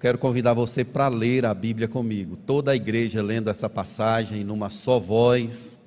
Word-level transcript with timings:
quero 0.00 0.16
convidar 0.16 0.54
você 0.54 0.82
para 0.82 1.08
ler 1.08 1.44
a 1.44 1.52
Bíblia 1.52 1.86
comigo. 1.86 2.34
Toda 2.34 2.72
a 2.72 2.76
igreja 2.76 3.22
lendo 3.22 3.50
essa 3.50 3.68
passagem 3.68 4.42
numa 4.42 4.70
só 4.70 4.98
voz. 4.98 5.78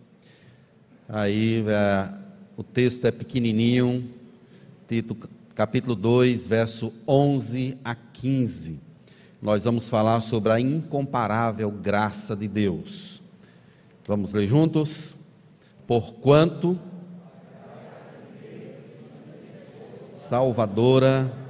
Aí 1.09 1.66
é, 1.67 2.13
o 2.55 2.62
texto 2.62 3.05
é 3.05 3.12
pequenininho, 3.12 4.07
Tito, 4.88 5.18
capítulo 5.55 5.96
2, 5.96 6.46
verso 6.46 6.94
11 7.07 7.76
a 7.84 7.96
15. 7.96 8.79
Nós 9.41 9.63
vamos 9.63 9.89
falar 9.89 10.22
sobre 10.22 10.52
a 10.52 10.60
incomparável 10.60 11.72
graça 11.72 12.36
de 12.36 12.48
Deus. 12.48 13.20
Vamos 14.08 14.32
ler 14.32 14.48
juntos? 14.48 15.16
Porquanto 15.88 16.80
salvadora 20.14 21.42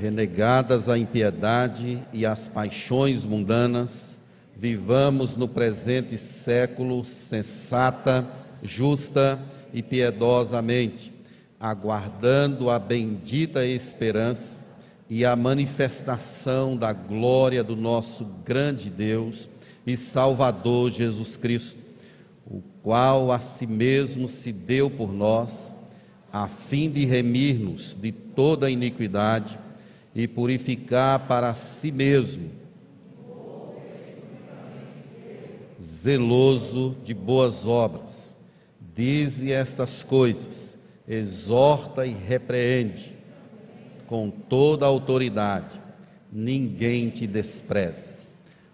renegadas 0.00 0.88
a 0.88 0.96
impiedade 0.96 1.98
e 2.10 2.24
as 2.24 2.48
paixões 2.48 3.22
mundanas, 3.22 4.16
vivamos 4.56 5.36
no 5.36 5.46
presente 5.46 6.16
século 6.16 7.04
sensata, 7.04 8.26
justa 8.62 9.38
e 9.74 9.82
piedosamente, 9.82 11.12
aguardando 11.58 12.70
a 12.70 12.78
bendita 12.78 13.66
esperança 13.66 14.56
e 15.08 15.22
a 15.22 15.36
manifestação 15.36 16.76
da 16.76 16.94
glória 16.94 17.62
do 17.62 17.76
nosso 17.76 18.24
grande 18.42 18.88
Deus 18.88 19.50
e 19.86 19.98
Salvador 19.98 20.90
Jesus 20.90 21.36
Cristo, 21.36 21.78
o 22.46 22.62
qual 22.82 23.30
a 23.30 23.38
si 23.38 23.66
mesmo 23.66 24.30
se 24.30 24.50
deu 24.50 24.88
por 24.88 25.12
nós, 25.12 25.74
a 26.32 26.48
fim 26.48 26.90
de 26.90 27.04
remir-nos 27.04 27.94
de 28.00 28.12
toda 28.12 28.70
iniquidade 28.70 29.58
e 30.14 30.26
purificar 30.26 31.26
para 31.26 31.54
si 31.54 31.92
mesmo, 31.92 32.50
zeloso 35.80 36.96
de 37.04 37.14
boas 37.14 37.64
obras. 37.64 38.34
Dize 38.94 39.52
estas 39.52 40.02
coisas, 40.02 40.76
exorta 41.06 42.04
e 42.04 42.12
repreende 42.12 43.16
com 44.06 44.30
toda 44.30 44.84
a 44.84 44.88
autoridade. 44.88 45.80
Ninguém 46.32 47.08
te 47.10 47.26
despreze. 47.26 48.18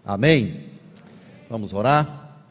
Amém? 0.03 0.65
Vamos 1.49 1.73
orar? 1.73 2.45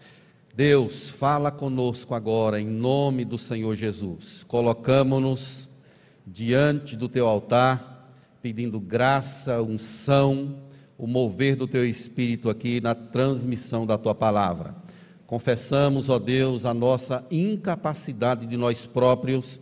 Deus, 0.55 1.09
fala 1.09 1.51
conosco 1.51 2.15
agora 2.15 2.59
em 2.59 2.67
nome 2.67 3.25
do 3.25 3.37
Senhor 3.37 3.77
Jesus. 3.77 4.43
Colocamos-nos 4.49 5.69
diante 6.27 6.97
do 6.97 7.11
teu 7.11 7.29
altar 7.29 7.96
pedindo 8.47 8.79
graça, 8.79 9.61
unção, 9.61 10.55
o 10.97 11.05
mover 11.05 11.57
do 11.57 11.67
teu 11.67 11.85
espírito 11.85 12.49
aqui 12.49 12.81
na 12.81 12.95
transmissão 12.95 13.85
da 13.85 13.99
tua 13.99 14.15
palavra. 14.15 14.73
Confessamos, 15.27 16.09
ó 16.09 16.17
Deus, 16.17 16.65
a 16.65 16.73
nossa 16.73 17.27
incapacidade 17.29 18.47
de 18.47 18.57
nós 18.57 18.87
próprios 18.87 19.59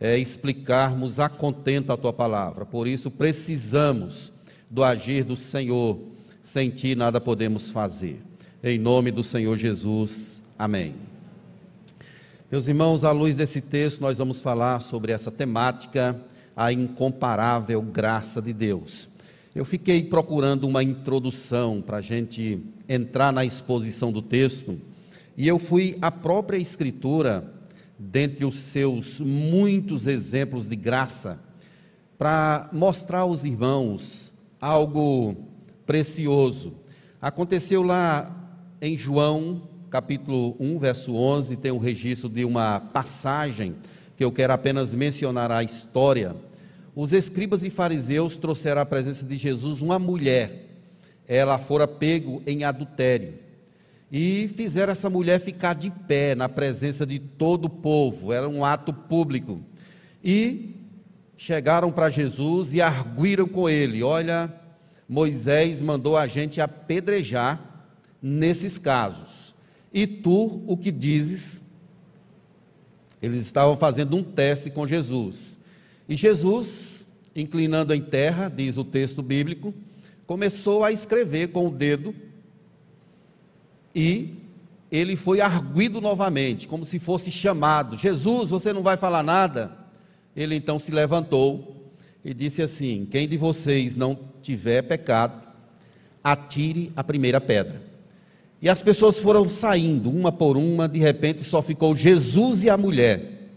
é, 0.00 0.16
explicarmos 0.16 1.20
a 1.20 1.28
contento 1.28 1.92
a 1.92 1.96
tua 1.98 2.10
palavra. 2.10 2.64
Por 2.64 2.88
isso 2.88 3.10
precisamos 3.10 4.32
do 4.70 4.82
agir 4.82 5.24
do 5.24 5.36
Senhor. 5.36 5.98
Sem 6.42 6.70
ti 6.70 6.94
nada 6.94 7.20
podemos 7.20 7.68
fazer. 7.68 8.18
Em 8.64 8.78
nome 8.78 9.10
do 9.10 9.22
Senhor 9.22 9.58
Jesus. 9.58 10.42
Amém. 10.58 10.94
Meus 12.50 12.66
irmãos, 12.66 13.04
à 13.04 13.10
luz 13.10 13.36
desse 13.36 13.60
texto, 13.60 14.00
nós 14.00 14.16
vamos 14.16 14.40
falar 14.40 14.80
sobre 14.80 15.12
essa 15.12 15.30
temática 15.30 16.18
a 16.56 16.72
incomparável 16.72 17.80
graça 17.82 18.40
de 18.40 18.52
Deus. 18.52 19.08
Eu 19.54 19.64
fiquei 19.64 20.02
procurando 20.02 20.66
uma 20.66 20.82
introdução 20.82 21.82
para 21.82 21.98
a 21.98 22.00
gente 22.00 22.58
entrar 22.88 23.32
na 23.32 23.44
exposição 23.44 24.10
do 24.10 24.22
texto, 24.22 24.80
e 25.36 25.46
eu 25.46 25.58
fui 25.58 25.96
à 26.00 26.10
própria 26.10 26.56
Escritura, 26.56 27.52
dentre 27.98 28.44
os 28.44 28.58
seus 28.58 29.20
muitos 29.20 30.06
exemplos 30.06 30.66
de 30.66 30.76
graça, 30.76 31.38
para 32.18 32.68
mostrar 32.72 33.20
aos 33.20 33.44
irmãos 33.44 34.32
algo 34.60 35.36
precioso. 35.86 36.74
Aconteceu 37.20 37.82
lá 37.82 38.34
em 38.80 38.96
João, 38.96 39.62
capítulo 39.90 40.56
1, 40.58 40.78
verso 40.78 41.14
11, 41.14 41.56
tem 41.56 41.70
um 41.70 41.78
registro 41.78 42.28
de 42.28 42.44
uma 42.44 42.80
passagem 42.80 43.74
que 44.22 44.24
eu 44.24 44.30
quero 44.30 44.52
apenas 44.52 44.94
mencionar 44.94 45.50
a 45.50 45.64
história. 45.64 46.36
Os 46.94 47.12
escribas 47.12 47.64
e 47.64 47.70
fariseus 47.70 48.36
trouxeram 48.36 48.80
à 48.80 48.86
presença 48.86 49.26
de 49.26 49.36
Jesus 49.36 49.80
uma 49.80 49.98
mulher. 49.98 50.68
Ela 51.26 51.58
fora 51.58 51.88
pego 51.88 52.40
em 52.46 52.62
adultério. 52.62 53.34
E 54.12 54.48
fizeram 54.54 54.92
essa 54.92 55.10
mulher 55.10 55.40
ficar 55.40 55.74
de 55.74 55.90
pé 55.90 56.36
na 56.36 56.48
presença 56.48 57.04
de 57.04 57.18
todo 57.18 57.64
o 57.64 57.68
povo. 57.68 58.32
Era 58.32 58.48
um 58.48 58.64
ato 58.64 58.92
público. 58.92 59.60
E 60.22 60.76
chegaram 61.36 61.90
para 61.90 62.08
Jesus 62.08 62.74
e 62.74 62.80
arguíram 62.80 63.48
com 63.48 63.68
ele: 63.68 64.04
Olha, 64.04 64.54
Moisés 65.08 65.82
mandou 65.82 66.16
a 66.16 66.28
gente 66.28 66.60
apedrejar 66.60 67.60
nesses 68.22 68.78
casos. 68.78 69.52
E 69.92 70.06
tu 70.06 70.62
o 70.64 70.76
que 70.76 70.92
dizes? 70.92 71.60
Eles 73.22 73.46
estavam 73.46 73.76
fazendo 73.76 74.16
um 74.16 74.22
teste 74.22 74.70
com 74.70 74.86
Jesus. 74.86 75.58
E 76.08 76.16
Jesus, 76.16 77.06
inclinando 77.34 77.94
em 77.94 78.02
terra, 78.02 78.48
diz 78.48 78.76
o 78.76 78.84
texto 78.84 79.22
bíblico, 79.22 79.72
começou 80.26 80.84
a 80.84 80.90
escrever 80.90 81.48
com 81.48 81.68
o 81.68 81.70
dedo 81.70 82.14
e 83.94 84.34
ele 84.90 85.16
foi 85.16 85.40
arguido 85.40 86.00
novamente, 86.00 86.66
como 86.66 86.84
se 86.84 86.98
fosse 86.98 87.30
chamado: 87.30 87.96
Jesus, 87.96 88.50
você 88.50 88.72
não 88.72 88.82
vai 88.82 88.96
falar 88.96 89.22
nada? 89.22 89.76
Ele 90.34 90.54
então 90.54 90.78
se 90.78 90.90
levantou 90.90 91.92
e 92.24 92.34
disse 92.34 92.60
assim: 92.60 93.06
Quem 93.10 93.28
de 93.28 93.36
vocês 93.36 93.94
não 93.94 94.18
tiver 94.42 94.82
pecado, 94.82 95.42
atire 96.22 96.92
a 96.96 97.04
primeira 97.04 97.40
pedra. 97.40 97.91
E 98.62 98.68
as 98.68 98.80
pessoas 98.80 99.18
foram 99.18 99.48
saindo, 99.48 100.08
uma 100.08 100.30
por 100.30 100.56
uma, 100.56 100.88
de 100.88 101.00
repente 101.00 101.42
só 101.42 101.60
ficou 101.60 101.96
Jesus 101.96 102.62
e 102.62 102.70
a 102.70 102.76
mulher. 102.76 103.50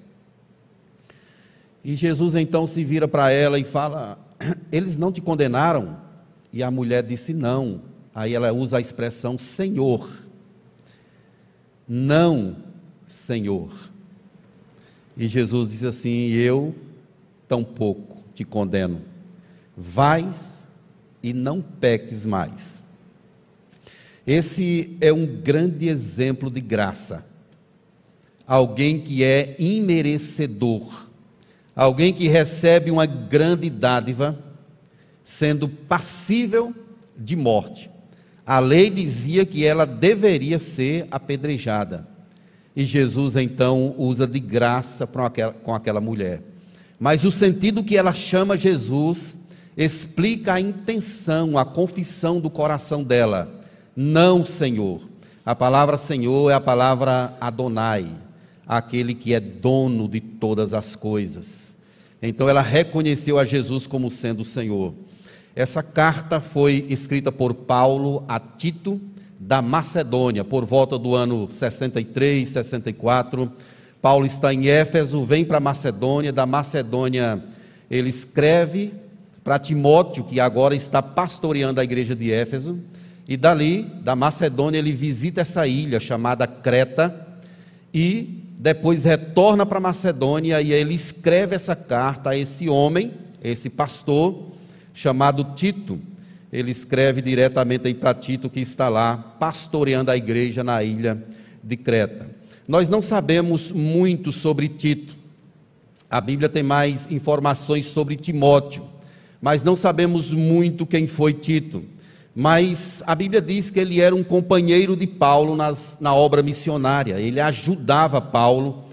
E 1.83 1.95
Jesus 1.95 2.33
então 2.33 2.65
se 2.65 2.83
vira 2.83 3.07
para 3.07 3.29
ela 3.29 3.59
e 3.59 3.63
fala: 3.63 4.17
Eles 4.71 4.97
não 4.97 5.11
te 5.11 5.21
condenaram? 5.21 5.95
E 6.51 6.63
a 6.63 6.71
mulher 6.71 7.03
disse: 7.03 7.35
Não. 7.35 7.81
Aí 8.15 8.33
ela 8.33 8.51
usa 8.51 8.77
a 8.77 8.81
expressão 8.81 9.37
Senhor. 9.37 10.09
Não, 11.87 12.55
Senhor. 13.05 13.69
E 15.15 15.27
Jesus 15.27 15.69
diz 15.69 15.83
assim: 15.83 16.31
Eu 16.31 16.73
tampouco 17.47 18.23
te 18.33 18.43
condeno. 18.43 19.03
Vais 19.77 20.65
e 21.21 21.31
não 21.31 21.61
peques 21.61 22.25
mais. 22.25 22.84
Esse 24.25 24.97
é 24.99 25.13
um 25.13 25.25
grande 25.25 25.87
exemplo 25.87 26.49
de 26.49 26.59
graça. 26.59 27.25
Alguém 28.47 28.99
que 28.99 29.23
é 29.23 29.55
imerecedor, 29.59 31.07
alguém 31.75 32.13
que 32.13 32.27
recebe 32.27 32.89
uma 32.91 33.05
grande 33.05 33.69
dádiva, 33.69 34.37
sendo 35.23 35.67
passível 35.67 36.73
de 37.17 37.35
morte. 37.35 37.89
A 38.45 38.59
lei 38.59 38.89
dizia 38.89 39.45
que 39.45 39.65
ela 39.65 39.85
deveria 39.85 40.59
ser 40.59 41.07
apedrejada. 41.09 42.07
E 42.75 42.85
Jesus 42.85 43.35
então 43.35 43.95
usa 43.97 44.27
de 44.27 44.39
graça 44.39 45.07
com 45.63 45.73
aquela 45.73 46.01
mulher. 46.01 46.41
Mas 46.99 47.23
o 47.25 47.31
sentido 47.31 47.83
que 47.83 47.97
ela 47.97 48.13
chama 48.13 48.57
Jesus 48.57 49.37
explica 49.75 50.53
a 50.53 50.61
intenção, 50.61 51.57
a 51.57 51.65
confissão 51.65 52.39
do 52.39 52.49
coração 52.49 53.03
dela. 53.03 53.54
Não, 53.95 54.43
Senhor. 54.43 55.01
A 55.45 55.55
palavra 55.55 55.97
Senhor 55.97 56.49
é 56.49 56.53
a 56.53 56.59
palavra 56.59 57.33
Adonai, 57.39 58.07
aquele 58.67 59.13
que 59.13 59.33
é 59.33 59.39
dono 59.39 60.07
de 60.07 60.19
todas 60.19 60.73
as 60.73 60.95
coisas. 60.95 61.75
Então 62.21 62.49
ela 62.49 62.61
reconheceu 62.61 63.37
a 63.37 63.45
Jesus 63.45 63.85
como 63.87 64.11
sendo 64.11 64.41
o 64.41 64.45
Senhor. 64.45 64.93
Essa 65.55 65.81
carta 65.81 66.41
foi 66.41 66.85
escrita 66.89 67.31
por 67.31 67.53
Paulo 67.53 68.25
a 68.27 68.39
Tito 68.39 68.99
da 69.39 69.61
Macedônia, 69.61 70.43
por 70.43 70.65
volta 70.65 70.97
do 70.97 71.15
ano 71.15 71.47
63, 71.49 72.49
64. 72.49 73.51
Paulo 74.01 74.25
está 74.25 74.53
em 74.53 74.67
Éfeso, 74.67 75.23
vem 75.23 75.45
para 75.45 75.59
Macedônia, 75.59 76.33
da 76.33 76.45
Macedônia 76.45 77.41
ele 77.89 78.09
escreve 78.09 78.93
para 79.43 79.59
Timóteo, 79.59 80.23
que 80.23 80.39
agora 80.39 80.75
está 80.75 81.01
pastoreando 81.01 81.79
a 81.79 81.83
igreja 81.83 82.15
de 82.15 82.31
Éfeso. 82.31 82.79
E 83.27 83.35
dali, 83.35 83.83
da 84.01 84.15
Macedônia, 84.15 84.77
ele 84.77 84.91
visita 84.91 85.41
essa 85.41 85.67
ilha 85.67 85.99
chamada 85.99 86.45
Creta 86.45 87.27
e 87.93 88.43
depois 88.57 89.03
retorna 89.03 89.65
para 89.65 89.79
Macedônia 89.79 90.61
e 90.61 90.71
ele 90.71 90.93
escreve 90.93 91.55
essa 91.55 91.75
carta 91.75 92.31
a 92.31 92.37
esse 92.37 92.69
homem, 92.69 93.11
esse 93.43 93.69
pastor 93.69 94.51
chamado 94.93 95.55
Tito. 95.55 95.99
Ele 96.53 96.71
escreve 96.71 97.21
diretamente 97.21 97.87
aí 97.87 97.93
para 97.93 98.13
Tito 98.13 98.49
que 98.49 98.59
está 98.59 98.89
lá 98.89 99.17
pastoreando 99.39 100.11
a 100.11 100.17
igreja 100.17 100.63
na 100.63 100.83
ilha 100.83 101.21
de 101.63 101.75
Creta. 101.75 102.29
Nós 102.67 102.89
não 102.89 103.01
sabemos 103.01 103.71
muito 103.71 104.31
sobre 104.31 104.69
Tito. 104.69 105.15
A 106.09 106.21
Bíblia 106.21 106.47
tem 106.47 106.63
mais 106.63 107.11
informações 107.11 107.87
sobre 107.87 108.15
Timóteo, 108.15 108.83
mas 109.41 109.63
não 109.63 109.75
sabemos 109.75 110.31
muito 110.31 110.85
quem 110.85 111.07
foi 111.07 111.33
Tito. 111.33 111.83
Mas 112.35 113.01
a 113.07 113.15
Bíblia 113.15 113.41
diz 113.41 113.69
que 113.69 113.79
ele 113.79 114.01
era 114.01 114.13
um 114.13 114.23
companheiro 114.23 114.97
de 114.97 115.07
Paulo 115.07 115.55
nas, 115.55 115.97
na 116.01 116.13
obra 116.13 116.43
missionária, 116.43 117.17
ele 117.17 117.39
ajudava 117.39 118.19
Paulo 118.19 118.83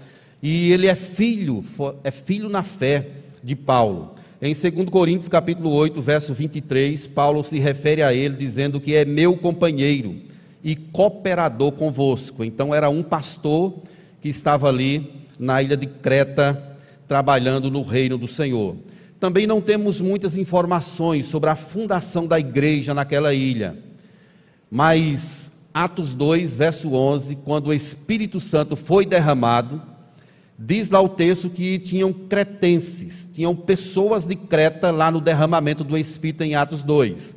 e 0.41 0.71
ele 0.71 0.87
é 0.87 0.95
filho, 0.95 1.63
é 2.05 2.09
filho 2.09 2.47
na 2.47 2.63
fé 2.63 3.05
de 3.43 3.53
Paulo. 3.53 4.13
Em 4.41 4.53
2 4.53 4.89
Coríntios 4.89 5.27
capítulo 5.27 5.71
8, 5.71 6.01
verso 6.01 6.33
23, 6.33 7.05
Paulo 7.07 7.43
se 7.43 7.59
refere 7.59 8.01
a 8.01 8.13
ele 8.13 8.37
dizendo 8.37 8.79
que 8.79 8.95
é 8.95 9.03
meu 9.03 9.35
companheiro 9.35 10.15
e 10.63 10.75
cooperador 10.75 11.73
convosco. 11.73 12.45
Então 12.45 12.73
era 12.73 12.89
um 12.89 13.03
pastor 13.03 13.73
que 14.21 14.29
estava 14.29 14.69
ali 14.69 15.11
na 15.37 15.61
ilha 15.61 15.75
de 15.75 15.87
Creta 15.87 16.77
trabalhando 17.09 17.69
no 17.69 17.81
reino 17.81 18.17
do 18.17 18.27
Senhor. 18.27 18.77
Também 19.23 19.47
não 19.47 19.61
temos 19.61 20.01
muitas 20.01 20.37
informações 20.37 21.27
sobre 21.27 21.49
a 21.49 21.55
fundação 21.55 22.27
da 22.27 22.37
igreja 22.37 22.93
naquela 22.93 23.33
ilha. 23.33 23.77
Mas 24.69 25.49
Atos 25.73 26.13
2, 26.13 26.53
verso 26.55 26.93
11, 26.93 27.37
quando 27.37 27.67
o 27.67 27.73
Espírito 27.73 28.41
Santo 28.41 28.75
foi 28.75 29.05
derramado, 29.05 29.81
Diz 30.59 30.89
lá 30.89 30.99
o 30.99 31.07
texto 31.07 31.49
que 31.49 31.79
tinham 31.79 32.11
cretenses, 32.11 33.29
tinham 33.33 33.55
pessoas 33.55 34.25
de 34.25 34.35
Creta 34.35 34.91
lá 34.91 35.09
no 35.09 35.21
derramamento 35.21 35.85
do 35.85 35.97
Espírito 35.97 36.43
em 36.43 36.55
Atos 36.55 36.83
2. 36.83 37.33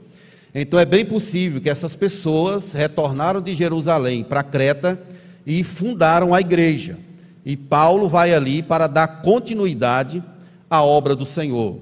Então 0.53 0.81
é 0.81 0.85
bem 0.85 1.05
possível 1.05 1.61
que 1.61 1.71
essas 1.71 1.95
pessoas 1.95 2.73
retornaram 2.73 3.41
de 3.41 3.55
Jerusalém 3.55 4.25
para 4.25 4.43
Creta 4.43 5.01
e 5.47 5.63
fundaram 5.63 6.35
a 6.35 6.41
igreja. 6.41 6.99
E 7.45 7.57
Paulo 7.57 8.09
vai 8.09 8.35
ali 8.35 8.61
para 8.61 8.89
dar 8.89 9.23
continuidade 9.23 10.21
à 10.69 10.83
obra 10.83 11.15
do 11.15 11.27
Senhor. 11.27 11.79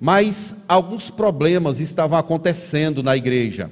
Mas 0.00 0.64
alguns 0.68 1.10
problemas 1.10 1.80
estavam 1.80 2.18
acontecendo 2.18 3.02
na 3.02 3.16
igreja. 3.16 3.70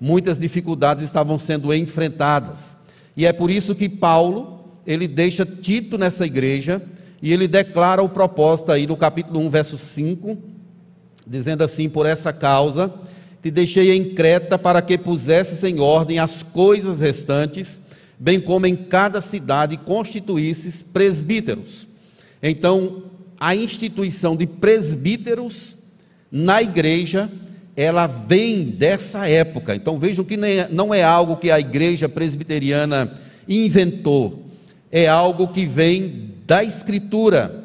Muitas 0.00 0.38
dificuldades 0.40 1.04
estavam 1.04 1.38
sendo 1.38 1.72
enfrentadas. 1.72 2.76
E 3.16 3.24
é 3.24 3.32
por 3.32 3.50
isso 3.50 3.74
que 3.74 3.88
Paulo 3.88 4.60
ele 4.86 5.06
deixa 5.06 5.46
Tito 5.46 5.96
nessa 5.96 6.26
igreja 6.26 6.82
e 7.20 7.32
ele 7.32 7.46
declara 7.46 8.02
o 8.02 8.08
propósito 8.08 8.72
aí 8.72 8.86
no 8.86 8.96
capítulo 8.96 9.38
1, 9.40 9.50
verso 9.50 9.78
5, 9.78 10.36
dizendo 11.26 11.62
assim: 11.62 11.88
Por 11.88 12.04
essa 12.04 12.32
causa 12.32 12.92
te 13.42 13.50
deixei 13.50 13.92
em 13.92 14.14
Creta 14.14 14.58
para 14.58 14.82
que 14.82 14.96
pusesses 14.96 15.62
em 15.64 15.80
ordem 15.80 16.18
as 16.18 16.42
coisas 16.42 17.00
restantes, 17.00 17.80
bem 18.18 18.40
como 18.40 18.66
em 18.66 18.76
cada 18.76 19.20
cidade 19.20 19.76
constituísses 19.76 20.80
presbíteros. 20.82 21.86
Então, 22.42 23.04
a 23.42 23.56
instituição 23.56 24.36
de 24.36 24.46
presbíteros 24.46 25.76
na 26.30 26.62
igreja, 26.62 27.28
ela 27.76 28.06
vem 28.06 28.66
dessa 28.66 29.28
época. 29.28 29.74
Então 29.74 29.98
vejam 29.98 30.24
que 30.24 30.38
não 30.70 30.94
é 30.94 31.02
algo 31.02 31.34
que 31.34 31.50
a 31.50 31.58
igreja 31.58 32.08
presbiteriana 32.08 33.12
inventou, 33.48 34.44
é 34.92 35.08
algo 35.08 35.48
que 35.48 35.66
vem 35.66 36.36
da 36.46 36.62
Escritura. 36.62 37.64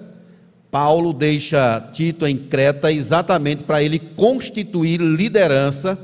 Paulo 0.72 1.14
deixa 1.14 1.80
Tito 1.94 2.26
em 2.26 2.38
Creta 2.38 2.92
exatamente 2.92 3.64
para 3.64 3.84
ele 3.84 4.00
constituir 4.00 5.00
liderança, 5.00 5.96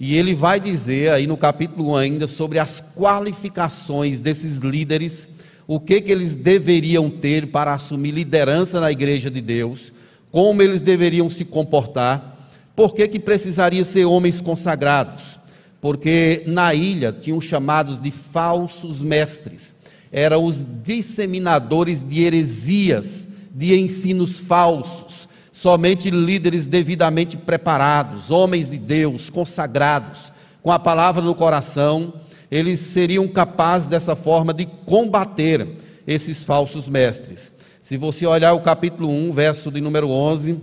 e 0.00 0.16
ele 0.16 0.34
vai 0.34 0.58
dizer 0.58 1.12
aí 1.12 1.28
no 1.28 1.36
capítulo 1.36 1.92
1 1.92 1.96
ainda 1.96 2.26
sobre 2.26 2.58
as 2.58 2.82
qualificações 2.96 4.20
desses 4.20 4.58
líderes, 4.58 5.28
o 5.74 5.80
que, 5.80 6.00
que 6.00 6.10
eles 6.12 6.34
deveriam 6.34 7.08
ter 7.08 7.46
para 7.46 7.74
assumir 7.74 8.10
liderança 8.10 8.80
na 8.80 8.90
igreja 8.90 9.30
de 9.30 9.40
Deus, 9.40 9.92
como 10.30 10.62
eles 10.62 10.82
deveriam 10.82 11.30
se 11.30 11.44
comportar, 11.44 12.50
por 12.74 12.94
que, 12.94 13.06
que 13.06 13.18
precisaria 13.18 13.84
ser 13.84 14.04
homens 14.04 14.40
consagrados? 14.40 15.38
Porque 15.80 16.42
na 16.46 16.74
ilha 16.74 17.12
tinham 17.12 17.40
chamados 17.40 18.00
de 18.00 18.10
falsos 18.10 19.02
mestres 19.02 19.74
eram 20.12 20.44
os 20.44 20.62
disseminadores 20.84 22.06
de 22.06 22.22
heresias, 22.22 23.26
de 23.50 23.74
ensinos 23.74 24.38
falsos. 24.38 25.26
Somente 25.50 26.10
líderes 26.10 26.66
devidamente 26.66 27.36
preparados, 27.36 28.30
homens 28.30 28.70
de 28.70 28.76
Deus, 28.76 29.30
consagrados, 29.30 30.30
com 30.62 30.70
a 30.70 30.78
palavra 30.78 31.22
no 31.22 31.34
coração, 31.34 32.12
eles 32.52 32.78
seriam 32.78 33.26
capazes 33.26 33.88
dessa 33.88 34.14
forma 34.14 34.54
de 34.54 34.66
combater 34.66 35.66
esses 36.06 36.44
falsos 36.44 36.86
mestres. 36.86 37.52
Se 37.82 37.96
você 37.96 38.26
olhar 38.26 38.52
o 38.52 38.60
capítulo 38.60 39.08
1, 39.08 39.32
verso 39.32 39.72
de 39.72 39.80
número 39.80 40.08
11, 40.08 40.60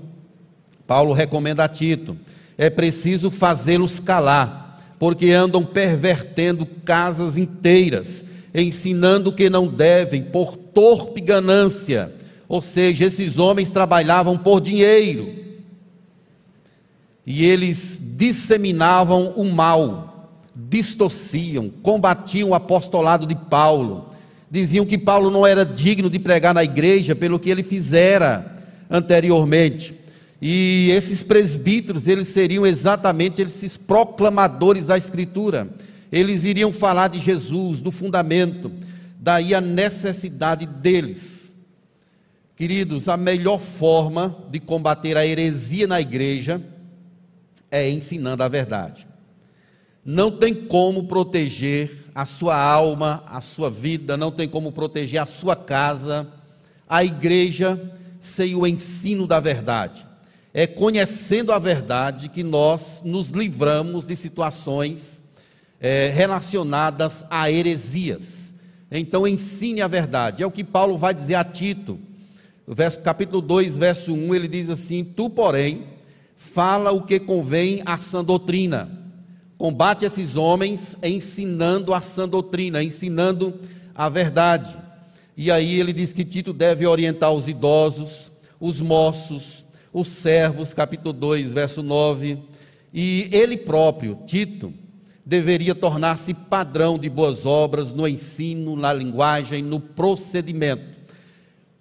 Paulo 0.87 1.11
recomenda 1.11 1.65
a 1.65 1.67
Tito: 1.67 2.15
é 2.57 2.69
preciso 2.69 3.29
fazê-los 3.29 3.99
calar, 3.99 4.95
porque 4.97 5.31
andam 5.31 5.65
pervertendo 5.65 6.65
casas 6.85 7.37
inteiras 7.37 8.23
ensinando 8.53 9.31
que 9.31 9.49
não 9.49 9.67
devem 9.67 10.23
por 10.23 10.55
torpe 10.55 11.21
ganância. 11.21 12.11
Ou 12.47 12.61
seja, 12.61 13.05
esses 13.05 13.37
homens 13.37 13.69
trabalhavam 13.69 14.37
por 14.37 14.59
dinheiro. 14.59 15.35
E 17.25 17.45
eles 17.45 17.99
disseminavam 18.01 19.33
o 19.35 19.45
mal, 19.45 20.08
distorciam, 20.55 21.69
combatiam 21.81 22.49
o 22.49 22.53
apostolado 22.53 23.25
de 23.25 23.35
Paulo. 23.35 24.09
Diziam 24.49 24.85
que 24.85 24.97
Paulo 24.97 25.29
não 25.29 25.45
era 25.45 25.65
digno 25.65 26.09
de 26.09 26.19
pregar 26.19 26.53
na 26.53 26.63
igreja 26.63 27.15
pelo 27.15 27.39
que 27.39 27.49
ele 27.49 27.63
fizera 27.63 28.57
anteriormente. 28.89 29.93
E 30.41 30.89
esses 30.91 31.21
presbíteros, 31.21 32.07
eles 32.07 32.29
seriam 32.29 32.65
exatamente 32.65 33.41
esses 33.41 33.77
proclamadores 33.77 34.85
da 34.85 34.97
Escritura 34.97 35.69
eles 36.11 36.43
iriam 36.43 36.73
falar 36.73 37.07
de 37.09 37.19
Jesus, 37.19 37.81
do 37.81 37.91
fundamento, 37.91 38.71
daí 39.19 39.53
a 39.53 39.61
necessidade 39.61 40.65
deles. 40.65 41.53
Queridos, 42.55 43.07
a 43.07 43.15
melhor 43.15 43.59
forma 43.59 44.35
de 44.49 44.59
combater 44.59 45.15
a 45.15 45.25
heresia 45.25 45.87
na 45.87 46.01
igreja 46.01 46.61
é 47.71 47.89
ensinando 47.89 48.43
a 48.43 48.47
verdade. 48.47 49.07
Não 50.11 50.31
tem 50.31 50.55
como 50.55 51.03
proteger 51.03 52.07
a 52.15 52.25
sua 52.25 52.59
alma, 52.59 53.23
a 53.27 53.41
sua 53.41 53.69
vida, 53.69 54.17
não 54.17 54.31
tem 54.31 54.49
como 54.49 54.71
proteger 54.71 55.21
a 55.21 55.27
sua 55.27 55.55
casa, 55.55 56.27
a 56.89 57.03
igreja, 57.03 57.79
sem 58.19 58.55
o 58.55 58.65
ensino 58.65 59.27
da 59.27 59.39
verdade. 59.39 60.03
É 60.51 60.65
conhecendo 60.65 61.51
a 61.51 61.59
verdade 61.59 62.27
que 62.27 62.41
nós 62.41 63.03
nos 63.05 63.29
livramos 63.29 64.07
de 64.07 64.15
situações 64.15 65.21
é, 65.79 66.07
relacionadas 66.07 67.23
a 67.29 67.51
heresias. 67.51 68.55
Então 68.89 69.27
ensine 69.27 69.79
a 69.79 69.87
verdade. 69.87 70.41
É 70.41 70.47
o 70.47 70.51
que 70.51 70.63
Paulo 70.63 70.97
vai 70.97 71.13
dizer 71.13 71.35
a 71.35 71.43
Tito. 71.43 71.99
Verso, 72.67 72.99
capítulo 73.01 73.43
2, 73.43 73.77
verso 73.77 74.11
1, 74.11 74.33
ele 74.33 74.47
diz 74.47 74.71
assim: 74.71 75.03
Tu, 75.03 75.29
porém, 75.29 75.83
fala 76.35 76.89
o 76.91 77.03
que 77.03 77.19
convém 77.19 77.83
à 77.85 77.99
sã 77.99 78.23
doutrina. 78.23 78.98
Combate 79.59 80.05
esses 80.05 80.37
homens 80.37 80.95
ensinando 81.03 81.93
a 81.93 81.99
sã 81.99 82.29
doutrina, 82.29 82.81
ensinando 82.81 83.59
a 83.93 84.07
verdade. 84.07 84.73
E 85.35 85.51
aí 85.51 85.77
ele 85.77 85.91
diz 85.91 86.13
que 86.13 86.23
Tito 86.23 86.53
deve 86.53 86.87
orientar 86.87 87.33
os 87.33 87.49
idosos, 87.49 88.31
os 88.57 88.79
moços, 88.79 89.65
os 89.91 90.07
servos, 90.07 90.73
capítulo 90.73 91.11
2, 91.11 91.51
verso 91.51 91.83
9. 91.83 92.39
E 92.93 93.27
ele 93.33 93.57
próprio, 93.57 94.19
Tito, 94.25 94.73
deveria 95.25 95.75
tornar-se 95.75 96.33
padrão 96.33 96.97
de 96.97 97.09
boas 97.09 97.45
obras 97.45 97.91
no 97.91 98.07
ensino, 98.07 98.77
na 98.77 98.93
linguagem, 98.93 99.61
no 99.61 99.81
procedimento. 99.81 100.85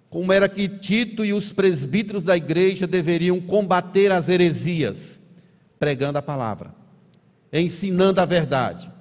Como 0.09 0.33
era 0.33 0.49
que 0.49 0.67
Tito 0.67 1.23
e 1.23 1.31
os 1.31 1.53
presbíteros 1.53 2.25
da 2.25 2.35
igreja 2.35 2.85
deveriam 2.85 3.39
combater 3.39 4.11
as 4.11 4.27
heresias, 4.27 5.17
pregando 5.79 6.17
a 6.17 6.21
palavra, 6.21 6.77
ensinando 7.51 8.21
a 8.21 8.25
verdade. 8.25 8.91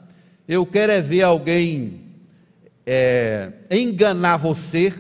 Eu 0.47 0.65
quero 0.65 0.93
é 0.93 1.01
ver 1.01 1.23
alguém 1.23 2.01
é, 2.87 3.53
enganar 3.71 4.39
você, 4.39 4.95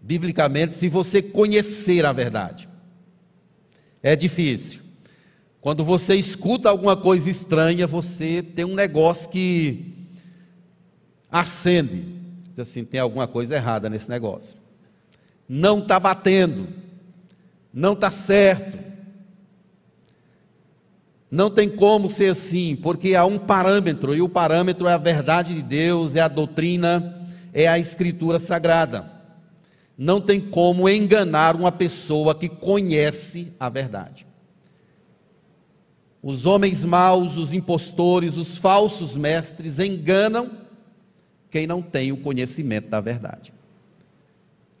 biblicamente, 0.00 0.74
se 0.74 0.88
você 0.88 1.22
conhecer 1.22 2.04
a 2.04 2.12
verdade. 2.12 2.68
É 4.02 4.16
difícil. 4.16 4.80
Quando 5.60 5.84
você 5.84 6.16
escuta 6.16 6.68
alguma 6.68 6.96
coisa 6.96 7.30
estranha, 7.30 7.86
você 7.86 8.42
tem 8.42 8.64
um 8.64 8.74
negócio 8.74 9.30
que 9.30 9.94
acende. 11.30 12.04
Diz 12.48 12.58
assim, 12.58 12.84
tem 12.84 12.98
alguma 12.98 13.28
coisa 13.28 13.54
errada 13.54 13.88
nesse 13.88 14.10
negócio. 14.10 14.56
Não 15.48 15.78
está 15.78 16.00
batendo. 16.00 16.66
Não 17.72 17.92
está 17.92 18.10
certo. 18.10 18.81
Não 21.32 21.50
tem 21.50 21.66
como 21.66 22.10
ser 22.10 22.32
assim, 22.32 22.76
porque 22.76 23.14
há 23.14 23.24
um 23.24 23.38
parâmetro, 23.38 24.14
e 24.14 24.20
o 24.20 24.28
parâmetro 24.28 24.86
é 24.86 24.92
a 24.92 24.98
verdade 24.98 25.54
de 25.54 25.62
Deus, 25.62 26.14
é 26.14 26.20
a 26.20 26.28
doutrina, 26.28 27.26
é 27.54 27.66
a 27.66 27.78
escritura 27.78 28.38
sagrada. 28.38 29.10
Não 29.96 30.20
tem 30.20 30.38
como 30.38 30.86
enganar 30.86 31.56
uma 31.56 31.72
pessoa 31.72 32.34
que 32.34 32.50
conhece 32.50 33.50
a 33.58 33.70
verdade. 33.70 34.26
Os 36.22 36.44
homens 36.44 36.84
maus, 36.84 37.38
os 37.38 37.54
impostores, 37.54 38.36
os 38.36 38.58
falsos 38.58 39.16
mestres 39.16 39.78
enganam 39.78 40.50
quem 41.50 41.66
não 41.66 41.80
tem 41.80 42.12
o 42.12 42.18
conhecimento 42.18 42.90
da 42.90 43.00
verdade. 43.00 43.54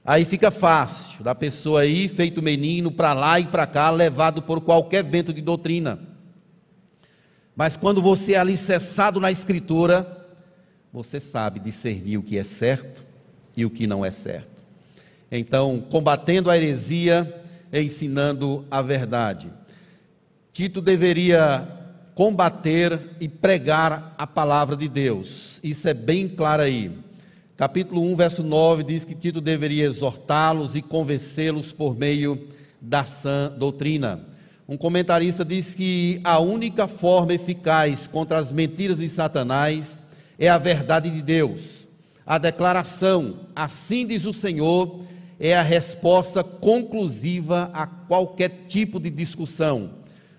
Aí 0.04 0.26
fica 0.26 0.50
fácil 0.50 1.24
da 1.24 1.34
pessoa 1.34 1.86
ir, 1.86 2.10
feito 2.10 2.42
menino, 2.42 2.92
para 2.92 3.14
lá 3.14 3.40
e 3.40 3.46
para 3.46 3.66
cá, 3.66 3.88
levado 3.88 4.42
por 4.42 4.60
qualquer 4.60 5.02
vento 5.02 5.32
de 5.32 5.40
doutrina. 5.40 6.11
Mas 7.54 7.76
quando 7.76 8.00
você 8.00 8.32
é 8.32 8.38
alicerçado 8.38 9.20
na 9.20 9.30
Escritura, 9.30 10.26
você 10.92 11.20
sabe 11.20 11.60
discernir 11.60 12.18
o 12.18 12.22
que 12.22 12.38
é 12.38 12.44
certo 12.44 13.02
e 13.56 13.64
o 13.64 13.70
que 13.70 13.86
não 13.86 14.04
é 14.04 14.10
certo. 14.10 14.64
Então, 15.30 15.82
combatendo 15.90 16.50
a 16.50 16.56
heresia, 16.56 17.42
ensinando 17.72 18.64
a 18.70 18.82
verdade. 18.82 19.50
Tito 20.52 20.82
deveria 20.82 21.66
combater 22.14 23.00
e 23.18 23.28
pregar 23.28 24.14
a 24.18 24.26
palavra 24.26 24.76
de 24.76 24.88
Deus. 24.88 25.58
Isso 25.62 25.88
é 25.88 25.94
bem 25.94 26.28
claro 26.28 26.62
aí. 26.62 26.90
Capítulo 27.56 28.02
1, 28.02 28.16
verso 28.16 28.42
9 28.42 28.82
diz 28.82 29.04
que 29.04 29.14
Tito 29.14 29.40
deveria 29.40 29.86
exortá-los 29.86 30.76
e 30.76 30.82
convencê-los 30.82 31.72
por 31.72 31.96
meio 31.96 32.48
da 32.80 33.04
sã 33.04 33.50
doutrina. 33.56 34.31
Um 34.72 34.76
comentarista 34.78 35.44
diz 35.44 35.74
que 35.74 36.18
a 36.24 36.38
única 36.38 36.88
forma 36.88 37.34
eficaz 37.34 38.06
contra 38.06 38.38
as 38.38 38.50
mentiras 38.50 39.00
de 39.00 39.10
Satanás 39.10 40.00
é 40.38 40.48
a 40.48 40.56
verdade 40.56 41.10
de 41.10 41.20
Deus. 41.20 41.86
A 42.24 42.38
declaração, 42.38 43.40
assim 43.54 44.06
diz 44.06 44.24
o 44.24 44.32
Senhor, 44.32 45.00
é 45.38 45.54
a 45.54 45.60
resposta 45.60 46.42
conclusiva 46.42 47.70
a 47.74 47.86
qualquer 47.86 48.48
tipo 48.66 48.98
de 48.98 49.10
discussão. 49.10 49.90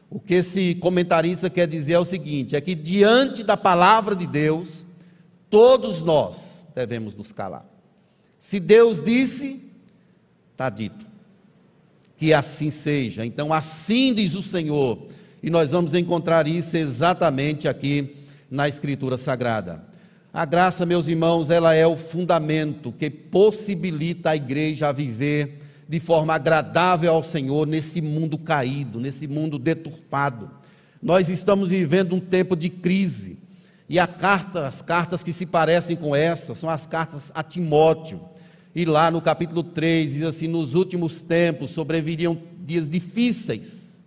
O 0.09 0.19
que 0.19 0.33
esse 0.33 0.73
comentarista 0.81 1.47
quer 1.47 1.67
dizer 1.67 1.93
é 1.93 1.99
o 1.99 2.05
seguinte: 2.05 2.55
é 2.55 2.61
que 2.61 2.73
diante 2.73 3.43
da 3.43 3.55
palavra 3.55 4.15
de 4.15 4.25
Deus, 4.25 4.83
todos 5.47 6.01
nós, 6.01 6.65
devemos 6.73 7.13
nos 7.13 7.31
calar. 7.31 7.67
Se 8.39 8.59
Deus 8.59 9.05
disse, 9.05 9.61
está 10.53 10.71
dito. 10.71 11.12
Que 12.23 12.33
assim 12.33 12.71
seja. 12.71 13.25
Então, 13.25 13.51
assim 13.51 14.13
diz 14.13 14.33
o 14.33 14.41
Senhor. 14.41 14.97
E 15.43 15.49
nós 15.49 15.71
vamos 15.71 15.93
encontrar 15.93 16.47
isso 16.47 16.77
exatamente 16.77 17.67
aqui 17.67 18.15
na 18.49 18.65
Escritura 18.65 19.17
Sagrada. 19.17 19.83
A 20.33 20.45
graça, 20.45 20.85
meus 20.85 21.09
irmãos, 21.09 21.49
ela 21.49 21.73
é 21.73 21.85
o 21.85 21.97
fundamento 21.97 22.93
que 22.93 23.09
possibilita 23.09 24.29
a 24.29 24.37
igreja 24.37 24.87
a 24.87 24.93
viver 24.93 25.59
de 25.85 25.99
forma 25.99 26.33
agradável 26.33 27.11
ao 27.11 27.25
Senhor 27.25 27.67
nesse 27.67 27.99
mundo 27.99 28.37
caído, 28.37 29.01
nesse 29.01 29.27
mundo 29.27 29.59
deturpado. 29.59 30.49
Nós 31.01 31.27
estamos 31.27 31.67
vivendo 31.67 32.15
um 32.15 32.21
tempo 32.21 32.55
de 32.55 32.69
crise. 32.69 33.37
E 33.89 33.99
a 33.99 34.07
carta, 34.07 34.65
as 34.65 34.81
cartas 34.81 35.23
que 35.23 35.33
se 35.33 35.45
parecem 35.45 35.97
com 35.97 36.15
essa 36.15 36.55
são 36.55 36.69
as 36.69 36.85
cartas 36.85 37.33
a 37.35 37.43
Timóteo. 37.43 38.21
E 38.75 38.85
lá 38.85 39.11
no 39.11 39.21
capítulo 39.21 39.63
3 39.63 40.13
diz 40.13 40.23
assim: 40.23 40.47
Nos 40.47 40.73
últimos 40.73 41.21
tempos 41.21 41.71
sobreviriam 41.71 42.37
dias 42.59 42.89
difíceis, 42.89 44.03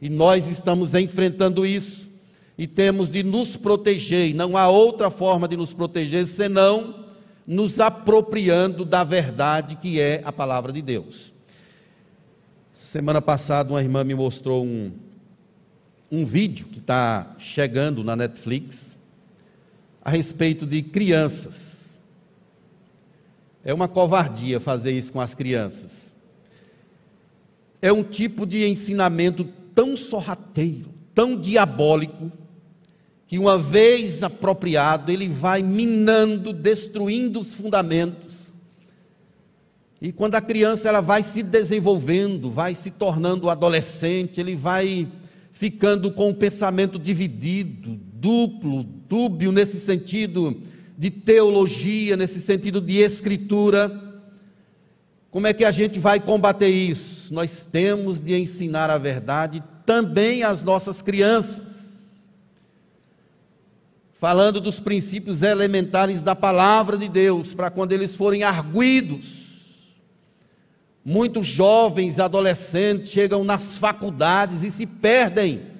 e 0.00 0.08
nós 0.08 0.48
estamos 0.48 0.94
enfrentando 0.94 1.64
isso, 1.64 2.08
e 2.56 2.66
temos 2.66 3.10
de 3.10 3.22
nos 3.22 3.56
proteger, 3.56 4.30
e 4.30 4.34
não 4.34 4.56
há 4.56 4.68
outra 4.68 5.10
forma 5.10 5.46
de 5.46 5.56
nos 5.56 5.72
proteger 5.72 6.26
senão 6.26 7.06
nos 7.46 7.80
apropriando 7.80 8.84
da 8.84 9.02
verdade 9.04 9.76
que 9.76 9.98
é 9.98 10.20
a 10.24 10.32
palavra 10.32 10.72
de 10.72 10.82
Deus. 10.82 11.32
Semana 12.74 13.22
passada, 13.22 13.70
uma 13.72 13.80
irmã 13.80 14.04
me 14.04 14.14
mostrou 14.14 14.64
um, 14.64 14.92
um 16.10 16.26
vídeo 16.26 16.66
que 16.66 16.78
está 16.78 17.34
chegando 17.38 18.04
na 18.04 18.14
Netflix 18.14 18.98
a 20.02 20.10
respeito 20.10 20.66
de 20.66 20.82
crianças. 20.82 21.77
É 23.68 23.74
uma 23.74 23.86
covardia 23.86 24.58
fazer 24.58 24.92
isso 24.92 25.12
com 25.12 25.20
as 25.20 25.34
crianças. 25.34 26.10
É 27.82 27.92
um 27.92 28.02
tipo 28.02 28.46
de 28.46 28.66
ensinamento 28.66 29.46
tão 29.74 29.94
sorrateiro, 29.94 30.88
tão 31.14 31.38
diabólico, 31.38 32.32
que 33.26 33.38
uma 33.38 33.58
vez 33.58 34.22
apropriado, 34.22 35.12
ele 35.12 35.28
vai 35.28 35.62
minando, 35.62 36.50
destruindo 36.50 37.40
os 37.40 37.52
fundamentos. 37.52 38.54
E 40.00 40.12
quando 40.12 40.36
a 40.36 40.40
criança 40.40 40.88
ela 40.88 41.02
vai 41.02 41.22
se 41.22 41.42
desenvolvendo, 41.42 42.50
vai 42.50 42.74
se 42.74 42.92
tornando 42.92 43.50
adolescente, 43.50 44.40
ele 44.40 44.56
vai 44.56 45.06
ficando 45.52 46.10
com 46.10 46.30
o 46.30 46.34
pensamento 46.34 46.98
dividido, 46.98 48.00
duplo, 48.14 48.82
dúbio 48.82 49.52
nesse 49.52 49.78
sentido 49.78 50.58
de 50.98 51.10
teologia, 51.10 52.16
nesse 52.16 52.40
sentido 52.40 52.80
de 52.80 52.96
escritura. 52.96 53.88
Como 55.30 55.46
é 55.46 55.52
que 55.52 55.64
a 55.64 55.70
gente 55.70 56.00
vai 56.00 56.18
combater 56.18 56.68
isso? 56.68 57.32
Nós 57.32 57.62
temos 57.62 58.18
de 58.18 58.36
ensinar 58.36 58.90
a 58.90 58.98
verdade 58.98 59.62
também 59.86 60.42
às 60.42 60.62
nossas 60.64 61.00
crianças. 61.00 62.26
Falando 64.14 64.60
dos 64.60 64.80
princípios 64.80 65.44
elementares 65.44 66.24
da 66.24 66.34
palavra 66.34 66.96
de 66.96 67.08
Deus, 67.08 67.54
para 67.54 67.70
quando 67.70 67.92
eles 67.92 68.16
forem 68.16 68.42
arguídos. 68.42 69.46
Muitos 71.04 71.46
jovens, 71.46 72.18
adolescentes 72.18 73.12
chegam 73.12 73.44
nas 73.44 73.76
faculdades 73.76 74.64
e 74.64 74.70
se 74.72 74.84
perdem 74.84 75.78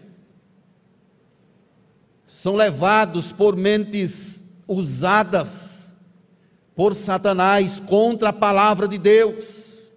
são 2.29 2.55
levados 2.55 3.33
por 3.33 3.57
mentes 3.57 4.45
usadas 4.69 5.93
por 6.77 6.95
Satanás 6.95 7.81
contra 7.81 8.29
a 8.29 8.33
palavra 8.33 8.87
de 8.87 8.99
Deus. 8.99 9.91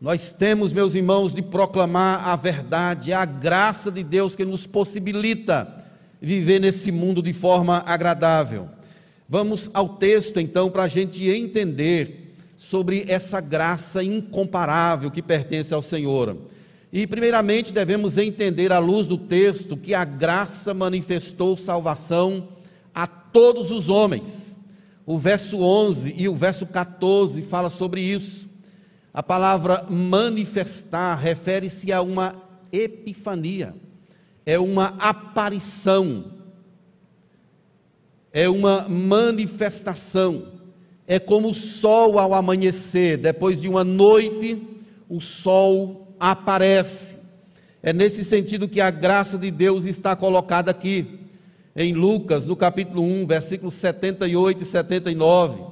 Nós 0.00 0.30
temos, 0.30 0.72
meus 0.72 0.94
irmãos, 0.94 1.34
de 1.34 1.42
proclamar 1.42 2.26
a 2.26 2.36
verdade, 2.36 3.12
a 3.12 3.24
graça 3.24 3.90
de 3.90 4.04
Deus 4.04 4.36
que 4.36 4.44
nos 4.44 4.64
possibilita 4.64 5.84
viver 6.22 6.60
nesse 6.60 6.92
mundo 6.92 7.20
de 7.20 7.32
forma 7.32 7.82
agradável. 7.84 8.68
Vamos 9.28 9.68
ao 9.74 9.88
texto 9.90 10.38
então 10.38 10.70
para 10.70 10.84
a 10.84 10.88
gente 10.88 11.28
entender 11.28 12.34
sobre 12.56 13.04
essa 13.08 13.40
graça 13.40 14.02
incomparável 14.02 15.10
que 15.10 15.20
pertence 15.20 15.74
ao 15.74 15.82
Senhor. 15.82 16.36
E, 16.92 17.06
primeiramente, 17.06 17.72
devemos 17.72 18.16
entender, 18.16 18.72
à 18.72 18.78
luz 18.78 19.06
do 19.06 19.18
texto, 19.18 19.76
que 19.76 19.94
a 19.94 20.04
graça 20.04 20.72
manifestou 20.72 21.56
salvação 21.56 22.48
todos 23.38 23.70
os 23.70 23.88
homens. 23.88 24.58
O 25.06 25.16
verso 25.16 25.62
11 25.62 26.12
e 26.18 26.28
o 26.28 26.34
verso 26.34 26.66
14 26.66 27.40
fala 27.42 27.70
sobre 27.70 28.00
isso. 28.00 28.48
A 29.14 29.22
palavra 29.22 29.86
manifestar 29.88 31.14
refere-se 31.14 31.92
a 31.92 32.02
uma 32.02 32.34
epifania, 32.72 33.76
é 34.44 34.58
uma 34.58 34.86
aparição, 34.98 36.24
é 38.32 38.48
uma 38.48 38.88
manifestação. 38.88 40.58
É 41.06 41.20
como 41.20 41.50
o 41.50 41.54
sol 41.54 42.18
ao 42.18 42.34
amanhecer, 42.34 43.18
depois 43.18 43.60
de 43.60 43.68
uma 43.68 43.84
noite, 43.84 44.60
o 45.08 45.20
sol 45.20 46.12
aparece. 46.18 47.18
É 47.84 47.92
nesse 47.92 48.24
sentido 48.24 48.68
que 48.68 48.80
a 48.80 48.90
graça 48.90 49.38
de 49.38 49.52
Deus 49.52 49.84
está 49.84 50.16
colocada 50.16 50.72
aqui. 50.72 51.17
Em 51.80 51.92
Lucas, 51.92 52.44
no 52.44 52.56
capítulo 52.56 53.04
1, 53.04 53.24
versículos 53.24 53.76
78 53.76 54.64
e 54.64 54.66
79, 54.66 55.62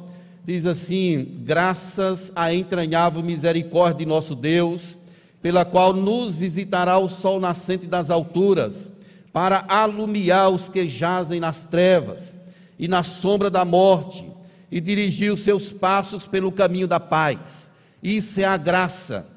diz 0.44 0.64
assim: 0.64 1.40
Graças 1.40 2.30
à 2.36 2.54
entranhável 2.54 3.24
misericórdia 3.24 3.98
de 3.98 4.06
nosso 4.06 4.36
Deus, 4.36 4.96
pela 5.42 5.64
qual 5.64 5.92
nos 5.92 6.36
visitará 6.36 6.96
o 6.96 7.08
sol 7.08 7.40
nascente 7.40 7.88
das 7.88 8.08
alturas, 8.08 8.88
para 9.32 9.64
alumiar 9.66 10.48
os 10.50 10.68
que 10.68 10.88
jazem 10.88 11.40
nas 11.40 11.64
trevas 11.64 12.36
e 12.78 12.86
na 12.86 13.02
sombra 13.02 13.50
da 13.50 13.64
morte, 13.64 14.30
e 14.70 14.80
dirigir 14.80 15.32
os 15.32 15.40
seus 15.40 15.72
passos 15.72 16.24
pelo 16.24 16.52
caminho 16.52 16.86
da 16.86 17.00
paz. 17.00 17.68
Isso 18.00 18.40
é 18.40 18.44
a 18.44 18.56
graça. 18.56 19.28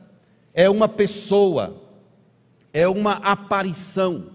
É 0.53 0.69
uma 0.69 0.88
pessoa, 0.88 1.81
é 2.71 2.88
uma 2.88 3.13
aparição, 3.13 4.27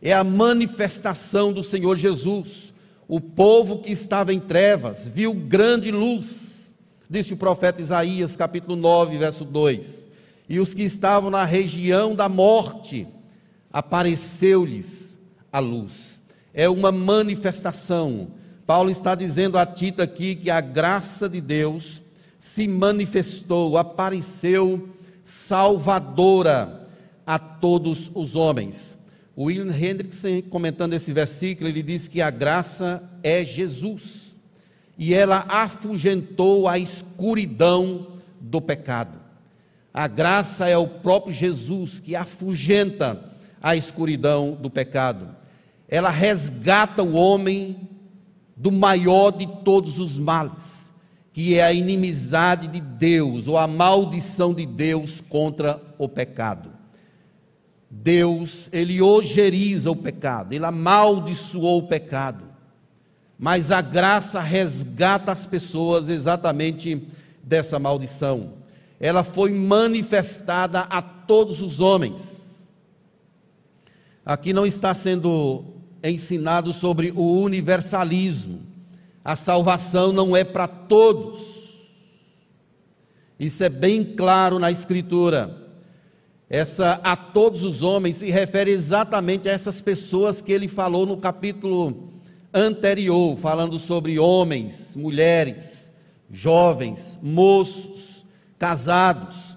é 0.00 0.12
a 0.12 0.24
manifestação 0.24 1.52
do 1.52 1.62
Senhor 1.62 1.96
Jesus. 1.96 2.72
O 3.06 3.20
povo 3.20 3.78
que 3.78 3.90
estava 3.90 4.32
em 4.32 4.40
trevas 4.40 5.08
viu 5.08 5.32
grande 5.32 5.90
luz, 5.90 6.74
disse 7.08 7.32
o 7.32 7.36
profeta 7.36 7.80
Isaías, 7.80 8.36
capítulo 8.36 8.76
9, 8.76 9.16
verso 9.18 9.44
2. 9.44 10.08
e 10.48 10.58
os 10.60 10.72
que 10.72 10.82
estavam 10.82 11.30
na 11.30 11.44
região 11.44 12.14
da 12.14 12.28
morte, 12.28 13.06
apareceu-lhes 13.70 15.18
a 15.52 15.58
luz. 15.58 16.22
É 16.54 16.68
uma 16.68 16.90
manifestação. 16.90 18.28
Paulo 18.66 18.90
está 18.90 19.14
dizendo 19.14 19.58
a 19.58 19.66
Tito 19.66 20.00
aqui 20.00 20.34
que 20.34 20.50
a 20.50 20.60
graça 20.60 21.28
de 21.28 21.40
Deus 21.40 22.00
se 22.38 22.66
manifestou, 22.66 23.76
apareceu 23.76 24.88
salvadora 25.24 26.88
a 27.26 27.38
todos 27.38 28.10
os 28.14 28.34
homens. 28.34 28.97
William 29.38 29.72
Hendrickson, 29.72 30.42
comentando 30.50 30.94
esse 30.94 31.12
versículo, 31.12 31.68
ele 31.68 31.80
diz 31.80 32.08
que 32.08 32.20
a 32.20 32.28
graça 32.28 33.08
é 33.22 33.44
Jesus 33.44 34.36
e 34.98 35.14
ela 35.14 35.44
afugentou 35.48 36.66
a 36.66 36.76
escuridão 36.76 38.18
do 38.40 38.60
pecado. 38.60 39.16
A 39.94 40.08
graça 40.08 40.68
é 40.68 40.76
o 40.76 40.88
próprio 40.88 41.32
Jesus 41.32 42.00
que 42.00 42.16
afugenta 42.16 43.32
a 43.62 43.76
escuridão 43.76 44.58
do 44.60 44.68
pecado. 44.68 45.28
Ela 45.88 46.10
resgata 46.10 47.04
o 47.04 47.14
homem 47.14 47.76
do 48.56 48.72
maior 48.72 49.30
de 49.30 49.46
todos 49.64 50.00
os 50.00 50.18
males, 50.18 50.90
que 51.32 51.56
é 51.56 51.62
a 51.62 51.72
inimizade 51.72 52.66
de 52.66 52.80
Deus 52.80 53.46
ou 53.46 53.56
a 53.56 53.68
maldição 53.68 54.52
de 54.52 54.66
Deus 54.66 55.20
contra 55.20 55.80
o 55.96 56.08
pecado. 56.08 56.77
Deus, 57.90 58.68
ele 58.72 59.00
ojeriza 59.00 59.90
o 59.90 59.96
pecado, 59.96 60.52
ele 60.52 60.64
amaldiçoou 60.64 61.78
o 61.78 61.88
pecado. 61.88 62.44
Mas 63.38 63.70
a 63.70 63.80
graça 63.80 64.40
resgata 64.40 65.32
as 65.32 65.46
pessoas 65.46 66.08
exatamente 66.08 67.06
dessa 67.42 67.78
maldição. 67.78 68.54
Ela 69.00 69.22
foi 69.22 69.52
manifestada 69.52 70.80
a 70.80 71.00
todos 71.00 71.62
os 71.62 71.78
homens. 71.78 72.68
Aqui 74.26 74.52
não 74.52 74.66
está 74.66 74.94
sendo 74.94 75.64
ensinado 76.02 76.72
sobre 76.72 77.12
o 77.14 77.40
universalismo. 77.40 78.60
A 79.24 79.36
salvação 79.36 80.12
não 80.12 80.36
é 80.36 80.42
para 80.44 80.66
todos. 80.66 81.38
Isso 83.38 83.62
é 83.62 83.68
bem 83.68 84.04
claro 84.04 84.58
na 84.58 84.70
Escritura. 84.70 85.67
Essa 86.50 86.98
a 87.02 87.14
todos 87.14 87.62
os 87.62 87.82
homens 87.82 88.16
se 88.16 88.30
refere 88.30 88.70
exatamente 88.70 89.48
a 89.48 89.52
essas 89.52 89.82
pessoas 89.82 90.40
que 90.40 90.50
ele 90.50 90.66
falou 90.66 91.04
no 91.04 91.18
capítulo 91.18 92.08
anterior, 92.54 93.36
falando 93.36 93.78
sobre 93.78 94.18
homens, 94.18 94.96
mulheres, 94.96 95.90
jovens, 96.30 97.18
moços, 97.22 98.24
casados, 98.58 99.56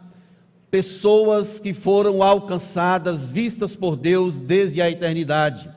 pessoas 0.70 1.60
que 1.60 1.74
foram 1.74 2.22
alcançadas, 2.22 3.32
vistas 3.32 3.74
por 3.74 3.96
Deus 3.96 4.38
desde 4.38 4.82
a 4.82 4.90
eternidade. 4.92 5.70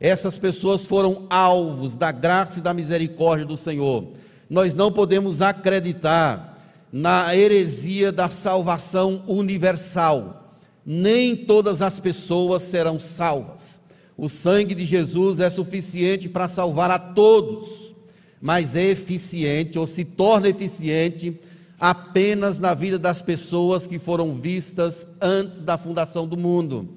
Essas 0.00 0.38
pessoas 0.38 0.84
foram 0.86 1.26
alvos 1.28 1.94
da 1.94 2.10
graça 2.10 2.58
e 2.58 2.62
da 2.62 2.72
misericórdia 2.72 3.44
do 3.44 3.56
Senhor. 3.56 4.06
Nós 4.48 4.72
não 4.74 4.90
podemos 4.90 5.42
acreditar 5.42 6.58
na 6.90 7.36
heresia 7.36 8.10
da 8.10 8.30
salvação 8.30 9.22
universal 9.26 10.43
nem 10.84 11.34
todas 11.36 11.80
as 11.80 11.98
pessoas 11.98 12.62
serão 12.62 13.00
salvas. 13.00 13.78
O 14.16 14.28
sangue 14.28 14.74
de 14.74 14.84
Jesus 14.84 15.40
é 15.40 15.50
suficiente 15.50 16.28
para 16.28 16.46
salvar 16.46 16.90
a 16.90 16.98
todos, 16.98 17.94
mas 18.40 18.76
é 18.76 18.84
eficiente 18.84 19.78
ou 19.78 19.86
se 19.86 20.04
torna 20.04 20.48
eficiente 20.48 21.40
apenas 21.80 22.60
na 22.60 22.74
vida 22.74 22.98
das 22.98 23.20
pessoas 23.20 23.86
que 23.86 23.98
foram 23.98 24.34
vistas 24.34 25.06
antes 25.20 25.62
da 25.62 25.76
fundação 25.76 26.26
do 26.26 26.36
mundo. 26.36 26.88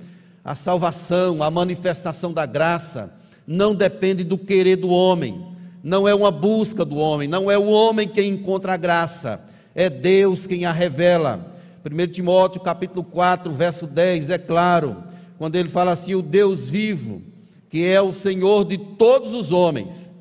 A 0.43 0.55
salvação, 0.55 1.41
a 1.41 1.49
manifestação 1.49 2.31
da 2.31 2.45
graça, 2.45 3.13
não 3.47 3.73
depende 3.73 4.23
do 4.23 4.37
querer 4.37 4.75
do 4.75 4.89
homem, 4.89 5.45
não 5.83 6.07
é 6.07 6.13
uma 6.13 6.31
busca 6.31 6.83
do 6.85 6.97
homem, 6.97 7.27
não 7.27 7.49
é 7.49 7.57
o 7.57 7.67
homem 7.67 8.07
quem 8.07 8.31
encontra 8.31 8.73
a 8.73 8.77
graça, 8.77 9.41
é 9.73 9.89
Deus 9.89 10.45
quem 10.45 10.65
a 10.65 10.71
revela. 10.71 11.56
1 11.89 12.07
Timóteo 12.07 12.59
capítulo 12.59 13.01
4, 13.01 13.51
verso 13.53 13.87
10, 13.87 14.29
é 14.29 14.37
claro, 14.37 15.03
quando 15.37 15.55
ele 15.55 15.69
fala 15.69 15.93
assim: 15.93 16.15
o 16.15 16.21
Deus 16.21 16.67
vivo, 16.67 17.21
que 17.69 17.85
é 17.85 18.01
o 18.01 18.13
Senhor 18.13 18.65
de 18.65 18.77
todos 18.77 19.33
os 19.33 19.51
homens, 19.51 20.11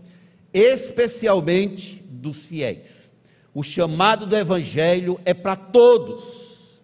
especialmente 0.55 2.05
dos 2.09 2.45
fiéis. 2.45 3.11
O 3.53 3.63
chamado 3.63 4.27
do 4.27 4.37
Evangelho 4.37 5.19
é 5.25 5.35
para 5.35 5.57
todos. 5.57 6.81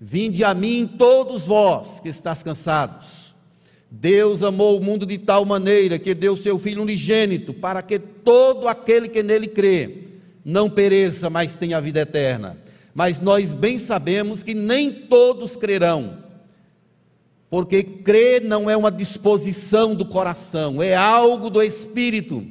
Vinde 0.00 0.44
a 0.44 0.54
mim 0.54 0.88
todos 0.98 1.46
vós 1.46 1.98
que 2.00 2.08
estáis 2.08 2.42
cansados. 2.42 3.34
Deus 3.90 4.42
amou 4.42 4.78
o 4.78 4.84
mundo 4.84 5.04
de 5.04 5.18
tal 5.18 5.44
maneira 5.44 5.98
que 5.98 6.14
deu 6.14 6.36
seu 6.36 6.58
Filho 6.58 6.82
unigênito, 6.82 7.52
para 7.52 7.82
que 7.82 7.98
todo 7.98 8.68
aquele 8.68 9.08
que 9.08 9.22
nele 9.22 9.48
crê 9.48 10.04
não 10.44 10.70
pereça, 10.70 11.28
mas 11.28 11.56
tenha 11.56 11.80
vida 11.80 12.00
eterna 12.00 12.56
mas 12.94 13.20
nós 13.20 13.52
bem 13.52 13.78
sabemos 13.78 14.42
que 14.42 14.54
nem 14.54 14.92
todos 14.92 15.56
crerão, 15.56 16.18
porque 17.50 17.82
crer 17.82 18.42
não 18.42 18.70
é 18.70 18.76
uma 18.76 18.92
disposição 18.92 19.94
do 19.94 20.04
coração, 20.04 20.80
é 20.80 20.94
algo 20.94 21.50
do 21.50 21.60
espírito. 21.60 22.46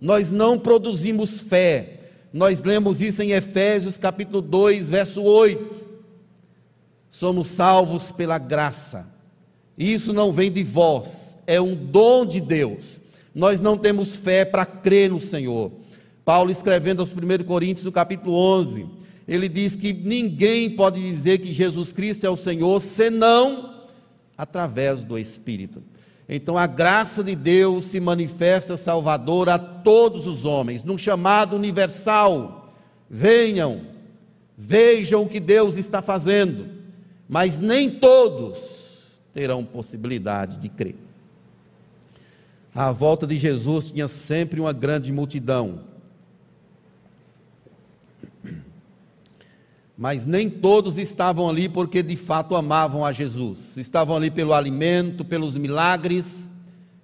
Nós 0.00 0.30
não 0.30 0.58
produzimos 0.58 1.38
fé. 1.40 2.00
Nós 2.32 2.62
lemos 2.62 3.00
isso 3.00 3.22
em 3.22 3.32
Efésios 3.32 3.96
capítulo 3.96 4.40
2, 4.40 4.88
verso 4.88 5.22
8. 5.22 5.84
Somos 7.10 7.48
salvos 7.48 8.10
pela 8.10 8.38
graça. 8.38 9.14
Isso 9.76 10.12
não 10.12 10.32
vem 10.32 10.50
de 10.50 10.62
vós, 10.62 11.38
é 11.46 11.60
um 11.60 11.74
dom 11.74 12.24
de 12.24 12.40
Deus. 12.40 12.98
Nós 13.34 13.60
não 13.60 13.76
temos 13.76 14.14
fé 14.16 14.44
para 14.44 14.64
crer 14.64 15.10
no 15.10 15.20
Senhor. 15.20 15.70
Paulo 16.24 16.50
escrevendo 16.50 17.00
aos 17.00 17.12
1 17.12 17.44
Coríntios, 17.44 17.84
no 17.84 17.92
capítulo 17.92 18.34
11, 18.34 18.86
ele 19.26 19.48
diz 19.48 19.74
que 19.74 19.92
ninguém 19.92 20.70
pode 20.70 21.00
dizer 21.00 21.38
que 21.38 21.52
Jesus 21.52 21.92
Cristo 21.92 22.24
é 22.24 22.30
o 22.30 22.36
Senhor 22.36 22.80
senão 22.82 23.74
através 24.36 25.02
do 25.02 25.18
Espírito. 25.18 25.82
Então 26.28 26.58
a 26.58 26.66
graça 26.66 27.22
de 27.22 27.34
Deus 27.34 27.86
se 27.86 28.00
manifesta 28.00 28.76
salvadora 28.76 29.54
a 29.54 29.58
todos 29.58 30.26
os 30.26 30.44
homens, 30.44 30.84
num 30.84 30.98
chamado 30.98 31.56
universal. 31.56 32.74
Venham, 33.08 33.82
vejam 34.56 35.22
o 35.22 35.28
que 35.28 35.40
Deus 35.40 35.76
está 35.76 36.02
fazendo, 36.02 36.66
mas 37.28 37.58
nem 37.58 37.90
todos 37.90 39.22
terão 39.32 39.64
possibilidade 39.64 40.58
de 40.58 40.68
crer. 40.68 40.96
À 42.74 42.90
volta 42.90 43.26
de 43.26 43.38
Jesus 43.38 43.90
tinha 43.90 44.08
sempre 44.08 44.60
uma 44.60 44.72
grande 44.72 45.12
multidão 45.12 45.93
Mas 49.96 50.26
nem 50.26 50.50
todos 50.50 50.98
estavam 50.98 51.48
ali 51.48 51.68
porque 51.68 52.02
de 52.02 52.16
fato 52.16 52.56
amavam 52.56 53.04
a 53.04 53.12
Jesus. 53.12 53.76
Estavam 53.76 54.16
ali 54.16 54.30
pelo 54.30 54.52
alimento, 54.52 55.24
pelos 55.24 55.56
milagres, 55.56 56.48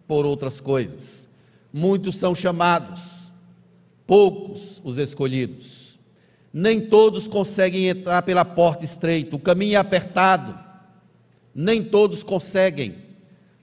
por 0.09 0.27
outras 0.27 0.61
coisas. 0.61 1.29
Muitos 1.73 2.17
são 2.17 2.35
chamados, 2.35 3.29
poucos 4.07 4.81
os 4.83 4.99
escolhidos. 4.99 5.99
Nem 6.53 6.81
todos 6.81 7.29
conseguem 7.29 7.87
entrar 7.87 8.23
pela 8.23 8.45
porta 8.45 8.85
estreita, 8.85 9.37
o 9.37 9.39
caminho 9.39 9.75
é 9.75 9.77
apertado. 9.77 10.59
Nem 11.55 11.83
todos 11.83 12.25
conseguem, 12.25 12.97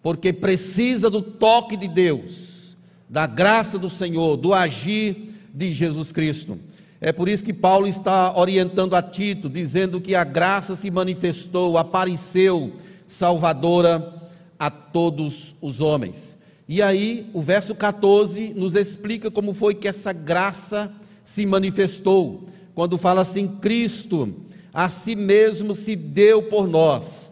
porque 0.02 0.32
precisa 0.32 1.10
do 1.10 1.22
toque 1.22 1.76
de 1.76 1.88
Deus, 1.88 2.78
da 3.10 3.28
graça 3.28 3.78
do 3.78 3.90
Senhor, 3.90 4.38
do 4.38 4.54
agir 4.54 5.34
de 5.54 5.74
Jesus 5.74 6.14
Cristo. 6.14 6.58
É 7.00 7.12
por 7.12 7.30
isso 7.30 7.44
que 7.44 7.54
Paulo 7.54 7.88
está 7.88 8.36
orientando 8.38 8.96
a 8.96 9.02
Tito, 9.02 9.48
dizendo 9.48 10.02
que 10.02 10.16
a 10.16 10.24
graça 10.24 10.76
se 10.76 10.90
manifestou, 10.90 11.78
apareceu 11.78 12.74
salvadora 13.08 14.14
a 14.58 14.72
todos 14.72 15.54
os 15.62 15.80
homens. 15.80 16.36
E 16.68 16.82
aí, 16.82 17.30
o 17.34 17.42
verso 17.42 17.76
14 17.76 18.54
nos 18.56 18.76
explica 18.76 19.30
como 19.30 19.54
foi 19.54 19.76
que 19.76 19.88
essa 19.88 20.12
graça 20.12 20.92
se 21.24 21.46
manifestou. 21.46 22.50
Quando 22.74 22.98
fala 22.98 23.22
assim: 23.22 23.48
Cristo 23.48 24.34
a 24.74 24.90
si 24.90 25.16
mesmo 25.16 25.76
se 25.76 25.96
deu 25.96 26.44
por 26.44 26.68
nós, 26.68 27.32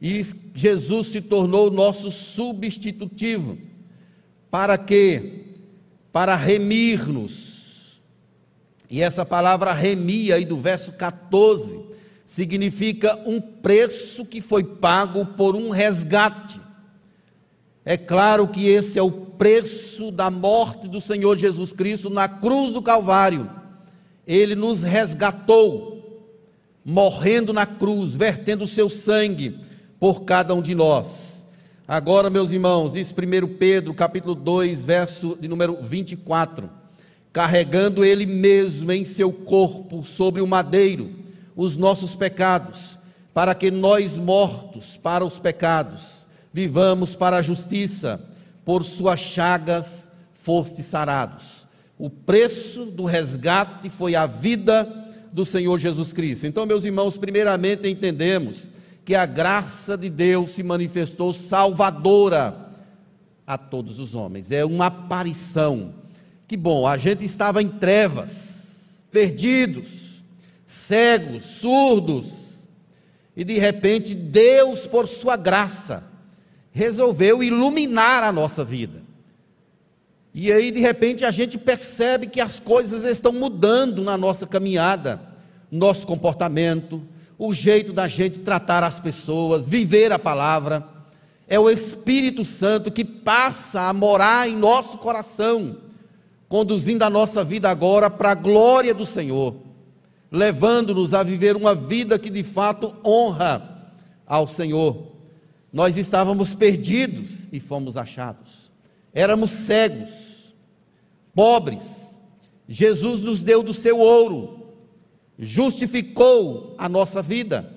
e 0.00 0.22
Jesus 0.54 1.08
se 1.08 1.20
tornou 1.20 1.70
nosso 1.70 2.10
substitutivo. 2.10 3.58
Para 4.50 4.78
quê? 4.78 5.44
Para 6.12 6.34
remir-nos 6.34 7.55
e 8.90 9.02
essa 9.02 9.24
palavra 9.24 9.72
remia 9.72 10.36
aí 10.36 10.44
do 10.44 10.56
verso 10.56 10.92
14 10.92 11.80
significa 12.24 13.18
um 13.26 13.40
preço 13.40 14.24
que 14.24 14.40
foi 14.40 14.64
pago 14.64 15.24
por 15.24 15.54
um 15.56 15.70
resgate. 15.70 16.60
É 17.84 17.96
claro 17.96 18.48
que 18.48 18.66
esse 18.68 18.98
é 18.98 19.02
o 19.02 19.10
preço 19.10 20.10
da 20.10 20.30
morte 20.30 20.88
do 20.88 21.00
Senhor 21.00 21.36
Jesus 21.36 21.72
Cristo 21.72 22.10
na 22.10 22.28
cruz 22.28 22.72
do 22.72 22.82
Calvário. 22.82 23.48
Ele 24.26 24.54
nos 24.54 24.82
resgatou. 24.82 25.94
morrendo 26.88 27.52
na 27.52 27.66
cruz, 27.66 28.12
vertendo 28.14 28.62
o 28.62 28.68
seu 28.68 28.88
sangue 28.88 29.58
por 29.98 30.22
cada 30.22 30.54
um 30.54 30.62
de 30.62 30.72
nós. 30.72 31.44
Agora, 31.88 32.30
meus 32.30 32.52
irmãos, 32.52 32.92
diz 32.92 33.12
1 33.12 33.56
Pedro, 33.56 33.92
capítulo 33.92 34.36
2, 34.36 34.84
verso 34.84 35.36
de 35.40 35.48
número 35.48 35.78
24, 35.82 36.70
carregando 37.36 38.02
ele 38.02 38.24
mesmo 38.24 38.90
em 38.90 39.04
seu 39.04 39.30
corpo 39.30 40.06
sobre 40.06 40.40
o 40.40 40.46
madeiro 40.46 41.10
os 41.54 41.76
nossos 41.76 42.14
pecados, 42.14 42.96
para 43.34 43.54
que 43.54 43.70
nós 43.70 44.16
mortos 44.16 44.96
para 44.96 45.22
os 45.22 45.38
pecados, 45.38 46.26
vivamos 46.50 47.14
para 47.14 47.36
a 47.36 47.42
justiça, 47.42 48.18
por 48.64 48.86
suas 48.86 49.20
chagas 49.20 50.08
foste 50.32 50.82
sarados. 50.82 51.66
O 51.98 52.08
preço 52.08 52.86
do 52.86 53.04
resgate 53.04 53.90
foi 53.90 54.16
a 54.16 54.24
vida 54.24 54.88
do 55.30 55.44
Senhor 55.44 55.78
Jesus 55.78 56.14
Cristo. 56.14 56.46
Então, 56.46 56.64
meus 56.64 56.84
irmãos, 56.84 57.18
primeiramente 57.18 57.86
entendemos 57.86 58.66
que 59.04 59.14
a 59.14 59.26
graça 59.26 59.94
de 59.94 60.08
Deus 60.08 60.52
se 60.52 60.62
manifestou 60.62 61.34
salvadora 61.34 62.70
a 63.46 63.58
todos 63.58 63.98
os 63.98 64.14
homens. 64.14 64.50
É 64.50 64.64
uma 64.64 64.86
aparição. 64.86 66.05
Que 66.48 66.56
bom, 66.56 66.86
a 66.86 66.96
gente 66.96 67.24
estava 67.24 67.60
em 67.60 67.68
trevas, 67.68 69.02
perdidos, 69.10 70.22
cegos, 70.66 71.44
surdos, 71.44 72.66
e 73.36 73.44
de 73.44 73.58
repente 73.58 74.14
Deus, 74.14 74.86
por 74.86 75.08
sua 75.08 75.36
graça, 75.36 76.04
resolveu 76.70 77.42
iluminar 77.42 78.22
a 78.22 78.30
nossa 78.30 78.64
vida. 78.64 79.02
E 80.32 80.52
aí, 80.52 80.70
de 80.70 80.80
repente, 80.80 81.24
a 81.24 81.30
gente 81.30 81.56
percebe 81.56 82.26
que 82.26 82.40
as 82.40 82.60
coisas 82.60 83.04
estão 83.04 83.32
mudando 83.32 84.04
na 84.04 84.18
nossa 84.18 84.46
caminhada, 84.46 85.20
nosso 85.70 86.06
comportamento, 86.06 87.02
o 87.38 87.52
jeito 87.52 87.92
da 87.92 88.06
gente 88.06 88.40
tratar 88.40 88.84
as 88.84 89.00
pessoas, 89.00 89.66
viver 89.66 90.12
a 90.12 90.18
palavra. 90.18 90.86
É 91.48 91.58
o 91.58 91.70
Espírito 91.70 92.44
Santo 92.44 92.90
que 92.90 93.04
passa 93.04 93.88
a 93.88 93.92
morar 93.92 94.48
em 94.48 94.54
nosso 94.54 94.98
coração, 94.98 95.78
conduzindo 96.48 97.02
a 97.02 97.10
nossa 97.10 97.42
vida 97.42 97.68
agora 97.68 98.08
para 98.08 98.32
a 98.32 98.34
glória 98.34 98.94
do 98.94 99.04
Senhor, 99.04 99.56
levando-nos 100.30 101.14
a 101.14 101.22
viver 101.22 101.56
uma 101.56 101.74
vida 101.74 102.18
que 102.18 102.30
de 102.30 102.42
fato 102.42 102.94
honra 103.04 103.92
ao 104.26 104.46
Senhor. 104.46 105.12
Nós 105.72 105.96
estávamos 105.96 106.54
perdidos 106.54 107.48
e 107.52 107.60
fomos 107.60 107.96
achados, 107.96 108.70
éramos 109.12 109.50
cegos, 109.50 110.54
pobres. 111.34 112.16
Jesus 112.68 113.20
nos 113.20 113.42
deu 113.42 113.62
do 113.62 113.72
seu 113.72 113.98
ouro, 113.98 114.72
justificou 115.38 116.74
a 116.78 116.88
nossa 116.88 117.22
vida, 117.22 117.72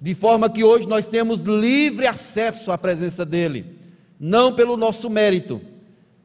de 0.00 0.14
forma 0.14 0.50
que 0.50 0.62
hoje 0.62 0.86
nós 0.86 1.08
temos 1.08 1.40
livre 1.40 2.06
acesso 2.06 2.70
à 2.70 2.76
presença 2.76 3.24
dEle, 3.24 3.78
não 4.20 4.54
pelo 4.54 4.76
nosso 4.76 5.08
mérito, 5.08 5.62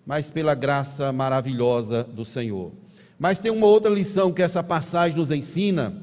mas 0.10 0.32
pela 0.32 0.56
graça 0.56 1.14
maravilhosa 1.14 2.04
do 2.04 2.26
Senhor. 2.26 2.72
Mas 3.20 3.38
tem 3.38 3.52
uma 3.52 3.68
outra 3.68 3.92
lição 3.92 4.34
que 4.34 4.42
essa 4.42 4.64
passagem 4.64 5.16
nos 5.16 5.30
ensina, 5.30 5.94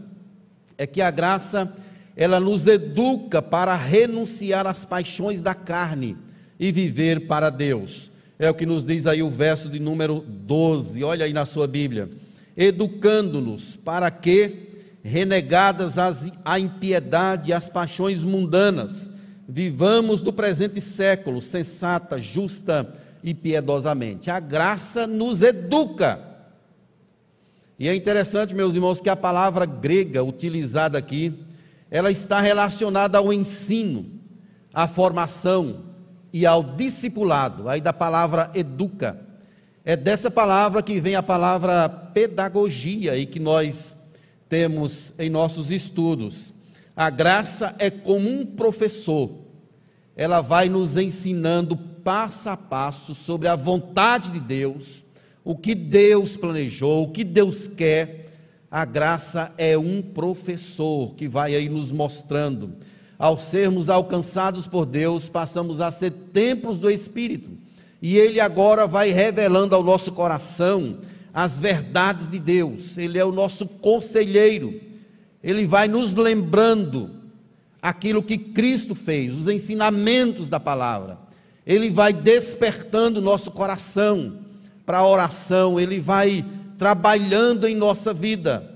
é 0.78 0.86
que 0.86 1.02
a 1.02 1.10
graça, 1.10 1.74
ela 2.14 2.38
nos 2.38 2.68
educa 2.68 3.42
para 3.42 3.74
renunciar 3.74 4.64
às 4.64 4.84
paixões 4.84 5.42
da 5.42 5.56
carne 5.56 6.16
e 6.56 6.70
viver 6.70 7.26
para 7.26 7.50
Deus. 7.50 8.12
É 8.38 8.48
o 8.48 8.54
que 8.54 8.64
nos 8.64 8.86
diz 8.86 9.08
aí 9.08 9.24
o 9.24 9.28
verso 9.28 9.68
de 9.68 9.80
número 9.80 10.24
12, 10.24 11.02
olha 11.02 11.24
aí 11.24 11.32
na 11.32 11.44
sua 11.44 11.66
Bíblia. 11.66 12.08
Educando-nos 12.56 13.74
para 13.74 14.08
que, 14.08 14.68
renegadas 15.02 15.98
as, 15.98 16.30
a 16.44 16.60
impiedade 16.60 17.50
e 17.50 17.52
as 17.52 17.68
paixões 17.68 18.22
mundanas, 18.22 19.10
vivamos 19.48 20.20
do 20.20 20.32
presente 20.32 20.80
século 20.80 21.42
sensata, 21.42 22.20
justa 22.20 23.04
e 23.26 23.34
piedosamente. 23.34 24.30
A 24.30 24.38
graça 24.38 25.04
nos 25.04 25.42
educa. 25.42 26.20
E 27.76 27.88
é 27.88 27.94
interessante, 27.94 28.54
meus 28.54 28.76
irmãos, 28.76 29.00
que 29.00 29.08
a 29.08 29.16
palavra 29.16 29.66
grega 29.66 30.22
utilizada 30.22 30.96
aqui, 30.96 31.34
ela 31.90 32.08
está 32.08 32.40
relacionada 32.40 33.18
ao 33.18 33.32
ensino, 33.32 34.06
à 34.72 34.86
formação 34.86 35.86
e 36.32 36.46
ao 36.46 36.62
discipulado. 36.62 37.68
Aí 37.68 37.80
da 37.80 37.92
palavra 37.92 38.52
educa. 38.54 39.20
É 39.84 39.96
dessa 39.96 40.30
palavra 40.30 40.80
que 40.80 41.00
vem 41.00 41.16
a 41.16 41.22
palavra 41.22 41.88
pedagogia 41.88 43.16
e 43.16 43.26
que 43.26 43.40
nós 43.40 43.96
temos 44.48 45.12
em 45.18 45.28
nossos 45.28 45.72
estudos. 45.72 46.52
A 46.94 47.10
graça 47.10 47.74
é 47.80 47.90
como 47.90 48.28
um 48.30 48.46
professor, 48.46 49.30
ela 50.14 50.40
vai 50.40 50.68
nos 50.68 50.96
ensinando 50.96 51.95
passo 52.06 52.48
a 52.50 52.56
passo 52.56 53.16
sobre 53.16 53.48
a 53.48 53.56
vontade 53.56 54.30
de 54.30 54.38
Deus, 54.38 55.02
o 55.42 55.56
que 55.56 55.74
Deus 55.74 56.36
planejou, 56.36 57.02
o 57.02 57.10
que 57.10 57.24
Deus 57.24 57.66
quer. 57.66 58.30
A 58.70 58.84
graça 58.84 59.52
é 59.58 59.76
um 59.76 60.00
professor 60.00 61.16
que 61.16 61.26
vai 61.26 61.56
aí 61.56 61.68
nos 61.68 61.90
mostrando. 61.90 62.74
Ao 63.18 63.40
sermos 63.40 63.90
alcançados 63.90 64.68
por 64.68 64.86
Deus, 64.86 65.28
passamos 65.28 65.80
a 65.80 65.90
ser 65.90 66.12
templos 66.32 66.78
do 66.78 66.88
Espírito. 66.88 67.50
E 68.00 68.16
Ele 68.16 68.38
agora 68.38 68.86
vai 68.86 69.10
revelando 69.10 69.74
ao 69.74 69.82
nosso 69.82 70.12
coração 70.12 70.98
as 71.34 71.58
verdades 71.58 72.30
de 72.30 72.38
Deus, 72.38 72.96
Ele 72.96 73.18
é 73.18 73.24
o 73.24 73.32
nosso 73.32 73.66
conselheiro, 73.66 74.80
Ele 75.42 75.66
vai 75.66 75.88
nos 75.88 76.14
lembrando 76.14 77.10
aquilo 77.82 78.22
que 78.22 78.38
Cristo 78.38 78.94
fez, 78.94 79.34
os 79.34 79.48
ensinamentos 79.48 80.48
da 80.48 80.60
palavra, 80.60 81.25
Ele 81.66 81.90
vai 81.90 82.12
despertando 82.12 83.20
nosso 83.20 83.50
coração 83.50 84.38
para 84.84 84.98
a 84.98 85.06
oração, 85.06 85.80
Ele 85.80 85.98
vai 85.98 86.44
trabalhando 86.78 87.66
em 87.66 87.74
nossa 87.74 88.14
vida. 88.14 88.72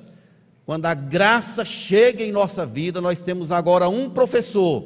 Quando 0.71 0.87
a 0.87 0.95
graça 0.95 1.65
chega 1.65 2.23
em 2.23 2.31
nossa 2.31 2.65
vida, 2.65 3.01
nós 3.01 3.21
temos 3.21 3.51
agora 3.51 3.89
um 3.89 4.09
professor, 4.09 4.85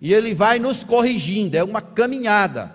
e 0.00 0.14
ele 0.14 0.34
vai 0.34 0.58
nos 0.58 0.82
corrigindo, 0.82 1.56
é 1.58 1.62
uma 1.62 1.82
caminhada. 1.82 2.72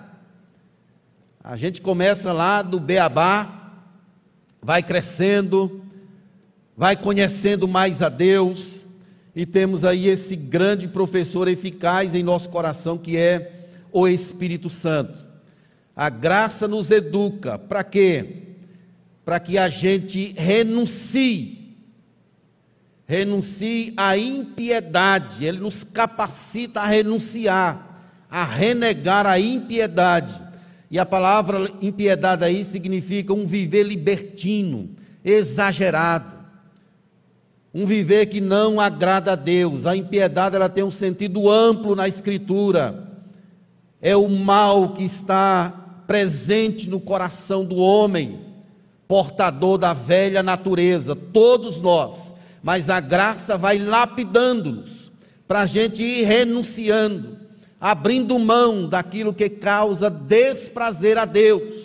A 1.43 1.58
gente 1.58 1.82
começa 1.82 2.32
lá 2.32 2.62
do 2.62 2.80
beabá, 2.80 3.73
vai 4.62 4.84
crescendo, 4.84 5.84
vai 6.78 6.95
conhecendo 6.95 7.67
mais 7.67 8.04
a 8.04 8.10
Deus, 8.10 8.86
e 9.36 9.43
temos 9.43 9.84
aí 9.84 10.08
esse 10.08 10.36
grande 10.36 10.88
professor 10.88 11.47
eficaz 11.47 12.13
em 12.13 12.21
nosso 12.21 12.49
coração 12.49 12.95
que 12.95 13.17
é 13.17 13.55
o 13.95 14.10
Espírito 14.10 14.69
Santo. 14.69 15.25
A 15.95 16.10
graça 16.10 16.67
nos 16.67 16.91
educa, 16.91 17.58
para 17.58 17.81
quê? 17.81 18.43
Para 19.23 19.39
que 19.39 19.58
a 19.58 19.69
gente 19.69 20.34
renuncie, 20.38 21.77
renuncie 23.08 23.93
à 23.95 24.17
impiedade, 24.17 25.45
ele 25.45 25.60
nos 25.60 25.86
capacita 25.86 26.81
a 26.81 26.86
renunciar, 26.86 28.25
a 28.29 28.43
renegar 28.43 29.25
a 29.25 29.39
impiedade 29.39 30.43
e 30.91 30.99
a 30.99 31.05
palavra 31.05 31.71
impiedade 31.81 32.43
aí 32.43 32.65
significa 32.65 33.34
um 33.34 33.47
viver 33.47 33.84
libertino, 33.84 34.89
exagerado. 35.23 36.36
Um 37.73 37.86
viver 37.86 38.25
que 38.25 38.41
não 38.41 38.79
agrada 38.79 39.31
a 39.31 39.36
Deus. 39.36 39.86
A 39.86 39.95
impiedade 39.95 40.55
ela 40.55 40.69
tem 40.69 40.84
um 40.84 40.91
sentido 40.91 41.49
amplo 41.49 41.95
na 41.95 42.10
escritura. 42.10 43.05
É 44.01 44.15
o 44.15 44.29
mal 44.29 44.89
que 44.89 45.03
está 45.03 46.03
presente 46.05 46.89
no 46.89 46.99
coração 46.99 47.65
do 47.65 47.77
homem, 47.77 48.39
portador 49.08 49.77
da 49.77 49.93
velha 49.93 50.43
natureza, 50.43 51.15
todos 51.15 51.79
nós. 51.79 52.34
Mas 52.62 52.89
a 52.89 52.99
graça 52.99 53.58
vai 53.58 53.77
lapidando-nos 53.77 55.12
para 55.47 55.62
a 55.62 55.65
gente 55.65 56.01
ir 56.03 56.23
renunciando 56.23 57.45
abrindo 57.79 58.39
mão 58.39 58.89
daquilo 58.89 59.31
que 59.31 59.47
causa 59.47 60.10
desprazer 60.10 61.19
a 61.19 61.25
Deus. 61.25 61.75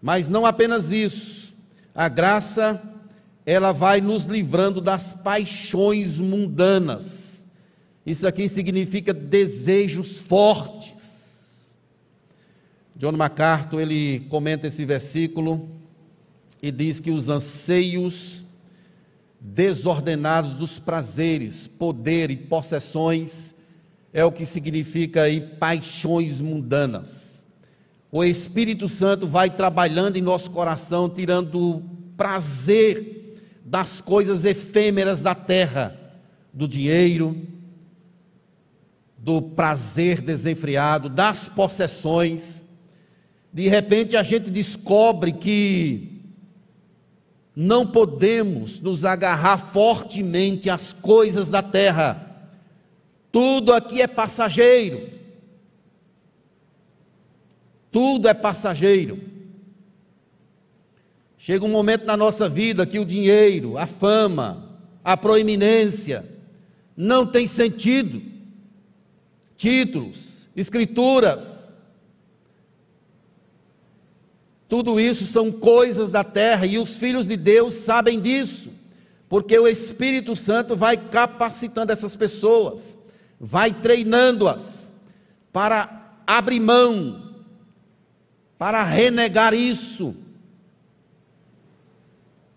Mas 0.00 0.28
não 0.28 0.46
apenas 0.46 0.92
isso, 0.92 1.52
a 1.92 2.08
graça, 2.08 2.80
ela 3.44 3.72
vai 3.72 4.00
nos 4.00 4.24
livrando 4.24 4.80
das 4.80 5.12
paixões 5.12 6.20
mundanas. 6.20 7.25
Isso 8.06 8.24
aqui 8.24 8.48
significa 8.48 9.12
desejos 9.12 10.18
fortes. 10.18 11.76
John 12.94 13.12
MacArthur, 13.12 13.80
ele 13.80 14.20
comenta 14.30 14.68
esse 14.68 14.84
versículo 14.84 15.68
e 16.62 16.70
diz 16.70 17.00
que 17.00 17.10
os 17.10 17.28
anseios 17.28 18.44
desordenados 19.40 20.52
dos 20.54 20.78
prazeres, 20.78 21.66
poder 21.66 22.30
e 22.30 22.36
possessões 22.36 23.56
é 24.12 24.24
o 24.24 24.32
que 24.32 24.46
significa 24.46 25.22
aí 25.22 25.40
paixões 25.40 26.40
mundanas. 26.40 27.44
O 28.10 28.22
Espírito 28.24 28.88
Santo 28.88 29.26
vai 29.26 29.50
trabalhando 29.50 30.16
em 30.16 30.22
nosso 30.22 30.50
coração, 30.52 31.10
tirando 31.10 31.82
prazer 32.16 33.36
das 33.64 34.00
coisas 34.00 34.44
efêmeras 34.44 35.20
da 35.20 35.34
terra, 35.34 35.94
do 36.52 36.66
dinheiro, 36.66 37.36
do 39.26 39.42
prazer 39.42 40.20
desenfreado, 40.20 41.08
das 41.08 41.48
possessões. 41.48 42.64
De 43.52 43.66
repente 43.66 44.16
a 44.16 44.22
gente 44.22 44.48
descobre 44.50 45.32
que 45.32 46.22
não 47.56 47.84
podemos 47.84 48.78
nos 48.78 49.04
agarrar 49.04 49.58
fortemente 49.58 50.70
às 50.70 50.92
coisas 50.92 51.50
da 51.50 51.60
terra. 51.60 52.46
Tudo 53.32 53.74
aqui 53.74 54.00
é 54.00 54.06
passageiro. 54.06 55.10
Tudo 57.90 58.28
é 58.28 58.34
passageiro. 58.34 59.20
Chega 61.36 61.64
um 61.64 61.70
momento 61.70 62.04
na 62.04 62.16
nossa 62.16 62.48
vida 62.48 62.86
que 62.86 63.00
o 63.00 63.04
dinheiro, 63.04 63.76
a 63.76 63.88
fama, 63.88 64.78
a 65.02 65.16
proeminência 65.16 66.24
não 66.96 67.26
tem 67.26 67.48
sentido. 67.48 68.35
Títulos, 69.56 70.46
escrituras, 70.54 71.72
tudo 74.68 74.98
isso 74.98 75.26
são 75.26 75.52
coisas 75.52 76.10
da 76.10 76.24
terra 76.24 76.66
e 76.66 76.78
os 76.78 76.96
filhos 76.96 77.26
de 77.26 77.36
Deus 77.36 77.74
sabem 77.74 78.20
disso, 78.20 78.70
porque 79.28 79.58
o 79.58 79.68
Espírito 79.68 80.34
Santo 80.34 80.76
vai 80.76 80.96
capacitando 80.96 81.92
essas 81.92 82.16
pessoas, 82.16 82.96
vai 83.40 83.72
treinando-as 83.72 84.90
para 85.52 86.14
abrir 86.26 86.60
mão 86.60 87.26
para 88.58 88.82
renegar 88.82 89.54
isso. 89.54 90.14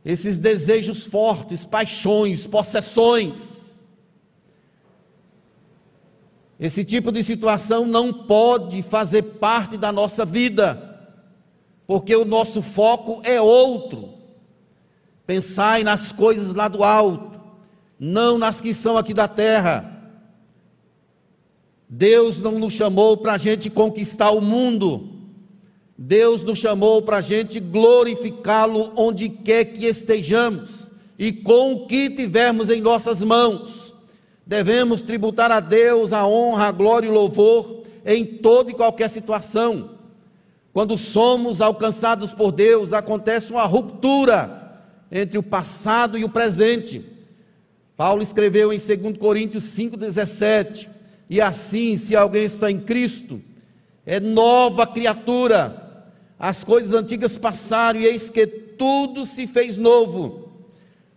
Esses 0.04 0.38
desejos 0.38 1.06
fortes, 1.06 1.66
paixões, 1.66 2.48
possessões. 2.48 3.59
Esse 6.60 6.84
tipo 6.84 7.10
de 7.12 7.24
situação 7.24 7.86
não 7.86 8.12
pode 8.12 8.82
fazer 8.82 9.22
parte 9.22 9.78
da 9.78 9.94
nossa 9.94 10.26
vida, 10.26 11.08
porque 11.88 12.14
o 12.14 12.26
nosso 12.26 12.62
foco 12.62 13.22
é 13.24 13.40
outro. 13.40 14.10
Pensai 15.26 15.84
nas 15.84 16.12
coisas 16.12 16.54
lá 16.54 16.68
do 16.68 16.84
alto, 16.84 17.40
não 17.98 18.38
nas 18.38 18.60
que 18.60 18.74
são 18.74 18.98
aqui 18.98 19.14
da 19.14 19.28
terra. 19.28 20.00
Deus 21.88 22.40
não 22.40 22.60
nos 22.60 22.74
chamou 22.74 23.16
para 23.16 23.34
a 23.34 23.38
gente 23.38 23.70
conquistar 23.70 24.32
o 24.32 24.42
mundo. 24.42 25.10
Deus 25.98 26.42
nos 26.44 26.60
chamou 26.60 27.02
para 27.02 27.18
a 27.18 27.22
gente 27.22 27.60
glorificá-lo 27.60 28.92
onde 28.96 29.30
quer 29.30 29.66
que 29.66 29.86
estejamos 29.86 30.90
e 31.18 31.32
com 31.32 31.74
o 31.74 31.88
que 31.88 32.10
tivermos 32.10 32.70
em 32.70 32.82
nossas 32.82 33.24
mãos. 33.24 33.89
Devemos 34.50 35.04
tributar 35.04 35.52
a 35.52 35.60
Deus 35.60 36.12
a 36.12 36.26
honra, 36.26 36.70
a 36.70 36.72
glória 36.72 37.06
e 37.06 37.10
o 37.12 37.14
louvor 37.14 37.84
em 38.04 38.26
toda 38.26 38.72
e 38.72 38.74
qualquer 38.74 39.08
situação. 39.08 39.92
Quando 40.74 40.98
somos 40.98 41.62
alcançados 41.62 42.34
por 42.34 42.52
Deus, 42.52 42.92
acontece 42.92 43.52
uma 43.52 43.66
ruptura 43.66 44.82
entre 45.12 45.38
o 45.38 45.44
passado 45.44 46.18
e 46.18 46.24
o 46.24 46.30
presente. 46.30 47.06
Paulo 47.96 48.24
escreveu 48.24 48.74
em 48.74 48.80
2 48.80 49.20
Coríntios 49.20 49.66
5,17: 49.66 50.88
E 51.30 51.40
assim, 51.40 51.96
se 51.96 52.16
alguém 52.16 52.46
está 52.46 52.72
em 52.72 52.80
Cristo, 52.80 53.40
é 54.04 54.20
nova 54.20 54.88
criatura 54.88 55.80
as 56.40 56.64
coisas 56.64 56.96
antigas 56.96 57.38
passaram 57.38 58.00
e 58.00 58.06
eis 58.08 58.32
que 58.32 58.48
tudo 58.48 59.28
se 59.28 59.46
fez 59.46 59.78
novo. 59.78 60.49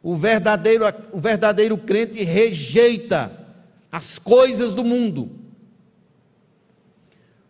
O 0.02 0.16
verdadeiro, 0.16 0.84
o 1.12 1.20
verdadeiro 1.20 1.78
crente 1.78 2.24
rejeita 2.24 3.30
as 3.90 4.18
coisas 4.18 4.72
do 4.72 4.82
mundo. 4.82 5.30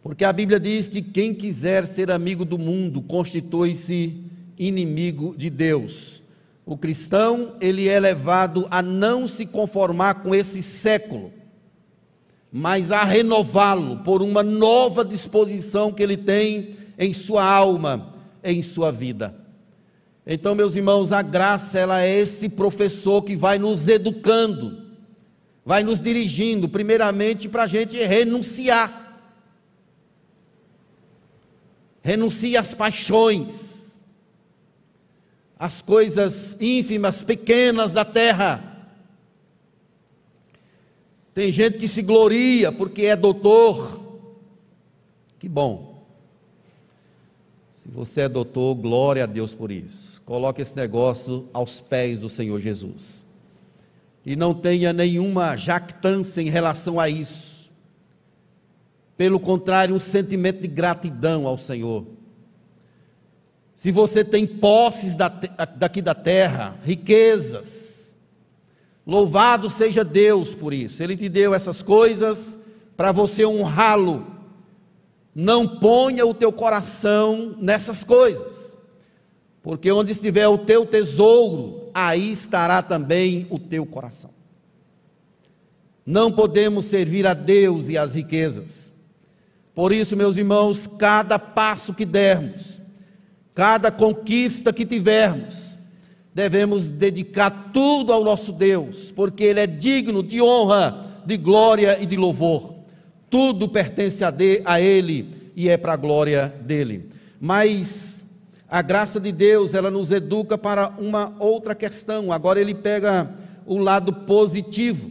Porque 0.02 0.24
a 0.24 0.32
Bíblia 0.32 0.58
diz 0.60 0.88
que 0.88 1.00
quem 1.00 1.32
quiser 1.32 1.86
ser 1.86 2.10
amigo 2.10 2.44
do 2.44 2.58
mundo 2.58 3.00
constitui-se 3.00 4.20
inimigo 4.58 5.34
de 5.36 5.48
Deus. 5.48 6.20
O 6.66 6.76
cristão, 6.76 7.54
ele 7.60 7.88
é 7.88 7.98
levado 7.98 8.66
a 8.70 8.82
não 8.82 9.26
se 9.26 9.46
conformar 9.46 10.22
com 10.22 10.34
esse 10.34 10.62
século, 10.62 11.32
mas 12.52 12.92
a 12.92 13.02
renová-lo 13.04 13.98
por 13.98 14.22
uma 14.22 14.42
nova 14.42 15.04
disposição 15.04 15.92
que 15.92 16.02
ele 16.02 16.16
tem 16.16 16.76
em 16.98 17.14
sua 17.14 17.44
alma, 17.44 18.14
em 18.44 18.62
sua 18.62 18.92
vida. 18.92 19.41
Então, 20.26 20.54
meus 20.54 20.76
irmãos, 20.76 21.12
a 21.12 21.20
graça 21.20 21.78
ela 21.78 22.02
é 22.02 22.20
esse 22.20 22.48
professor 22.48 23.22
que 23.22 23.34
vai 23.34 23.58
nos 23.58 23.88
educando, 23.88 24.92
vai 25.64 25.82
nos 25.82 26.00
dirigindo, 26.00 26.68
primeiramente 26.68 27.48
para 27.48 27.64
a 27.64 27.66
gente 27.66 27.96
renunciar. 27.96 29.00
Renuncie 32.02 32.56
às 32.56 32.72
paixões, 32.74 34.00
às 35.58 35.82
coisas 35.82 36.56
ínfimas, 36.60 37.22
pequenas 37.22 37.92
da 37.92 38.04
terra. 38.04 38.72
Tem 41.34 41.50
gente 41.50 41.78
que 41.78 41.88
se 41.88 42.02
gloria 42.02 42.70
porque 42.70 43.02
é 43.02 43.16
doutor. 43.16 44.00
Que 45.38 45.48
bom. 45.48 46.04
Se 47.74 47.88
você 47.88 48.22
é 48.22 48.28
doutor, 48.28 48.74
glória 48.76 49.24
a 49.24 49.26
Deus 49.26 49.54
por 49.54 49.72
isso. 49.72 50.11
Coloque 50.24 50.62
esse 50.62 50.76
negócio 50.76 51.48
aos 51.52 51.80
pés 51.80 52.18
do 52.18 52.28
Senhor 52.28 52.60
Jesus. 52.60 53.24
E 54.24 54.36
não 54.36 54.54
tenha 54.54 54.92
nenhuma 54.92 55.56
jactância 55.56 56.40
em 56.40 56.48
relação 56.48 57.00
a 57.00 57.08
isso. 57.08 57.70
Pelo 59.16 59.40
contrário, 59.40 59.94
um 59.94 60.00
sentimento 60.00 60.60
de 60.62 60.68
gratidão 60.68 61.46
ao 61.46 61.58
Senhor. 61.58 62.06
Se 63.76 63.90
você 63.90 64.24
tem 64.24 64.46
posses 64.46 65.16
daqui 65.16 66.00
da 66.00 66.14
terra, 66.14 66.76
riquezas, 66.84 68.16
louvado 69.06 69.68
seja 69.68 70.04
Deus 70.04 70.54
por 70.54 70.72
isso. 70.72 71.02
Ele 71.02 71.16
te 71.16 71.28
deu 71.28 71.52
essas 71.52 71.82
coisas 71.82 72.58
para 72.96 73.10
você 73.10 73.44
honrá-lo 73.44 74.32
não 75.34 75.66
ponha 75.66 76.26
o 76.26 76.34
teu 76.34 76.52
coração 76.52 77.56
nessas 77.58 78.04
coisas, 78.04 78.71
porque 79.62 79.90
onde 79.92 80.12
estiver 80.12 80.48
o 80.48 80.58
teu 80.58 80.84
tesouro, 80.84 81.90
aí 81.94 82.32
estará 82.32 82.82
também 82.82 83.46
o 83.50 83.58
teu 83.58 83.86
coração. 83.86 84.30
Não 86.04 86.32
podemos 86.32 86.86
servir 86.86 87.26
a 87.26 87.34
Deus 87.34 87.88
e 87.88 87.96
às 87.96 88.14
riquezas. 88.14 88.92
Por 89.74 89.92
isso, 89.92 90.16
meus 90.16 90.36
irmãos, 90.36 90.86
cada 90.86 91.38
passo 91.38 91.94
que 91.94 92.04
dermos, 92.04 92.80
cada 93.54 93.90
conquista 93.90 94.72
que 94.72 94.84
tivermos, 94.84 95.78
devemos 96.34 96.88
dedicar 96.88 97.70
tudo 97.72 98.12
ao 98.12 98.24
nosso 98.24 98.52
Deus, 98.52 99.10
porque 99.12 99.44
Ele 99.44 99.60
é 99.60 99.66
digno 99.66 100.22
de 100.22 100.42
honra, 100.42 101.22
de 101.24 101.36
glória 101.36 102.02
e 102.02 102.06
de 102.06 102.16
louvor 102.16 102.72
tudo 103.32 103.66
pertence 103.66 104.22
a, 104.22 104.34
a 104.66 104.78
Ele 104.78 105.50
e 105.56 105.66
é 105.70 105.78
para 105.78 105.94
a 105.94 105.96
glória 105.96 106.54
dele. 106.60 107.08
Mas 107.40 108.20
a 108.72 108.80
graça 108.80 109.20
de 109.20 109.30
Deus, 109.30 109.74
ela 109.74 109.90
nos 109.90 110.10
educa 110.10 110.56
para 110.56 110.94
uma 110.98 111.36
outra 111.38 111.74
questão. 111.74 112.32
Agora 112.32 112.58
ele 112.58 112.74
pega 112.74 113.28
o 113.66 113.76
lado 113.76 114.14
positivo. 114.14 115.10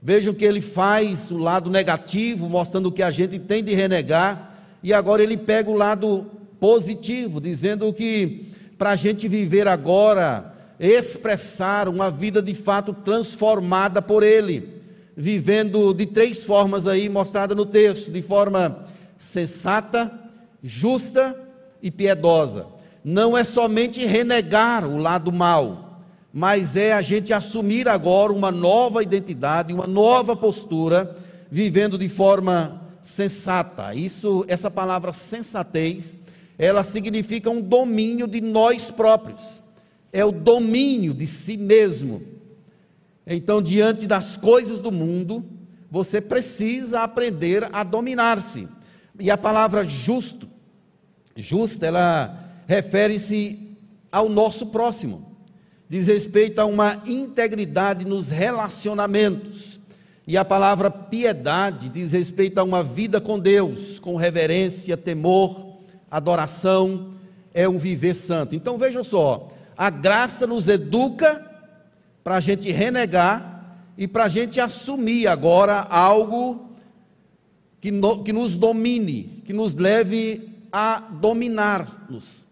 Vejam 0.00 0.32
que 0.32 0.44
ele 0.44 0.60
faz 0.60 1.32
o 1.32 1.36
lado 1.36 1.68
negativo, 1.68 2.48
mostrando 2.48 2.86
o 2.86 2.92
que 2.92 3.02
a 3.02 3.10
gente 3.10 3.40
tem 3.40 3.64
de 3.64 3.74
renegar, 3.74 4.54
e 4.84 4.92
agora 4.92 5.20
ele 5.20 5.36
pega 5.36 5.68
o 5.68 5.76
lado 5.76 6.26
positivo, 6.60 7.40
dizendo 7.40 7.92
que 7.92 8.52
para 8.78 8.90
a 8.90 8.96
gente 8.96 9.26
viver 9.26 9.66
agora, 9.66 10.54
expressar 10.78 11.88
uma 11.88 12.08
vida 12.08 12.40
de 12.40 12.54
fato 12.54 12.94
transformada 12.94 14.00
por 14.00 14.22
ele 14.22 14.76
vivendo 15.16 15.94
de 15.94 16.04
três 16.04 16.44
formas 16.44 16.86
aí 16.86 17.08
mostrada 17.08 17.54
no 17.54 17.64
texto, 17.64 18.12
de 18.12 18.20
forma 18.20 18.84
sensata, 19.18 20.12
justa 20.62 21.34
e 21.82 21.90
piedosa. 21.90 22.75
Não 23.06 23.38
é 23.38 23.44
somente 23.44 24.04
renegar 24.04 24.84
o 24.84 24.98
lado 24.98 25.30
mal, 25.30 26.02
mas 26.32 26.74
é 26.74 26.92
a 26.92 27.00
gente 27.00 27.32
assumir 27.32 27.88
agora 27.88 28.32
uma 28.32 28.50
nova 28.50 29.02
identidade, 29.02 29.72
uma 29.72 29.86
nova 29.86 30.34
postura, 30.34 31.16
vivendo 31.48 31.96
de 31.96 32.08
forma 32.08 32.82
sensata. 33.02 33.94
Isso, 33.94 34.44
essa 34.48 34.68
palavra 34.68 35.12
sensatez, 35.12 36.18
ela 36.58 36.82
significa 36.82 37.48
um 37.48 37.60
domínio 37.60 38.26
de 38.26 38.40
nós 38.40 38.90
próprios. 38.90 39.62
É 40.12 40.24
o 40.24 40.32
domínio 40.32 41.14
de 41.14 41.28
si 41.28 41.56
mesmo 41.56 42.36
então, 43.26 43.60
diante 43.60 44.06
das 44.06 44.36
coisas 44.36 44.78
do 44.78 44.92
mundo, 44.92 45.44
você 45.90 46.20
precisa 46.20 47.00
aprender 47.00 47.68
a 47.72 47.82
dominar-se. 47.82 48.68
E 49.18 49.30
a 49.30 49.36
palavra 49.36 49.84
justo, 49.84 50.48
justa, 51.34 51.86
ela 51.86 52.45
refere-se 52.66 53.76
ao 54.10 54.28
nosso 54.28 54.66
próximo. 54.66 55.36
diz 55.88 56.08
respeito 56.08 56.58
a 56.58 56.66
uma 56.66 57.02
integridade 57.06 58.04
nos 58.04 58.28
relacionamentos. 58.28 59.78
E 60.26 60.36
a 60.36 60.44
palavra 60.44 60.90
piedade 60.90 61.88
diz 61.88 62.10
respeito 62.10 62.58
a 62.58 62.64
uma 62.64 62.82
vida 62.82 63.20
com 63.20 63.38
Deus, 63.38 64.00
com 64.00 64.16
reverência, 64.16 64.96
temor, 64.96 65.76
adoração, 66.10 67.14
é 67.54 67.68
um 67.68 67.78
viver 67.78 68.14
santo. 68.14 68.56
Então 68.56 68.76
vejam 68.76 69.04
só, 69.04 69.52
a 69.76 69.88
graça 69.88 70.46
nos 70.46 70.68
educa 70.68 71.44
para 72.24 72.36
a 72.36 72.40
gente 72.40 72.72
renegar 72.72 73.78
e 73.96 74.08
para 74.08 74.24
a 74.24 74.28
gente 74.28 74.60
assumir 74.60 75.28
agora 75.28 75.80
algo 75.82 76.70
que, 77.80 77.92
no, 77.92 78.24
que 78.24 78.32
nos 78.32 78.56
domine, 78.56 79.42
que 79.44 79.52
nos 79.52 79.76
leve 79.76 80.48
a 80.72 80.98
dominar-nos. 80.98 82.45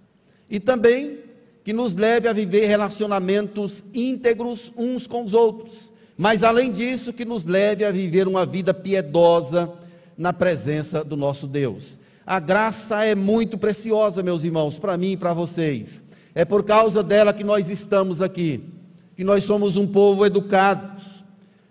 E 0.55 0.61
também 0.61 1.19
que 1.65 1.73
nos 1.73 1.97
leve 1.97 2.29
a 2.29 2.33
viver 2.33 2.69
relacionamentos 2.69 3.83
íntegros 3.93 4.71
uns 4.77 5.05
com 5.05 5.25
os 5.25 5.35
outros. 5.35 5.91
Mas 6.17 6.45
além 6.45 6.71
disso, 6.71 7.13
que 7.13 7.25
nos 7.25 7.45
leve 7.45 7.85
a 7.85 7.91
viver 7.91 8.29
uma 8.29 8.47
vida 8.47 8.73
piedosa 8.73 9.73
na 10.17 10.33
presença 10.33 11.03
do 11.03 11.17
nosso 11.17 11.49
Deus. 11.49 11.99
A 12.25 12.39
graça 12.39 13.03
é 13.03 13.17
muito 13.17 13.59
preciosa, 13.59 14.23
meus 14.23 14.45
irmãos, 14.45 14.79
para 14.79 14.97
mim 14.97 15.15
e 15.15 15.17
para 15.17 15.35
vocês. 15.35 16.01
É 16.37 16.45
por 16.45 16.63
causa 16.63 17.03
dela 17.03 17.35
que 17.35 17.43
nós 17.43 17.69
estamos 17.69 18.23
aqui, 18.23 18.63
que 19.17 19.25
nós 19.25 19.43
somos 19.43 19.77
um 19.77 19.89
povo 19.89 20.25
educado. 20.25 21.03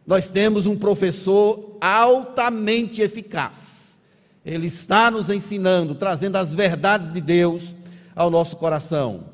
Nós 0.06 0.28
temos 0.28 0.66
um 0.66 0.76
professor 0.76 1.78
altamente 1.80 3.02
eficaz. 3.02 3.98
Ele 4.46 4.68
está 4.68 5.10
nos 5.10 5.30
ensinando, 5.30 5.96
trazendo 5.96 6.36
as 6.36 6.54
verdades 6.54 7.14
de 7.14 7.22
Deus 7.22 7.74
ao 8.16 8.30
nosso 8.30 8.58
coração. 8.58 9.26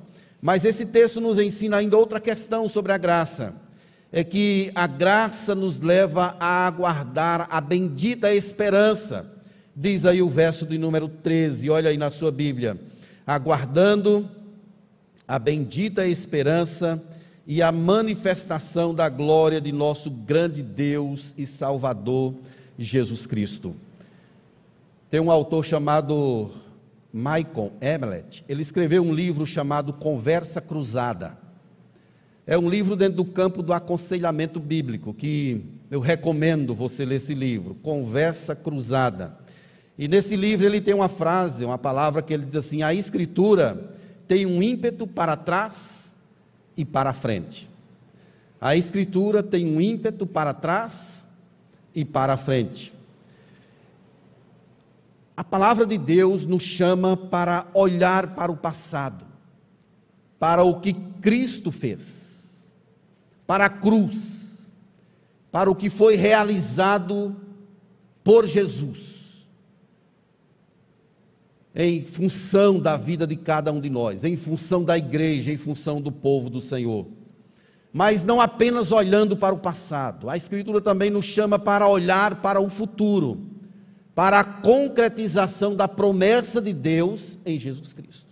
Mas 0.42 0.64
esse 0.64 0.86
texto 0.86 1.20
nos 1.20 1.38
ensina 1.38 1.78
ainda 1.78 1.98
outra 1.98 2.20
questão 2.20 2.70
sobre 2.70 2.92
a 2.92 2.98
graça. 2.98 3.54
É 4.12 4.24
que 4.24 4.72
a 4.74 4.88
graça 4.88 5.54
nos 5.54 5.80
leva 5.80 6.36
a 6.40 6.66
aguardar 6.66 7.48
a 7.52 7.62
bendita 7.62 8.34
esperança. 8.34 9.26
Diz 9.76 10.06
aí 10.06 10.22
o 10.22 10.30
verso 10.30 10.66
de 10.66 10.78
número 10.78 11.08
13, 11.08 11.70
olha 11.70 11.90
aí 11.90 11.98
na 11.98 12.10
sua 12.10 12.32
Bíblia. 12.32 12.80
Aguardando 13.28 14.28
a 15.28 15.38
bendita 15.38 16.08
esperança 16.08 17.02
e 17.46 17.62
a 17.62 17.72
manifestação 17.72 18.94
da 18.96 19.10
glória 19.10 19.62
de 19.62 19.72
nosso 19.72 20.10
grande 20.10 20.64
Deus 20.64 21.36
e 21.38 21.46
Salvador 21.46 22.34
Jesus 22.78 23.26
Cristo. 23.26 23.76
Tem 25.12 25.20
um 25.20 25.30
autor 25.32 25.66
chamado 25.66 26.52
Michael 27.12 27.74
Emelet, 27.82 28.44
ele 28.48 28.62
escreveu 28.62 29.04
um 29.04 29.14
livro 29.14 29.46
chamado 29.46 29.94
Conversa 29.94 30.62
Cruzada. 30.62 31.38
É 32.46 32.58
um 32.58 32.70
livro 32.70 32.96
dentro 32.96 33.18
do 33.18 33.26
campo 33.26 33.62
do 33.62 33.74
aconselhamento 33.74 34.60
bíblico, 34.60 35.14
que 35.14 35.64
eu 35.90 36.00
recomendo 36.00 36.76
você 36.76 37.06
ler 37.06 37.16
esse 37.16 37.34
livro, 37.34 37.76
Conversa 37.76 38.56
Cruzada. 38.56 39.38
E 39.98 40.08
nesse 40.08 40.36
livro 40.36 40.66
ele 40.66 40.80
tem 40.80 40.94
uma 40.94 41.10
frase, 41.10 41.66
uma 41.66 41.78
palavra 41.78 42.22
que 42.22 42.34
ele 42.34 42.46
diz 42.46 42.56
assim: 42.56 42.84
a 42.84 42.94
escritura 42.94 43.96
tem 44.28 44.46
um 44.46 44.62
ímpeto 44.62 45.06
para 45.06 45.36
trás 45.36 46.14
e 46.78 46.86
para 46.86 47.12
frente. 47.12 47.70
A 48.62 48.76
escritura 48.76 49.42
tem 49.42 49.66
um 49.66 49.82
ímpeto 49.82 50.26
para 50.26 50.54
trás 50.54 51.26
e 51.94 52.06
para 52.06 52.38
frente. 52.38 52.94
A 55.40 55.44
palavra 55.46 55.86
de 55.86 55.98
Deus 55.98 56.44
nos 56.44 56.64
chama 56.64 57.16
para 57.16 57.66
olhar 57.74 58.36
para 58.36 58.52
o 58.52 58.58
passado, 58.58 59.26
para 60.38 60.66
o 60.66 60.82
que 60.82 60.92
Cristo 60.92 61.72
fez, 61.72 62.70
para 63.48 63.64
a 63.64 63.70
cruz, 63.70 64.70
para 65.50 65.72
o 65.72 65.76
que 65.76 65.90
foi 65.90 66.18
realizado 66.18 67.38
por 68.22 68.46
Jesus, 68.46 69.48
em 71.74 72.04
função 72.04 72.78
da 72.78 72.98
vida 72.98 73.26
de 73.26 73.38
cada 73.38 73.72
um 73.72 73.80
de 73.80 73.90
nós, 73.90 74.26
em 74.26 74.36
função 74.36 74.84
da 74.84 74.98
igreja, 74.98 75.54
em 75.54 75.58
função 75.58 76.02
do 76.02 76.12
povo 76.12 76.50
do 76.50 76.60
Senhor. 76.60 77.08
Mas 77.94 78.26
não 78.26 78.42
apenas 78.42 78.92
olhando 78.92 79.38
para 79.38 79.56
o 79.56 79.60
passado, 79.60 80.30
a 80.30 80.36
Escritura 80.36 80.82
também 80.82 81.10
nos 81.10 81.24
chama 81.24 81.58
para 81.58 81.88
olhar 81.88 82.42
para 82.42 82.60
o 82.60 82.70
futuro 82.70 83.58
para 84.20 84.42
a 84.42 84.44
concretização 84.44 85.78
da 85.78 85.88
promessa 85.88 86.62
de 86.62 86.74
Deus 86.74 87.38
em 87.46 87.58
Jesus 87.58 87.94
Cristo. 87.94 88.28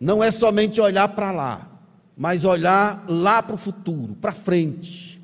Não 0.00 0.20
é 0.20 0.32
somente 0.32 0.80
olhar 0.80 1.06
para 1.10 1.30
lá, 1.30 1.70
mas 2.16 2.44
olhar 2.44 3.04
lá 3.08 3.40
para 3.40 3.54
o 3.54 3.56
futuro, 3.56 4.16
para 4.16 4.32
frente. 4.32 5.22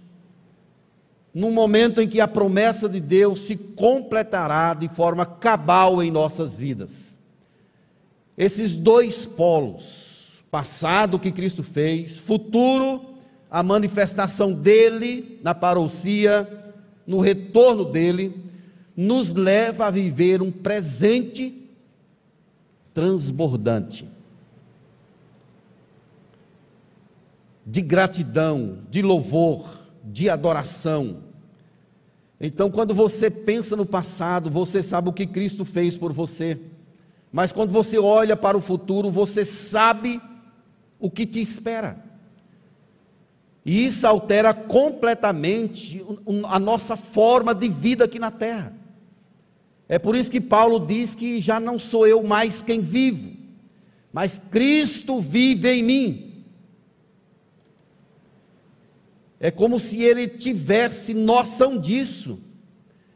No 1.34 1.50
momento 1.50 2.00
em 2.00 2.06
que 2.06 2.20
a 2.20 2.28
promessa 2.28 2.88
de 2.88 3.00
Deus 3.00 3.40
se 3.40 3.56
completará 3.56 4.72
de 4.72 4.86
forma 4.86 5.26
cabal 5.26 6.00
em 6.00 6.12
nossas 6.12 6.56
vidas. 6.56 7.18
Esses 8.38 8.76
dois 8.76 9.26
polos, 9.26 10.44
passado 10.48 11.18
que 11.18 11.32
Cristo 11.32 11.64
fez, 11.64 12.18
futuro, 12.18 13.04
a 13.50 13.64
manifestação 13.64 14.52
dele 14.52 15.40
na 15.42 15.56
parousia, 15.56 16.48
no 17.04 17.18
retorno 17.18 17.84
dele, 17.84 18.53
nos 18.96 19.32
leva 19.32 19.86
a 19.86 19.90
viver 19.90 20.40
um 20.40 20.50
presente 20.50 21.68
transbordante 22.92 24.08
de 27.66 27.80
gratidão, 27.80 28.78
de 28.90 29.00
louvor, 29.00 29.80
de 30.04 30.28
adoração. 30.28 31.18
Então, 32.40 32.70
quando 32.70 32.94
você 32.94 33.30
pensa 33.30 33.74
no 33.74 33.86
passado, 33.86 34.50
você 34.50 34.82
sabe 34.82 35.08
o 35.08 35.12
que 35.12 35.26
Cristo 35.26 35.64
fez 35.64 35.96
por 35.96 36.12
você. 36.12 36.60
Mas 37.32 37.52
quando 37.52 37.72
você 37.72 37.98
olha 37.98 38.36
para 38.36 38.56
o 38.56 38.60
futuro, 38.60 39.10
você 39.10 39.44
sabe 39.44 40.20
o 41.00 41.10
que 41.10 41.26
te 41.26 41.40
espera. 41.40 41.98
E 43.64 43.86
isso 43.86 44.06
altera 44.06 44.52
completamente 44.52 46.04
a 46.44 46.58
nossa 46.58 46.96
forma 46.96 47.54
de 47.54 47.68
vida 47.68 48.04
aqui 48.04 48.18
na 48.18 48.30
terra. 48.30 48.74
É 49.88 49.98
por 49.98 50.16
isso 50.16 50.30
que 50.30 50.40
Paulo 50.40 50.86
diz 50.86 51.14
que 51.14 51.40
já 51.40 51.60
não 51.60 51.78
sou 51.78 52.06
eu 52.06 52.22
mais 52.22 52.62
quem 52.62 52.80
vivo, 52.80 53.32
mas 54.12 54.40
Cristo 54.50 55.20
vive 55.20 55.70
em 55.70 55.82
mim. 55.82 56.44
É 59.38 59.50
como 59.50 59.78
se 59.78 60.02
ele 60.02 60.26
tivesse 60.26 61.12
noção 61.12 61.76
disso 61.78 62.40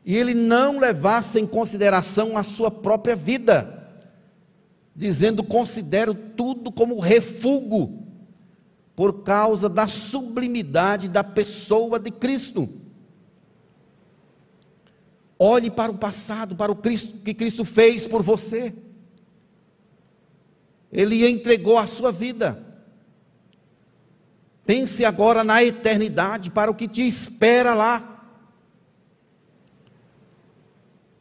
e 0.04 0.14
ele 0.14 0.35
não 0.35 0.78
levasse 0.78 1.40
em 1.40 1.46
consideração 1.46 2.37
a 2.37 2.42
sua 2.42 2.70
própria 2.70 3.16
vida, 3.16 3.88
dizendo: 4.94 5.42
considero 5.42 6.14
tudo 6.14 6.70
como 6.70 6.98
refúgio 6.98 8.02
por 8.94 9.22
causa 9.22 9.68
da 9.68 9.87
sublimidade 9.87 11.09
da 11.09 11.22
pessoa 11.22 11.98
de 11.98 12.11
Cristo. 12.11 12.68
Olhe 15.38 15.70
para 15.70 15.92
o 15.92 15.98
passado, 15.98 16.57
para 16.57 16.72
o 16.72 16.77
Cristo, 16.77 17.18
que 17.18 17.33
Cristo 17.33 17.64
fez 17.64 18.07
por 18.07 18.22
você. 18.22 18.74
Ele 20.90 21.29
entregou 21.29 21.79
a 21.79 21.87
sua 21.87 22.11
vida. 22.11 22.64
Pense 24.66 25.05
agora 25.05 25.44
na 25.44 25.62
eternidade, 25.62 26.51
para 26.51 26.70
o 26.70 26.74
que 26.74 26.88
te 26.88 27.07
espera 27.07 27.74
lá. 27.74 28.16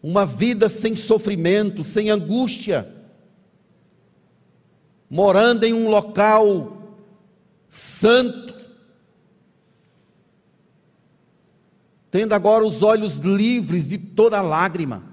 Uma 0.02 0.26
vida 0.26 0.68
sem 0.68 0.96
sofrimento, 0.96 1.84
sem 1.84 2.10
angústia, 2.10 2.94
morando 5.10 5.64
em 5.64 5.74
um 5.74 5.90
local 5.90 6.98
santo, 7.70 8.57
tendo 12.18 12.34
agora 12.34 12.66
os 12.66 12.82
olhos 12.82 13.18
livres 13.18 13.88
de 13.88 13.96
toda 13.96 14.42
lágrima. 14.42 15.04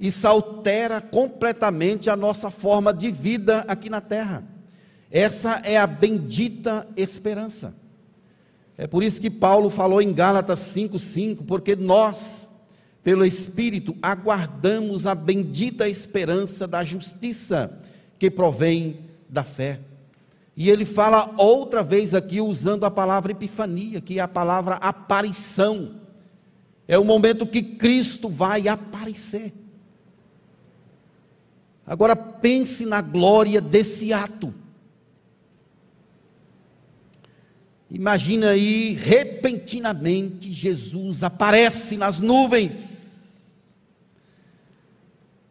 Isso 0.00 0.26
altera 0.26 0.98
completamente 0.98 2.08
a 2.08 2.16
nossa 2.16 2.50
forma 2.50 2.90
de 2.90 3.10
vida 3.10 3.58
aqui 3.68 3.90
na 3.90 4.00
terra. 4.00 4.42
Essa 5.10 5.60
é 5.62 5.76
a 5.76 5.86
bendita 5.86 6.88
esperança. 6.96 7.74
É 8.78 8.86
por 8.86 9.02
isso 9.02 9.20
que 9.20 9.28
Paulo 9.28 9.68
falou 9.68 10.00
em 10.00 10.10
Gálatas 10.10 10.60
5:5, 10.60 11.44
porque 11.44 11.76
nós, 11.76 12.48
pelo 13.04 13.22
Espírito, 13.22 13.94
aguardamos 14.00 15.06
a 15.06 15.14
bendita 15.14 15.86
esperança 15.86 16.66
da 16.66 16.82
justiça 16.82 17.78
que 18.18 18.30
provém 18.30 19.00
da 19.28 19.44
fé. 19.44 19.80
E 20.56 20.70
ele 20.70 20.86
fala 20.86 21.34
outra 21.36 21.82
vez 21.82 22.14
aqui 22.14 22.40
usando 22.40 22.84
a 22.84 22.90
palavra 22.90 23.32
epifania, 23.32 24.00
que 24.00 24.18
é 24.18 24.22
a 24.22 24.28
palavra 24.28 24.76
aparição. 24.76 26.00
É 26.88 26.98
o 26.98 27.04
momento 27.04 27.46
que 27.46 27.62
Cristo 27.62 28.28
vai 28.28 28.66
aparecer. 28.66 29.52
Agora 31.86 32.16
pense 32.16 32.86
na 32.86 33.02
glória 33.02 33.60
desse 33.60 34.12
ato. 34.12 34.52
Imagina 37.90 38.50
aí, 38.50 38.94
repentinamente, 38.94 40.50
Jesus 40.50 41.22
aparece 41.22 41.96
nas 41.96 42.18
nuvens. 42.18 43.62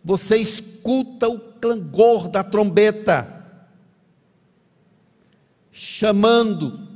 Você 0.03 0.37
escuta 0.37 1.29
o 1.29 1.39
clangor 1.39 2.27
da 2.27 2.43
trombeta, 2.43 3.34
chamando, 5.77 6.87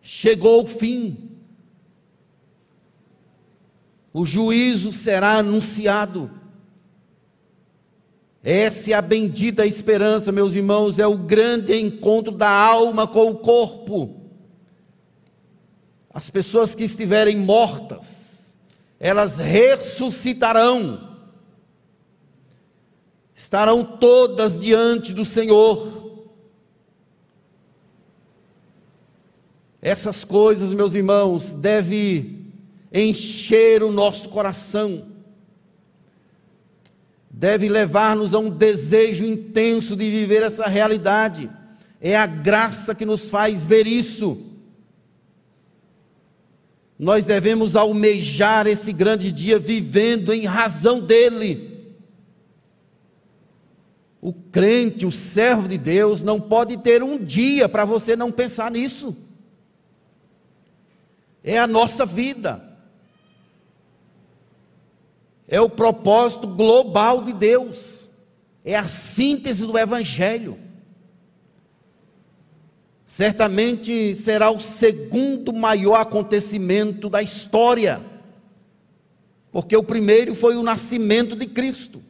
chegou 0.00 0.64
o 0.64 0.66
fim, 0.66 1.36
o 4.10 4.24
juízo 4.24 4.90
será 4.90 5.36
anunciado. 5.36 6.30
Essa 8.42 8.92
é 8.92 8.94
a 8.94 9.02
bendita 9.02 9.66
esperança, 9.66 10.32
meus 10.32 10.54
irmãos, 10.54 10.98
é 10.98 11.06
o 11.06 11.18
grande 11.18 11.78
encontro 11.78 12.32
da 12.32 12.48
alma 12.48 13.06
com 13.06 13.30
o 13.30 13.36
corpo. 13.36 14.22
As 16.08 16.30
pessoas 16.30 16.74
que 16.74 16.84
estiverem 16.84 17.36
mortas, 17.36 18.54
elas 18.98 19.36
ressuscitarão, 19.36 21.18
estarão 23.34 23.84
todas 23.84 24.58
diante 24.62 25.12
do 25.12 25.24
Senhor. 25.24 26.03
Essas 29.84 30.24
coisas, 30.24 30.72
meus 30.72 30.94
irmãos, 30.94 31.52
devem 31.52 32.52
encher 32.92 33.84
o 33.84 33.92
nosso 33.92 34.28
coração 34.30 35.14
deve 37.36 37.68
levar-nos 37.68 38.32
a 38.32 38.38
um 38.38 38.48
desejo 38.48 39.24
intenso 39.24 39.96
de 39.96 40.08
viver 40.08 40.42
essa 40.44 40.68
realidade. 40.68 41.50
É 42.00 42.16
a 42.16 42.26
graça 42.26 42.94
que 42.94 43.04
nos 43.04 43.28
faz 43.28 43.66
ver 43.66 43.88
isso. 43.88 44.52
Nós 46.96 47.24
devemos 47.24 47.74
almejar 47.74 48.68
esse 48.68 48.92
grande 48.92 49.32
dia 49.32 49.58
vivendo 49.58 50.32
em 50.32 50.44
razão 50.44 51.00
dele. 51.00 51.92
O 54.20 54.32
crente, 54.32 55.04
o 55.04 55.10
servo 55.10 55.66
de 55.66 55.76
Deus, 55.76 56.22
não 56.22 56.40
pode 56.40 56.76
ter 56.76 57.02
um 57.02 57.18
dia 57.18 57.68
para 57.68 57.84
você 57.84 58.14
não 58.14 58.30
pensar 58.30 58.70
nisso. 58.70 59.23
É 61.44 61.58
a 61.58 61.66
nossa 61.66 62.04
vida 62.04 62.74
é 65.46 65.60
o 65.60 65.68
propósito 65.68 66.48
global 66.48 67.22
de 67.22 67.32
Deus, 67.32 68.08
é 68.64 68.76
a 68.76 68.86
síntese 68.86 69.66
do 69.66 69.78
Evangelho. 69.78 70.58
Certamente 73.06 74.16
será 74.16 74.50
o 74.50 74.58
segundo 74.58 75.52
maior 75.52 75.96
acontecimento 76.00 77.08
da 77.08 77.22
história, 77.22 78.00
porque 79.52 79.76
o 79.76 79.84
primeiro 79.84 80.34
foi 80.34 80.56
o 80.56 80.62
nascimento 80.62 81.36
de 81.36 81.46
Cristo, 81.46 82.02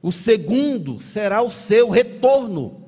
o 0.00 0.10
segundo 0.10 0.98
será 0.98 1.42
o 1.42 1.50
seu 1.50 1.88
retorno. 1.88 2.80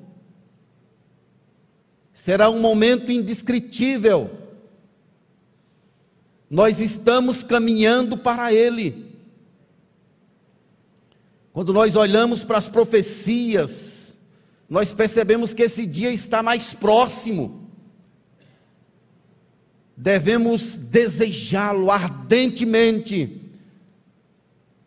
Será 2.12 2.48
um 2.48 2.61
momento 2.61 3.12
indescritível 3.12 4.43
nós 6.55 6.78
estamos 6.78 7.42
caminhando 7.42 8.16
para 8.16 8.52
Ele. 8.52 9.12
Quando 11.52 11.72
nós 11.72 11.96
olhamos 11.96 12.44
para 12.44 12.59
as 12.59 12.68
profecias, 12.68 14.16
nós 14.70 14.92
percebemos 14.92 15.52
que 15.52 15.64
esse 15.64 15.84
dia 15.84 16.12
está 16.12 16.44
mais 16.44 16.72
próximo. 16.72 17.68
Devemos 19.96 20.76
desejá-lo 20.76 21.90
ardentemente. 21.90 23.42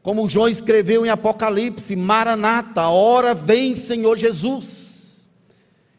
Como 0.01 0.29
João 0.29 0.47
escreveu 0.47 1.05
em 1.05 1.09
Apocalipse: 1.09 1.97
Maranata, 1.97 2.87
hora 2.87 3.35
vem, 3.35 3.75
Senhor 3.75 4.17
Jesus. 4.17 5.27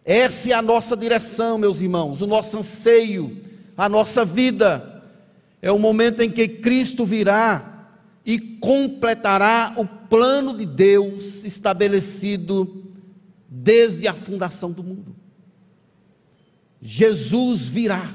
Essa 0.02 0.48
é 0.48 0.52
a 0.54 0.62
nossa 0.62 0.96
direção, 0.96 1.58
meus 1.58 1.82
irmãos, 1.82 2.22
o 2.22 2.26
nosso 2.26 2.56
anseio, 2.56 3.36
a 3.76 3.86
nossa 3.86 4.24
vida 4.24 4.94
é 5.60 5.72
o 5.72 5.78
momento 5.78 6.20
em 6.20 6.30
que 6.30 6.48
Cristo 6.48 7.04
virá 7.04 7.90
e 8.24 8.38
completará 8.38 9.74
o 9.76 9.84
plano 9.84 10.56
de 10.56 10.66
Deus 10.66 11.44
estabelecido 11.44 12.84
desde 13.48 14.06
a 14.06 14.14
fundação 14.14 14.70
do 14.70 14.84
mundo. 14.84 15.16
Jesus 16.80 17.66
virá. 17.66 18.14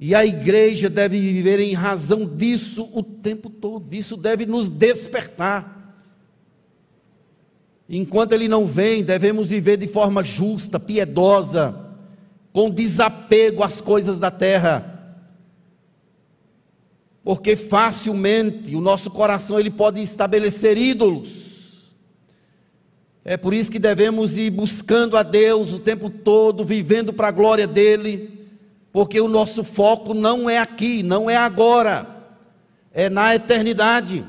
E 0.00 0.14
a 0.14 0.24
igreja 0.24 0.88
deve 0.88 1.20
viver 1.20 1.58
em 1.58 1.72
razão 1.72 2.24
disso 2.24 2.88
o 2.92 3.02
tempo 3.02 3.50
todo. 3.50 3.92
Isso 3.94 4.16
deve 4.16 4.46
nos 4.46 4.68
despertar. 4.68 5.76
Enquanto 7.88 8.32
ele 8.32 8.48
não 8.48 8.66
vem, 8.66 9.02
devemos 9.02 9.48
viver 9.48 9.78
de 9.78 9.88
forma 9.88 10.22
justa, 10.22 10.78
piedosa, 10.78 11.87
com 12.58 12.68
desapego 12.68 13.62
às 13.62 13.80
coisas 13.80 14.18
da 14.18 14.32
terra. 14.32 15.16
Porque 17.22 17.54
facilmente 17.54 18.74
o 18.74 18.80
nosso 18.80 19.12
coração 19.12 19.60
ele 19.60 19.70
pode 19.70 20.02
estabelecer 20.02 20.76
ídolos. 20.76 21.92
É 23.24 23.36
por 23.36 23.54
isso 23.54 23.70
que 23.70 23.78
devemos 23.78 24.36
ir 24.36 24.50
buscando 24.50 25.16
a 25.16 25.22
Deus 25.22 25.72
o 25.72 25.78
tempo 25.78 26.10
todo, 26.10 26.64
vivendo 26.64 27.12
para 27.12 27.28
a 27.28 27.30
glória 27.30 27.64
dele, 27.64 28.48
porque 28.92 29.20
o 29.20 29.28
nosso 29.28 29.62
foco 29.62 30.12
não 30.12 30.50
é 30.50 30.58
aqui, 30.58 31.00
não 31.04 31.30
é 31.30 31.36
agora, 31.36 32.08
é 32.92 33.08
na 33.08 33.36
eternidade. 33.36 34.26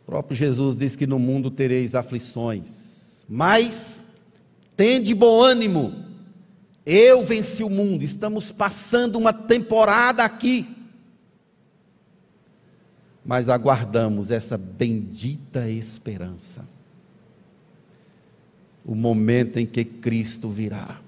O 0.00 0.06
próprio 0.06 0.34
Jesus 0.34 0.78
diz 0.78 0.96
que 0.96 1.06
no 1.06 1.18
mundo 1.18 1.50
tereis 1.50 1.94
aflições. 1.94 2.85
Mas 3.28 4.02
tende 4.76 5.14
bom 5.14 5.40
ânimo. 5.40 6.04
Eu 6.84 7.24
venci 7.24 7.64
o 7.64 7.70
mundo. 7.70 8.04
Estamos 8.04 8.52
passando 8.52 9.16
uma 9.16 9.32
temporada 9.32 10.22
aqui. 10.22 10.68
Mas 13.24 13.48
aguardamos 13.48 14.30
essa 14.30 14.56
bendita 14.56 15.68
esperança. 15.68 16.68
O 18.84 18.94
momento 18.94 19.58
em 19.58 19.66
que 19.66 19.84
Cristo 19.84 20.48
virá 20.48 21.00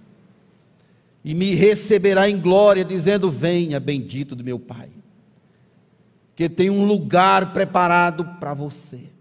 e 1.24 1.34
me 1.34 1.54
receberá 1.54 2.28
em 2.28 2.40
glória, 2.40 2.84
dizendo: 2.84 3.30
Venha, 3.30 3.78
bendito 3.78 4.34
do 4.34 4.42
meu 4.42 4.58
Pai, 4.58 4.88
que 6.34 6.48
tem 6.48 6.70
um 6.70 6.84
lugar 6.84 7.52
preparado 7.52 8.24
para 8.40 8.52
você 8.52 9.17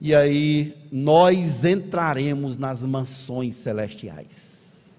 e 0.00 0.14
aí 0.14 0.76
nós 0.92 1.64
entraremos 1.64 2.58
nas 2.58 2.82
mansões 2.82 3.54
celestiais. 3.54 4.96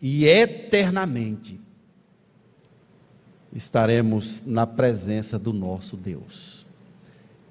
E 0.00 0.24
eternamente 0.26 1.60
estaremos 3.52 4.42
na 4.46 4.66
presença 4.66 5.38
do 5.38 5.52
nosso 5.52 5.96
Deus. 5.96 6.64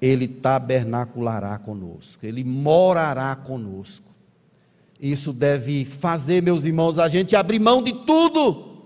Ele 0.00 0.28
tabernaculará 0.28 1.58
conosco, 1.58 2.26
ele 2.26 2.44
morará 2.44 3.34
conosco. 3.34 4.04
Isso 5.00 5.32
deve 5.32 5.84
fazer, 5.84 6.42
meus 6.42 6.64
irmãos, 6.64 6.98
a 6.98 7.08
gente 7.08 7.36
abrir 7.36 7.58
mão 7.58 7.82
de 7.82 7.92
tudo. 8.04 8.76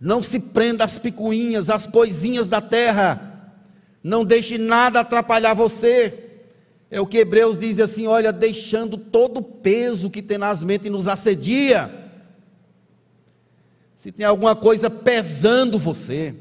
Não 0.00 0.22
se 0.22 0.38
prenda 0.38 0.84
às 0.84 0.98
picuinhas, 0.98 1.70
às 1.70 1.86
coisinhas 1.86 2.48
da 2.48 2.60
terra 2.60 3.33
não 4.04 4.22
deixe 4.22 4.58
nada 4.58 5.00
atrapalhar 5.00 5.54
você. 5.54 6.12
É 6.90 7.00
o 7.00 7.06
que 7.06 7.16
Hebreus 7.16 7.58
diz 7.58 7.80
assim: 7.80 8.06
olha, 8.06 8.30
deixando 8.30 8.98
todo 8.98 9.38
o 9.38 9.42
peso 9.42 10.10
que 10.10 10.20
tenazmente 10.20 10.90
nos 10.90 11.08
assedia. 11.08 11.90
Se 13.96 14.12
tem 14.12 14.26
alguma 14.26 14.54
coisa 14.54 14.90
pesando 14.90 15.78
você, 15.78 16.34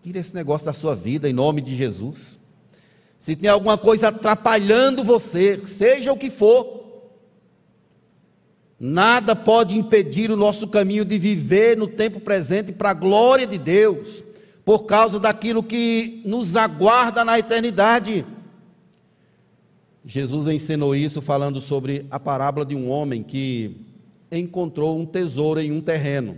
tira 0.00 0.20
esse 0.20 0.32
negócio 0.32 0.66
da 0.66 0.72
sua 0.72 0.94
vida 0.94 1.28
em 1.28 1.32
nome 1.32 1.60
de 1.60 1.74
Jesus. 1.74 2.38
Se 3.18 3.34
tem 3.34 3.50
alguma 3.50 3.76
coisa 3.76 4.08
atrapalhando 4.08 5.02
você, 5.02 5.60
seja 5.66 6.12
o 6.12 6.16
que 6.16 6.30
for, 6.30 6.84
nada 8.78 9.34
pode 9.34 9.76
impedir 9.76 10.30
o 10.30 10.36
nosso 10.36 10.68
caminho 10.68 11.04
de 11.04 11.18
viver 11.18 11.76
no 11.76 11.88
tempo 11.88 12.20
presente 12.20 12.70
para 12.70 12.90
a 12.90 12.94
glória 12.94 13.46
de 13.46 13.58
Deus 13.58 14.22
por 14.64 14.84
causa 14.84 15.20
daquilo 15.20 15.62
que 15.62 16.22
nos 16.24 16.56
aguarda 16.56 17.24
na 17.24 17.38
eternidade. 17.38 18.24
Jesus 20.04 20.46
ensinou 20.46 20.94
isso 20.94 21.20
falando 21.20 21.60
sobre 21.60 22.06
a 22.10 22.18
parábola 22.18 22.64
de 22.64 22.74
um 22.74 22.90
homem 22.90 23.22
que 23.22 23.76
encontrou 24.30 24.98
um 24.98 25.04
tesouro 25.04 25.60
em 25.60 25.70
um 25.70 25.80
terreno. 25.80 26.36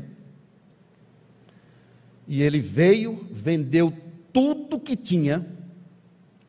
E 2.28 2.42
ele 2.42 2.60
veio, 2.60 3.26
vendeu 3.30 3.92
tudo 4.32 4.80
que 4.80 4.96
tinha 4.96 5.46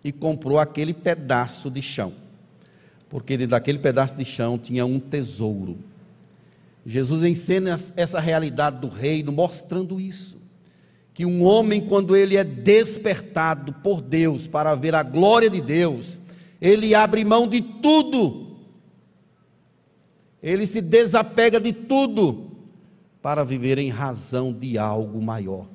e 0.03 0.11
comprou 0.11 0.57
aquele 0.57 0.93
pedaço 0.93 1.69
de 1.69 1.81
chão. 1.81 2.13
Porque 3.09 3.45
daquele 3.45 3.79
pedaço 3.79 4.17
de 4.17 4.25
chão 4.25 4.57
tinha 4.57 4.85
um 4.85 4.99
tesouro. 4.99 5.77
Jesus 6.85 7.23
ensina 7.23 7.77
essa 7.95 8.19
realidade 8.19 8.79
do 8.79 8.87
reino, 8.87 9.31
mostrando 9.31 9.99
isso. 9.99 10.36
Que 11.17 11.25
um 11.25 11.43
homem, 11.43 11.81
quando 11.81 12.15
ele 12.15 12.37
é 12.37 12.43
despertado 12.43 13.73
por 13.73 14.03
Deus 14.03 14.45
para 14.45 14.75
ver 14.75 14.93
a 14.93 15.01
glória 15.01 15.49
de 15.49 15.59
Deus, 15.59 16.19
ele 16.61 16.93
abre 16.93 17.25
mão 17.25 17.47
de 17.47 17.59
tudo, 17.59 18.55
ele 20.43 20.67
se 20.67 20.79
desapega 20.79 21.59
de 21.59 21.73
tudo 21.73 22.51
para 23.19 23.43
viver 23.43 23.79
em 23.79 23.89
razão 23.89 24.53
de 24.53 24.77
algo 24.77 25.19
maior. 25.19 25.65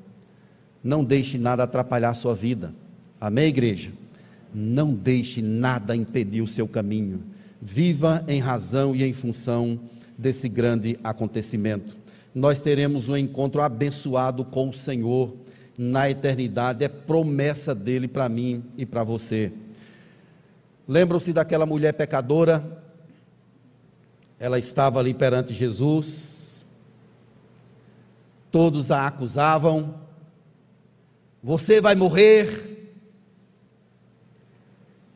Não 0.80 1.02
deixe 1.02 1.36
nada 1.36 1.64
atrapalhar 1.64 2.10
a 2.10 2.14
sua 2.14 2.36
vida. 2.36 2.72
Amém, 3.20 3.48
igreja? 3.48 3.90
Não 4.54 4.94
deixe 4.94 5.42
nada 5.42 5.96
impedir 5.96 6.42
o 6.42 6.46
seu 6.46 6.68
caminho. 6.68 7.20
Viva 7.60 8.24
em 8.28 8.38
razão 8.38 8.94
e 8.94 9.02
em 9.02 9.12
função 9.12 9.80
desse 10.16 10.48
grande 10.48 10.96
acontecimento. 11.02 11.96
Nós 12.34 12.60
teremos 12.60 13.08
um 13.08 13.16
encontro 13.16 13.60
abençoado 13.60 14.44
com 14.44 14.70
o 14.70 14.74
Senhor 14.74 15.34
na 15.76 16.08
eternidade, 16.08 16.84
é 16.84 16.88
promessa 16.88 17.74
dele 17.74 18.06
para 18.06 18.28
mim 18.28 18.64
e 18.76 18.86
para 18.86 19.02
você. 19.02 19.52
Lembram-se 20.86 21.32
daquela 21.32 21.66
mulher 21.66 21.92
pecadora? 21.92 22.82
Ela 24.38 24.58
estava 24.58 24.98
ali 24.98 25.14
perante 25.14 25.52
Jesus, 25.52 26.64
todos 28.50 28.90
a 28.90 29.06
acusavam, 29.06 29.94
você 31.42 31.80
vai 31.80 31.94
morrer. 31.94 32.70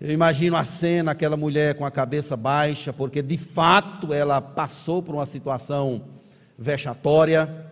Eu 0.00 0.10
imagino 0.10 0.56
a 0.56 0.64
cena, 0.64 1.12
aquela 1.12 1.36
mulher 1.36 1.74
com 1.76 1.84
a 1.84 1.90
cabeça 1.90 2.36
baixa, 2.36 2.92
porque 2.92 3.22
de 3.22 3.38
fato 3.38 4.12
ela 4.12 4.40
passou 4.40 5.02
por 5.02 5.14
uma 5.14 5.26
situação 5.26 6.15
vexatória. 6.58 7.66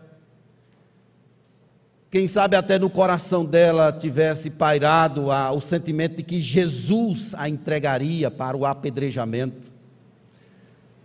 Quem 2.11 2.29
sabe 2.29 2.55
até 2.55 2.79
no 2.79 2.89
coração 2.89 3.45
dela 3.45 3.93
tivesse 3.93 4.51
pairado 4.51 5.31
a, 5.31 5.51
o 5.51 5.61
sentimento 5.61 6.17
de 6.17 6.23
que 6.23 6.41
Jesus 6.41 7.35
a 7.37 7.49
entregaria 7.49 8.31
para 8.31 8.57
o 8.57 8.65
apedrejamento. 8.65 9.73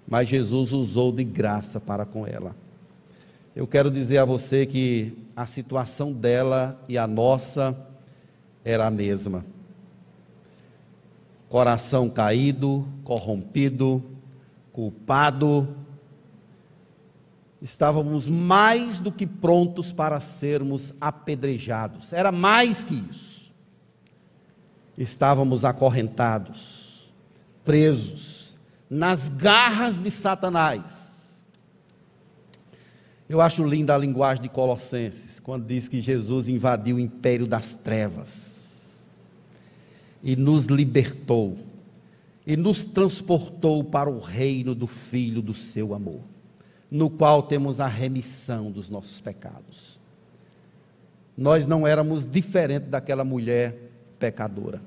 Mas 0.07 0.29
Jesus 0.29 0.71
usou 0.71 1.11
de 1.11 1.23
graça 1.23 1.79
para 1.79 2.05
com 2.05 2.27
ela. 2.27 2.55
Eu 3.55 3.65
quero 3.65 3.89
dizer 3.89 4.19
a 4.19 4.25
você 4.25 4.65
que 4.65 5.17
a 5.35 5.45
situação 5.45 6.13
dela 6.13 6.79
e 6.87 6.97
a 6.97 7.07
nossa 7.07 7.75
era 8.63 8.87
a 8.87 8.91
mesma. 8.91 9.45
Coração 11.47 12.09
caído, 12.09 12.87
corrompido, 13.03 14.03
culpado. 14.71 15.67
Estávamos 17.61 18.27
mais 18.27 18.99
do 18.99 19.11
que 19.11 19.27
prontos 19.27 19.91
para 19.91 20.19
sermos 20.19 20.93
apedrejados. 21.01 22.13
Era 22.13 22.31
mais 22.31 22.83
que 22.83 22.95
isso. 22.95 23.51
Estávamos 24.97 25.63
acorrentados, 25.65 27.09
presos, 27.63 28.57
nas 28.89 29.29
garras 29.29 30.01
de 30.01 30.09
Satanás 30.09 31.09
eu 33.29 33.39
acho 33.39 33.63
linda 33.63 33.93
a 33.93 33.97
linguagem 33.97 34.41
de 34.41 34.49
Colossenses, 34.49 35.39
quando 35.39 35.67
diz 35.67 35.87
que 35.87 36.01
Jesus 36.01 36.47
invadiu 36.47 36.95
o 36.95 36.99
império 36.99 37.45
das 37.45 37.75
trevas 37.75 39.03
e 40.23 40.35
nos 40.35 40.65
libertou 40.65 41.55
e 42.45 42.57
nos 42.57 42.83
transportou 42.83 43.83
para 43.83 44.09
o 44.09 44.19
reino 44.19 44.73
do 44.73 44.87
Filho 44.87 45.43
do 45.43 45.53
seu 45.53 45.93
amor, 45.93 46.21
no 46.89 47.09
qual 47.09 47.43
temos 47.43 47.79
a 47.79 47.87
remissão 47.87 48.71
dos 48.71 48.89
nossos 48.89 49.21
pecados. 49.21 49.99
Nós 51.37 51.65
não 51.67 51.87
éramos 51.87 52.25
diferentes 52.25 52.89
daquela 52.89 53.23
mulher 53.23 53.91
pecadora. 54.17 54.81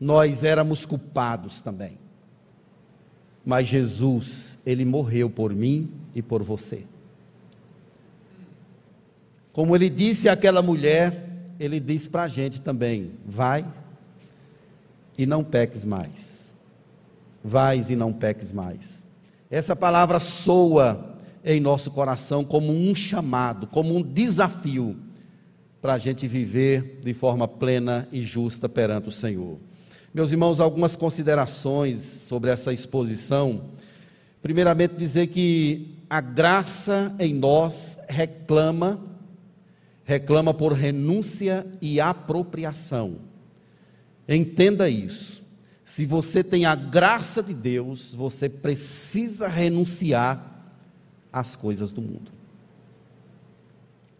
Nós 0.00 0.42
éramos 0.42 0.84
culpados 0.84 1.62
também. 1.62 1.98
Mas 3.44 3.68
Jesus, 3.68 4.58
ele 4.64 4.84
morreu 4.84 5.28
por 5.28 5.54
mim 5.54 5.90
e 6.14 6.22
por 6.22 6.42
você. 6.42 6.84
Como 9.52 9.76
ele 9.76 9.90
disse 9.90 10.28
àquela 10.28 10.62
mulher, 10.62 11.28
ele 11.60 11.78
disse 11.78 12.08
para 12.08 12.22
a 12.24 12.28
gente 12.28 12.62
também: 12.62 13.12
vai 13.24 13.64
e 15.16 15.26
não 15.26 15.44
peques 15.44 15.84
mais. 15.84 16.52
Vais 17.44 17.90
e 17.90 17.96
não 17.96 18.12
peques 18.12 18.50
mais. 18.50 19.01
Essa 19.52 19.76
palavra 19.76 20.18
soa 20.18 21.14
em 21.44 21.60
nosso 21.60 21.90
coração 21.90 22.42
como 22.42 22.72
um 22.72 22.94
chamado, 22.94 23.66
como 23.66 23.94
um 23.94 24.00
desafio 24.00 24.96
para 25.82 25.92
a 25.92 25.98
gente 25.98 26.26
viver 26.26 27.00
de 27.04 27.12
forma 27.12 27.46
plena 27.46 28.08
e 28.10 28.22
justa 28.22 28.66
perante 28.66 29.10
o 29.10 29.12
Senhor. 29.12 29.58
Meus 30.14 30.32
irmãos, 30.32 30.58
algumas 30.58 30.96
considerações 30.96 32.00
sobre 32.00 32.48
essa 32.48 32.72
exposição. 32.72 33.64
Primeiramente, 34.40 34.94
dizer 34.94 35.26
que 35.26 35.98
a 36.08 36.22
graça 36.22 37.14
em 37.18 37.34
nós 37.34 37.98
reclama, 38.08 38.98
reclama 40.02 40.54
por 40.54 40.72
renúncia 40.72 41.66
e 41.78 42.00
apropriação. 42.00 43.16
Entenda 44.26 44.88
isso. 44.88 45.41
Se 45.92 46.06
você 46.06 46.42
tem 46.42 46.64
a 46.64 46.74
graça 46.74 47.42
de 47.42 47.52
Deus, 47.52 48.14
você 48.14 48.48
precisa 48.48 49.46
renunciar 49.46 50.42
às 51.30 51.54
coisas 51.54 51.92
do 51.92 52.00
mundo. 52.00 52.32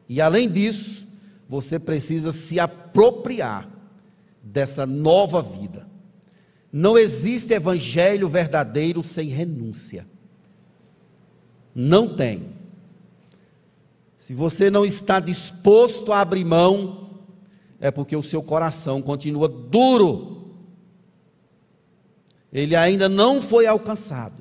E 0.06 0.20
além 0.20 0.50
disso, 0.50 1.06
você 1.48 1.78
precisa 1.78 2.30
se 2.30 2.60
apropriar 2.60 3.66
dessa 4.42 4.84
nova 4.84 5.40
vida. 5.40 5.88
Não 6.70 6.98
existe 6.98 7.54
evangelho 7.54 8.28
verdadeiro 8.28 9.02
sem 9.02 9.28
renúncia. 9.28 10.06
Não 11.74 12.14
tem. 12.14 12.50
Se 14.18 14.34
você 14.34 14.68
não 14.68 14.84
está 14.84 15.18
disposto 15.18 16.12
a 16.12 16.20
abrir 16.20 16.44
mão, 16.44 17.22
é 17.80 17.90
porque 17.90 18.14
o 18.14 18.22
seu 18.22 18.42
coração 18.42 19.00
continua 19.00 19.48
duro. 19.48 20.41
Ele 22.53 22.76
ainda 22.76 23.09
não 23.09 23.40
foi 23.40 23.66
alcançado. 23.66 24.34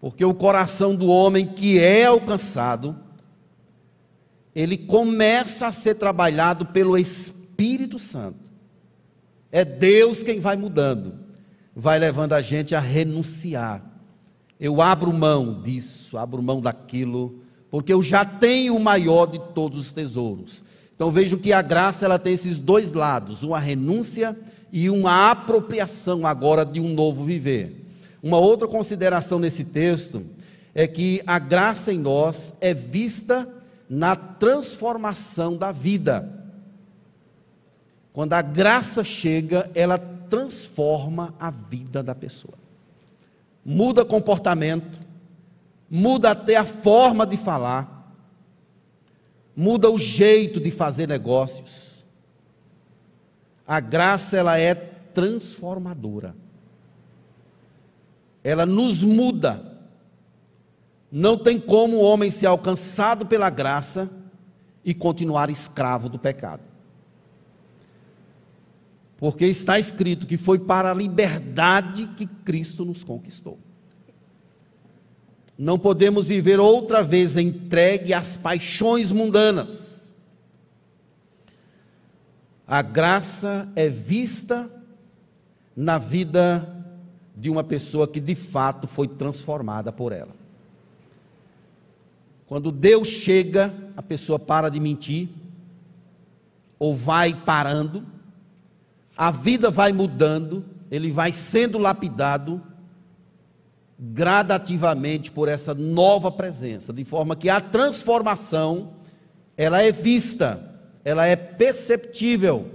Porque 0.00 0.24
o 0.24 0.34
coração 0.34 0.94
do 0.94 1.08
homem 1.08 1.46
que 1.46 1.78
é 1.78 2.04
alcançado, 2.04 2.96
ele 4.54 4.78
começa 4.78 5.66
a 5.66 5.72
ser 5.72 5.96
trabalhado 5.96 6.66
pelo 6.66 6.96
Espírito 6.96 7.98
Santo. 7.98 8.38
É 9.50 9.64
Deus 9.64 10.22
quem 10.22 10.40
vai 10.40 10.56
mudando, 10.56 11.18
vai 11.74 11.98
levando 11.98 12.32
a 12.32 12.42
gente 12.42 12.74
a 12.74 12.80
renunciar 12.80 13.88
eu 14.60 14.80
abro 14.82 15.12
mão 15.12 15.62
disso, 15.62 16.18
abro 16.18 16.42
mão 16.42 16.60
daquilo, 16.60 17.42
porque 17.70 17.92
eu 17.92 18.02
já 18.02 18.24
tenho 18.24 18.74
o 18.74 18.80
maior 18.80 19.26
de 19.26 19.38
todos 19.54 19.78
os 19.78 19.92
tesouros. 19.92 20.64
Então 20.94 21.12
vejo 21.12 21.38
que 21.38 21.52
a 21.52 21.62
graça 21.62 22.04
ela 22.04 22.18
tem 22.18 22.34
esses 22.34 22.58
dois 22.58 22.92
lados, 22.92 23.44
uma 23.44 23.60
renúncia 23.60 24.36
e 24.72 24.90
uma 24.90 25.30
apropriação 25.30 26.26
agora 26.26 26.64
de 26.64 26.80
um 26.80 26.88
novo 26.88 27.24
viver. 27.24 27.86
Uma 28.22 28.38
outra 28.38 28.66
consideração 28.66 29.38
nesse 29.38 29.64
texto 29.64 30.24
é 30.74 30.86
que 30.86 31.22
a 31.26 31.38
graça 31.38 31.92
em 31.92 31.98
nós 31.98 32.54
é 32.60 32.74
vista 32.74 33.48
na 33.88 34.14
transformação 34.14 35.56
da 35.56 35.72
vida. 35.72 36.28
Quando 38.12 38.32
a 38.34 38.42
graça 38.42 39.02
chega, 39.04 39.70
ela 39.74 39.98
transforma 39.98 41.34
a 41.38 41.50
vida 41.50 42.02
da 42.02 42.14
pessoa 42.14 42.58
muda 43.68 44.02
comportamento, 44.02 44.98
muda 45.90 46.30
até 46.30 46.56
a 46.56 46.64
forma 46.64 47.26
de 47.26 47.36
falar, 47.36 48.10
muda 49.54 49.90
o 49.90 49.98
jeito 49.98 50.58
de 50.58 50.70
fazer 50.70 51.06
negócios. 51.06 51.87
A 53.68 53.80
graça 53.80 54.34
ela 54.34 54.58
é 54.58 54.74
transformadora. 54.74 56.34
Ela 58.42 58.64
nos 58.64 59.02
muda. 59.02 59.62
Não 61.12 61.36
tem 61.36 61.60
como 61.60 61.98
o 61.98 62.02
homem 62.02 62.30
ser 62.30 62.46
alcançado 62.46 63.26
pela 63.26 63.50
graça 63.50 64.10
e 64.82 64.94
continuar 64.94 65.50
escravo 65.50 66.08
do 66.08 66.18
pecado. 66.18 66.62
Porque 69.18 69.44
está 69.44 69.78
escrito 69.78 70.26
que 70.26 70.38
foi 70.38 70.58
para 70.58 70.90
a 70.90 70.94
liberdade 70.94 72.06
que 72.16 72.24
Cristo 72.24 72.86
nos 72.86 73.04
conquistou. 73.04 73.58
Não 75.58 75.78
podemos 75.78 76.28
viver 76.28 76.58
outra 76.58 77.02
vez 77.02 77.36
entregue 77.36 78.14
às 78.14 78.34
paixões 78.34 79.12
mundanas. 79.12 79.87
A 82.68 82.82
graça 82.82 83.66
é 83.74 83.88
vista 83.88 84.70
na 85.74 85.96
vida 85.96 86.68
de 87.34 87.48
uma 87.48 87.64
pessoa 87.64 88.06
que 88.06 88.20
de 88.20 88.34
fato 88.34 88.86
foi 88.86 89.08
transformada 89.08 89.90
por 89.90 90.12
ela. 90.12 90.36
Quando 92.46 92.70
Deus 92.70 93.08
chega, 93.08 93.74
a 93.96 94.02
pessoa 94.02 94.38
para 94.38 94.68
de 94.68 94.78
mentir, 94.78 95.30
ou 96.78 96.94
vai 96.94 97.32
parando, 97.32 98.04
a 99.16 99.30
vida 99.30 99.70
vai 99.70 99.90
mudando, 99.90 100.62
ele 100.90 101.10
vai 101.10 101.32
sendo 101.32 101.78
lapidado 101.78 102.62
gradativamente 103.98 105.30
por 105.30 105.48
essa 105.48 105.72
nova 105.72 106.30
presença, 106.30 106.92
de 106.92 107.04
forma 107.04 107.34
que 107.34 107.48
a 107.48 107.62
transformação 107.62 108.92
ela 109.56 109.82
é 109.82 109.90
vista, 109.90 110.77
ela 111.04 111.26
é 111.26 111.36
perceptível. 111.36 112.66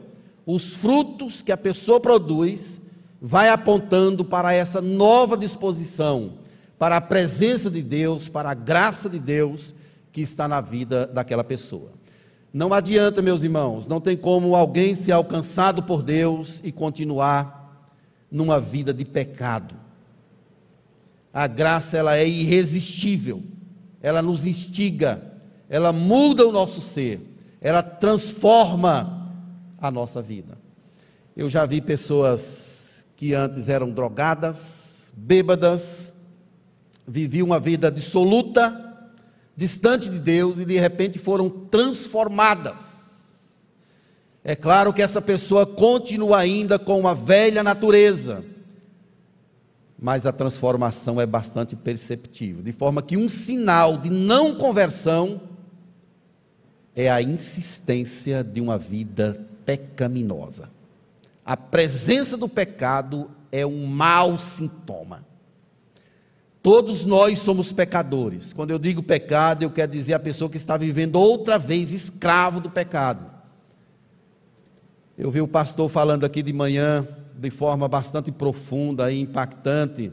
Os 0.45 0.74
frutos 0.74 1.41
que 1.41 1.51
a 1.51 1.57
pessoa 1.57 1.99
produz 1.99 2.82
vai 3.21 3.49
apontando 3.49 4.26
para 4.26 4.53
essa 4.53 4.82
nova 4.82 5.38
disposição, 5.38 6.34
para 6.78 6.97
a 6.97 7.01
presença 7.01 7.69
de 7.69 7.82
Deus, 7.82 8.28
para 8.28 8.51
a 8.51 8.53
graça 8.53 9.09
de 9.09 9.19
Deus 9.19 9.74
que 10.11 10.21
está 10.21 10.47
na 10.47 10.59
vida 10.59 11.07
daquela 11.07 11.43
pessoa. 11.43 11.91
Não 12.53 12.74
adianta, 12.74 13.21
meus 13.21 13.41
irmãos, 13.41 13.88
não 13.88 13.99
tem 13.99 14.15
como 14.15 14.55
alguém 14.55 14.93
ser 14.93 15.13
alcançado 15.13 15.82
por 15.84 16.03
Deus 16.03 16.61
e 16.63 16.71
continuar 16.71 17.89
numa 18.30 18.59
vida 18.59 18.93
de 18.93 19.05
pecado. 19.05 19.74
A 21.34 21.47
graça 21.47 21.97
ela 21.97 22.15
é 22.15 22.28
irresistível. 22.28 23.41
Ela 24.03 24.21
nos 24.21 24.45
instiga, 24.45 25.24
ela 25.69 25.93
muda 25.93 26.45
o 26.45 26.51
nosso 26.51 26.82
ser, 26.82 27.21
ela 27.64 27.82
transforma 27.82 29.32
a 29.80 29.89
nossa 29.89 30.22
vida. 30.22 30.57
Eu 31.36 31.49
já 31.49 31.66
vi 31.66 31.80
pessoas 31.80 33.05
que 33.16 33.34
antes 33.34 33.70
eram 33.70 33.89
drogadas, 33.89 35.14
bêbadas, 35.16 36.11
viviam 37.07 37.47
uma 37.47 37.61
vida 37.61 37.89
dissoluta, 37.89 38.99
distante 39.55 40.09
de 40.09 40.20
Deus 40.20 40.57
e 40.57 40.66
de 40.66 40.78
repente 40.78 41.18
foram 41.18 41.49
transformadas. 41.49 42.93
É 44.43 44.55
claro 44.55 44.91
que 44.91 45.01
essa 45.01 45.22
pessoa 45.22 45.66
continua 45.66 46.39
ainda 46.39 46.78
com 46.78 46.99
uma 46.99 47.16
velha 47.16 47.64
natureza, 47.64 48.43
mas 49.97 50.26
a 50.26 50.34
transformação 50.34 51.22
é 51.22 51.26
bastante 51.26 51.78
perceptível, 51.78 52.61
de 52.61 52.74
forma 52.74 53.01
que 53.01 53.16
um 53.16 53.30
sinal 53.30 53.95
de 53.95 54.09
não 54.09 54.55
conversão 54.55 55.53
é 56.96 57.10
a 57.10 57.22
insistência 57.22 58.44
de 58.44 58.62
uma 58.62 58.78
vida 58.78 59.46
pecaminosa. 59.66 60.70
A 61.46 61.58
presença 61.58 62.38
do 62.38 62.48
pecado 62.48 63.30
é 63.52 63.66
um 63.66 63.86
mau 63.86 64.39
sintoma. 64.39 65.26
Todos 66.62 67.04
nós 67.06 67.39
somos 67.39 67.74
pecadores. 67.74 68.54
Quando 68.54 68.72
eu 68.72 68.80
digo 68.80 69.04
pecado, 69.04 69.64
eu 69.64 69.70
quero 69.70 69.91
dizer 69.91 70.14
a 70.14 70.20
pessoa 70.20 70.50
que 70.50 70.56
está 70.56 70.78
vivendo 70.78 71.18
outra 71.18 71.60
vez 71.60 71.91
escravo 71.91 72.62
do 72.62 72.70
pecado. 72.70 73.30
Eu 75.18 75.30
vi 75.30 75.41
o 75.41 75.48
pastor 75.48 75.89
falando 75.89 76.24
aqui 76.24 76.41
de 76.41 76.54
manhã 76.54 77.06
de 77.36 77.52
forma 77.52 77.88
bastante 77.88 78.32
profunda 78.32 79.12
e 79.12 79.20
impactante 79.20 80.12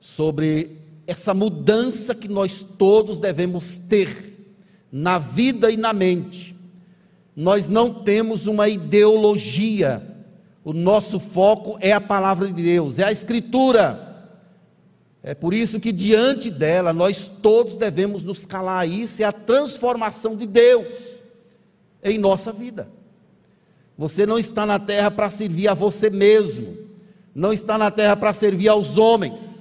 sobre 0.00 0.78
essa 1.06 1.32
mudança 1.32 2.14
que 2.14 2.26
nós 2.26 2.62
todos 2.62 3.18
devemos 3.18 3.78
ter 3.78 4.33
na 4.96 5.18
vida 5.18 5.72
e 5.72 5.76
na 5.76 5.92
mente. 5.92 6.54
Nós 7.34 7.68
não 7.68 7.92
temos 7.92 8.46
uma 8.46 8.68
ideologia, 8.68 10.00
o 10.62 10.72
nosso 10.72 11.18
foco 11.18 11.76
é 11.80 11.90
a 11.90 12.00
palavra 12.00 12.46
de 12.46 12.62
Deus, 12.62 13.00
é 13.00 13.04
a 13.04 13.10
Escritura. 13.10 14.30
É 15.20 15.34
por 15.34 15.52
isso 15.52 15.80
que 15.80 15.90
diante 15.90 16.48
dela 16.48 16.92
nós 16.92 17.26
todos 17.26 17.76
devemos 17.76 18.22
nos 18.22 18.46
calar. 18.46 18.88
Isso 18.88 19.20
é 19.20 19.24
a 19.24 19.32
transformação 19.32 20.36
de 20.36 20.46
Deus 20.46 21.18
em 22.00 22.16
nossa 22.16 22.52
vida. 22.52 22.88
Você 23.98 24.24
não 24.24 24.38
está 24.38 24.64
na 24.64 24.78
terra 24.78 25.10
para 25.10 25.28
servir 25.28 25.66
a 25.66 25.74
você 25.74 26.08
mesmo, 26.08 26.76
não 27.34 27.52
está 27.52 27.76
na 27.76 27.90
terra 27.90 28.14
para 28.14 28.32
servir 28.32 28.68
aos 28.68 28.96
homens. 28.96 29.53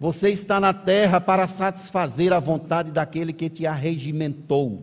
Você 0.00 0.30
está 0.30 0.60
na 0.60 0.72
terra 0.72 1.20
para 1.20 1.48
satisfazer 1.48 2.32
a 2.32 2.38
vontade 2.38 2.92
daquele 2.92 3.32
que 3.32 3.50
te 3.50 3.66
arregimentou, 3.66 4.82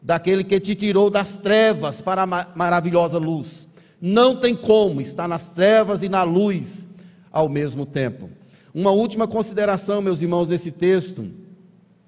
daquele 0.00 0.42
que 0.42 0.58
te 0.58 0.74
tirou 0.74 1.10
das 1.10 1.38
trevas 1.38 2.00
para 2.00 2.22
a 2.22 2.26
maravilhosa 2.26 3.18
luz. 3.18 3.68
Não 4.00 4.36
tem 4.36 4.56
como 4.56 5.00
estar 5.02 5.28
nas 5.28 5.50
trevas 5.50 6.02
e 6.02 6.08
na 6.08 6.22
luz 6.22 6.86
ao 7.30 7.50
mesmo 7.50 7.84
tempo. 7.84 8.30
Uma 8.74 8.92
última 8.92 9.28
consideração, 9.28 10.00
meus 10.00 10.22
irmãos, 10.22 10.48
desse 10.48 10.70
texto 10.70 11.26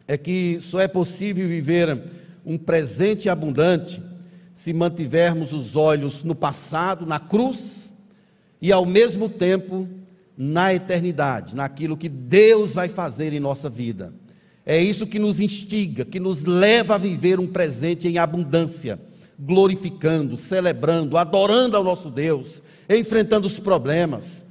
é 0.07 0.17
que 0.17 0.59
só 0.63 0.81
é 0.81 0.89
possível 0.89 1.47
viver 1.47 2.03
um 2.47 2.57
presente 2.57 3.29
abundante 3.29 4.03
se 4.55 4.73
mantivermos 4.73 5.53
os 5.53 5.77
olhos 5.77 6.25
no 6.25 6.35
passado, 6.35 7.05
na 7.05 7.21
cruz, 7.21 7.93
e 8.61 8.73
ao 8.73 8.87
mesmo 8.87 9.29
tempo 9.29 9.87
na 10.41 10.73
eternidade, 10.73 11.57
naquilo 11.57 11.97
que 11.97 12.09
Deus 12.09 12.73
vai 12.73 12.89
fazer 12.89 13.33
em 13.33 13.41
nossa 13.41 13.69
vida. 13.69 14.15
É 14.65 14.81
isso 14.81 15.05
que 15.05 15.19
nos 15.19 15.41
instiga, 15.41 16.05
que 16.05 16.21
nos 16.21 16.45
leva 16.45 16.95
a 16.95 16.99
viver 16.99 17.41
um 17.41 17.47
presente 17.49 18.07
em 18.07 18.19
abundância, 18.19 19.01
glorificando, 19.37 20.39
celebrando, 20.39 21.17
adorando 21.17 21.77
ao 21.77 21.83
nosso 21.83 22.09
Deus, 22.09 22.63
enfrentando 22.89 23.49
os 23.49 23.59
problemas, 23.59 24.47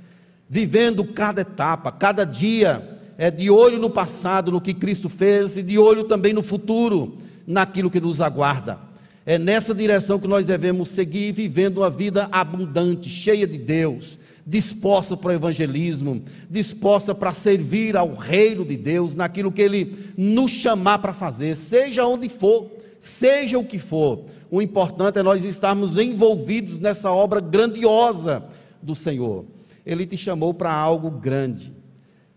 vivendo 0.49 1.05
cada 1.05 1.41
etapa, 1.41 1.89
cada 1.89 2.25
dia, 2.25 2.99
é 3.17 3.31
de 3.31 3.49
olho 3.49 3.79
no 3.79 3.89
passado, 3.89 4.51
no 4.51 4.59
que 4.59 4.73
Cristo 4.73 5.07
fez, 5.07 5.55
e 5.55 5.63
de 5.63 5.79
olho 5.79 6.03
também 6.03 6.33
no 6.33 6.43
futuro, 6.43 7.17
naquilo 7.45 7.89
que 7.89 8.01
nos 8.01 8.19
aguarda. 8.19 8.77
É 9.25 9.37
nessa 9.37 9.73
direção 9.73 10.19
que 10.19 10.27
nós 10.27 10.47
devemos 10.47 10.89
seguir, 10.89 11.31
vivendo 11.31 11.77
uma 11.77 11.89
vida 11.89 12.27
abundante, 12.31 13.09
cheia 13.09 13.47
de 13.47 13.57
Deus, 13.57 14.17
disposta 14.47 15.17
para 15.17 15.27
o 15.27 15.33
evangelismo, 15.33 16.23
disposta 16.49 17.13
para 17.13 17.33
servir 17.33 17.97
ao 17.97 18.15
reino 18.15 18.63
de 18.63 18.77
Deus, 18.77 19.13
naquilo 19.13 19.51
que 19.51 19.61
Ele 19.61 20.13
nos 20.15 20.51
chamar 20.51 20.99
para 20.99 21.13
fazer, 21.13 21.57
seja 21.57 22.07
onde 22.07 22.29
for, 22.29 22.71
seja 22.97 23.59
o 23.59 23.65
que 23.65 23.77
for. 23.77 24.23
O 24.49 24.61
importante 24.61 25.19
é 25.19 25.23
nós 25.23 25.43
estarmos 25.43 25.97
envolvidos 25.97 26.79
nessa 26.79 27.11
obra 27.11 27.41
grandiosa 27.41 28.45
do 28.81 28.95
Senhor. 28.95 29.43
Ele 29.85 30.05
te 30.05 30.15
chamou 30.15 30.53
para 30.53 30.71
algo 30.71 31.11
grande. 31.11 31.73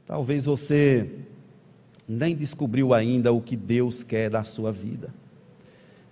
Talvez 0.04 0.44
você 0.44 1.08
nem 2.08 2.34
descobriu 2.34 2.92
ainda 2.92 3.32
o 3.32 3.40
que 3.40 3.54
Deus 3.54 4.02
quer 4.02 4.28
da 4.28 4.42
sua 4.42 4.72
vida. 4.72 5.14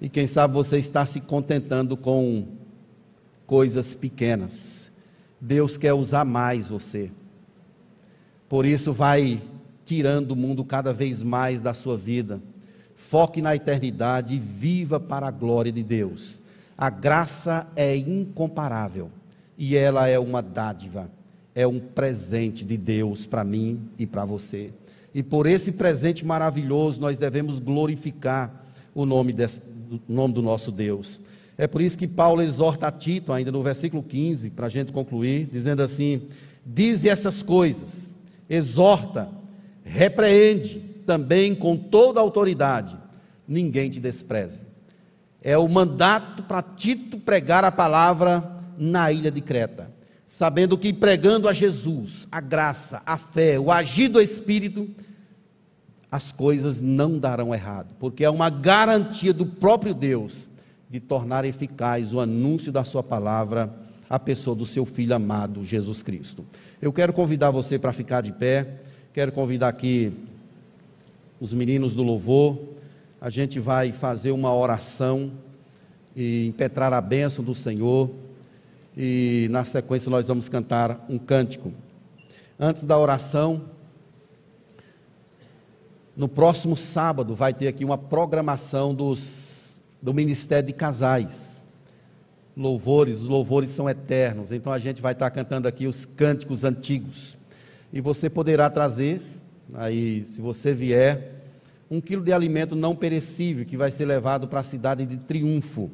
E 0.00 0.08
quem 0.08 0.28
sabe 0.28 0.54
você 0.54 0.78
está 0.78 1.04
se 1.04 1.22
contentando 1.22 1.96
com 1.96 2.46
coisas 3.44 3.96
pequenas. 3.96 4.77
Deus 5.40 5.76
quer 5.76 5.92
usar 5.92 6.24
mais 6.24 6.66
você. 6.68 7.10
Por 8.48 8.64
isso, 8.64 8.92
vai 8.92 9.40
tirando 9.84 10.32
o 10.32 10.36
mundo 10.36 10.64
cada 10.64 10.92
vez 10.92 11.22
mais 11.22 11.60
da 11.60 11.72
sua 11.74 11.96
vida. 11.96 12.40
Foque 12.94 13.40
na 13.40 13.54
eternidade 13.54 14.34
e 14.34 14.38
viva 14.38 15.00
para 15.00 15.28
a 15.28 15.30
glória 15.30 15.72
de 15.72 15.82
Deus. 15.82 16.40
A 16.76 16.90
graça 16.90 17.66
é 17.74 17.96
incomparável 17.96 19.10
e 19.56 19.74
ela 19.76 20.06
é 20.06 20.18
uma 20.18 20.40
dádiva, 20.40 21.10
é 21.54 21.66
um 21.66 21.80
presente 21.80 22.64
de 22.64 22.76
Deus 22.76 23.26
para 23.26 23.42
mim 23.42 23.80
e 23.98 24.06
para 24.06 24.24
você. 24.24 24.70
E 25.14 25.22
por 25.22 25.46
esse 25.46 25.72
presente 25.72 26.24
maravilhoso 26.24 27.00
nós 27.00 27.18
devemos 27.18 27.58
glorificar 27.58 28.64
o 28.94 29.04
nome 29.04 29.32
desse, 29.32 29.62
do 29.62 30.00
nome 30.08 30.34
do 30.34 30.42
nosso 30.42 30.70
Deus. 30.70 31.20
É 31.60 31.66
por 31.66 31.82
isso 31.82 31.98
que 31.98 32.06
Paulo 32.06 32.40
exorta 32.40 32.86
a 32.86 32.92
Tito, 32.92 33.32
ainda 33.32 33.50
no 33.50 33.60
versículo 33.64 34.00
15, 34.00 34.50
para 34.50 34.66
a 34.66 34.70
gente 34.70 34.92
concluir, 34.92 35.48
dizendo 35.52 35.82
assim: 35.82 36.28
Diz 36.64 37.04
essas 37.04 37.42
coisas, 37.42 38.08
exorta, 38.48 39.28
repreende 39.82 40.78
também 41.04 41.56
com 41.56 41.76
toda 41.76 42.20
autoridade, 42.20 42.96
ninguém 43.46 43.90
te 43.90 43.98
despreze. 43.98 44.68
É 45.42 45.58
o 45.58 45.68
mandato 45.68 46.44
para 46.44 46.62
Tito 46.62 47.18
pregar 47.18 47.64
a 47.64 47.72
palavra 47.72 48.56
na 48.78 49.10
ilha 49.10 49.30
de 49.30 49.40
Creta, 49.40 49.90
sabendo 50.28 50.78
que 50.78 50.92
pregando 50.92 51.48
a 51.48 51.52
Jesus, 51.52 52.28
a 52.30 52.40
graça, 52.40 53.02
a 53.04 53.16
fé, 53.16 53.58
o 53.58 53.72
agir 53.72 54.06
do 54.06 54.20
Espírito, 54.20 54.88
as 56.10 56.30
coisas 56.30 56.80
não 56.80 57.18
darão 57.18 57.52
errado, 57.52 57.96
porque 57.98 58.24
é 58.24 58.30
uma 58.30 58.48
garantia 58.48 59.32
do 59.32 59.44
próprio 59.44 59.92
Deus 59.92 60.48
de 60.90 61.00
tornar 61.00 61.44
eficaz 61.44 62.12
o 62.12 62.20
anúncio 62.20 62.72
da 62.72 62.84
Sua 62.84 63.02
palavra 63.02 63.72
à 64.08 64.18
pessoa 64.18 64.56
do 64.56 64.64
seu 64.64 64.86
Filho 64.86 65.14
amado, 65.14 65.64
Jesus 65.64 66.02
Cristo. 66.02 66.44
Eu 66.80 66.92
quero 66.92 67.12
convidar 67.12 67.50
você 67.50 67.78
para 67.78 67.92
ficar 67.92 68.22
de 68.22 68.32
pé, 68.32 68.80
quero 69.12 69.32
convidar 69.32 69.68
aqui 69.68 70.12
os 71.40 71.52
meninos 71.52 71.94
do 71.94 72.02
louvor, 72.02 72.58
a 73.20 73.30
gente 73.30 73.60
vai 73.60 73.92
fazer 73.92 74.30
uma 74.30 74.54
oração 74.54 75.32
e 76.14 76.46
impetrar 76.46 76.92
a 76.92 77.00
bênção 77.00 77.44
do 77.44 77.54
Senhor. 77.54 78.10
E 78.96 79.46
na 79.50 79.64
sequência 79.64 80.10
nós 80.10 80.26
vamos 80.26 80.48
cantar 80.48 81.04
um 81.08 81.18
cântico. 81.18 81.72
Antes 82.58 82.84
da 82.84 82.98
oração, 82.98 83.62
no 86.16 86.28
próximo 86.28 86.76
sábado 86.76 87.34
vai 87.34 87.54
ter 87.54 87.68
aqui 87.68 87.84
uma 87.84 87.96
programação 87.96 88.92
dos, 88.92 89.57
do 90.00 90.14
Ministério 90.14 90.66
de 90.66 90.72
Casais. 90.72 91.62
Louvores, 92.56 93.20
os 93.20 93.26
louvores 93.26 93.70
são 93.70 93.88
eternos, 93.88 94.52
então 94.52 94.72
a 94.72 94.78
gente 94.78 95.00
vai 95.00 95.12
estar 95.12 95.30
cantando 95.30 95.68
aqui 95.68 95.86
os 95.86 96.04
cânticos 96.04 96.64
antigos. 96.64 97.36
E 97.92 98.00
você 98.00 98.28
poderá 98.28 98.68
trazer, 98.68 99.22
aí, 99.74 100.24
se 100.28 100.40
você 100.40 100.72
vier, 100.72 101.36
um 101.90 102.00
quilo 102.00 102.22
de 102.22 102.32
alimento 102.32 102.74
não 102.74 102.94
perecível 102.94 103.64
que 103.64 103.76
vai 103.76 103.90
ser 103.90 104.04
levado 104.04 104.48
para 104.48 104.60
a 104.60 104.64
cidade 104.64 105.06
de 105.06 105.16
Triunfo. 105.16 105.90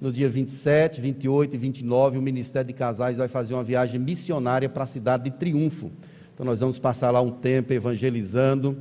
No 0.00 0.12
dia 0.12 0.28
27, 0.28 1.00
28 1.00 1.54
e 1.54 1.58
29, 1.58 2.18
o 2.18 2.22
Ministério 2.22 2.68
de 2.68 2.74
Casais 2.74 3.16
vai 3.16 3.28
fazer 3.28 3.54
uma 3.54 3.64
viagem 3.64 4.00
missionária 4.00 4.68
para 4.68 4.84
a 4.84 4.86
cidade 4.86 5.24
de 5.24 5.30
Triunfo. 5.30 5.90
Então 6.34 6.44
nós 6.44 6.60
vamos 6.60 6.78
passar 6.78 7.10
lá 7.10 7.20
um 7.20 7.30
tempo 7.30 7.72
evangelizando 7.72 8.76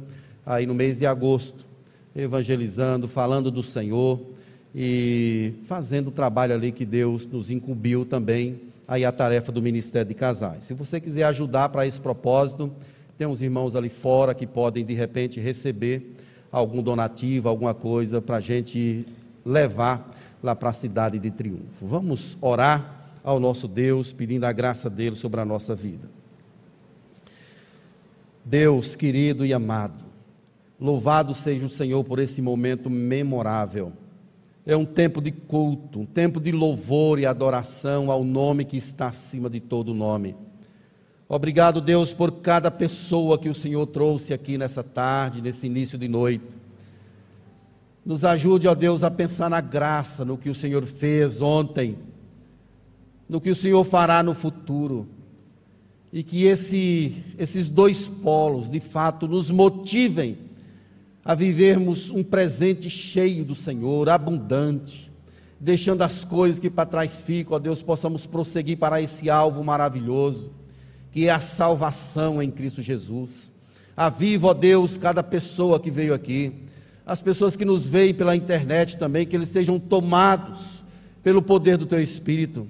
aí 0.45 0.65
no 0.65 0.73
mês 0.73 0.97
de 0.97 1.05
agosto, 1.05 1.65
evangelizando, 2.15 3.07
falando 3.07 3.49
do 3.49 3.63
Senhor 3.63 4.19
e 4.73 5.53
fazendo 5.65 6.07
o 6.07 6.11
trabalho 6.11 6.53
ali 6.53 6.71
que 6.71 6.85
Deus 6.85 7.25
nos 7.25 7.51
incumbiu 7.51 8.05
também, 8.05 8.59
aí 8.87 9.05
a 9.05 9.11
tarefa 9.11 9.51
do 9.51 9.61
Ministério 9.61 10.07
de 10.07 10.13
Casais. 10.13 10.65
Se 10.65 10.73
você 10.73 10.99
quiser 10.99 11.23
ajudar 11.23 11.69
para 11.69 11.85
esse 11.85 11.99
propósito, 11.99 12.71
tem 13.17 13.27
uns 13.27 13.41
irmãos 13.41 13.75
ali 13.75 13.89
fora 13.89 14.33
que 14.33 14.47
podem 14.47 14.85
de 14.85 14.93
repente 14.93 15.39
receber 15.39 16.15
algum 16.51 16.81
donativo, 16.81 17.47
alguma 17.47 17.73
coisa 17.73 18.21
para 18.21 18.37
a 18.37 18.41
gente 18.41 19.05
levar 19.45 20.11
lá 20.43 20.55
para 20.55 20.69
a 20.69 20.73
cidade 20.73 21.19
de 21.19 21.31
triunfo. 21.31 21.85
Vamos 21.85 22.37
orar 22.41 23.05
ao 23.23 23.39
nosso 23.39 23.67
Deus, 23.67 24.11
pedindo 24.11 24.45
a 24.45 24.51
graça 24.51 24.89
dele 24.89 25.15
sobre 25.15 25.39
a 25.39 25.45
nossa 25.45 25.75
vida. 25.75 26.09
Deus 28.43 28.95
querido 28.95 29.45
e 29.45 29.53
amado, 29.53 30.11
Louvado 30.79 31.35
seja 31.35 31.67
o 31.67 31.69
Senhor 31.69 32.03
por 32.03 32.17
esse 32.17 32.41
momento 32.41 32.89
memorável. 32.89 33.93
É 34.65 34.75
um 34.75 34.85
tempo 34.85 35.21
de 35.21 35.31
culto, 35.31 36.01
um 36.01 36.05
tempo 36.05 36.39
de 36.39 36.51
louvor 36.51 37.19
e 37.19 37.25
adoração 37.25 38.11
ao 38.11 38.23
nome 38.23 38.63
que 38.63 38.77
está 38.77 39.07
acima 39.07 39.49
de 39.49 39.59
todo 39.59 39.93
nome. 39.93 40.35
Obrigado, 41.27 41.81
Deus, 41.81 42.13
por 42.13 42.31
cada 42.41 42.69
pessoa 42.69 43.39
que 43.39 43.49
o 43.49 43.55
Senhor 43.55 43.87
trouxe 43.87 44.33
aqui 44.33 44.57
nessa 44.57 44.83
tarde, 44.83 45.41
nesse 45.41 45.65
início 45.65 45.97
de 45.97 46.07
noite. 46.07 46.59
Nos 48.05 48.25
ajude, 48.25 48.67
ó 48.67 48.75
Deus, 48.75 49.03
a 49.03 49.09
pensar 49.09 49.49
na 49.49 49.61
graça, 49.61 50.25
no 50.25 50.37
que 50.37 50.49
o 50.49 50.55
Senhor 50.55 50.85
fez 50.85 51.41
ontem, 51.41 51.97
no 53.29 53.39
que 53.39 53.49
o 53.49 53.55
Senhor 53.55 53.83
fará 53.83 54.21
no 54.21 54.35
futuro. 54.35 55.07
E 56.13 56.21
que 56.21 56.43
esse, 56.43 57.15
esses 57.37 57.69
dois 57.69 58.07
polos, 58.07 58.69
de 58.69 58.81
fato, 58.81 59.27
nos 59.27 59.49
motivem 59.49 60.37
a 61.23 61.35
vivermos 61.35 62.09
um 62.09 62.23
presente 62.23 62.89
cheio 62.89 63.45
do 63.45 63.53
Senhor, 63.53 64.09
abundante, 64.09 65.11
deixando 65.59 66.01
as 66.01 66.25
coisas 66.25 66.57
que 66.57 66.69
para 66.69 66.87
trás 66.89 67.21
ficam, 67.21 67.55
ó 67.55 67.59
Deus, 67.59 67.83
possamos 67.83 68.25
prosseguir 68.25 68.77
para 68.77 69.01
esse 69.01 69.29
alvo 69.29 69.63
maravilhoso, 69.63 70.51
que 71.11 71.27
é 71.27 71.31
a 71.31 71.39
salvação 71.39 72.41
em 72.41 72.49
Cristo 72.49 72.81
Jesus. 72.81 73.51
Aviva, 73.95 74.47
ó 74.47 74.53
Deus, 74.53 74.97
cada 74.97 75.21
pessoa 75.21 75.79
que 75.79 75.91
veio 75.91 76.13
aqui, 76.13 76.53
as 77.05 77.21
pessoas 77.21 77.55
que 77.55 77.65
nos 77.65 77.87
veem 77.87 78.13
pela 78.13 78.35
internet 78.35 78.97
também, 78.97 79.27
que 79.27 79.35
eles 79.35 79.49
sejam 79.49 79.79
tomados 79.79 80.83
pelo 81.21 81.41
poder 81.41 81.77
do 81.77 81.85
Teu 81.85 82.01
Espírito. 82.01 82.67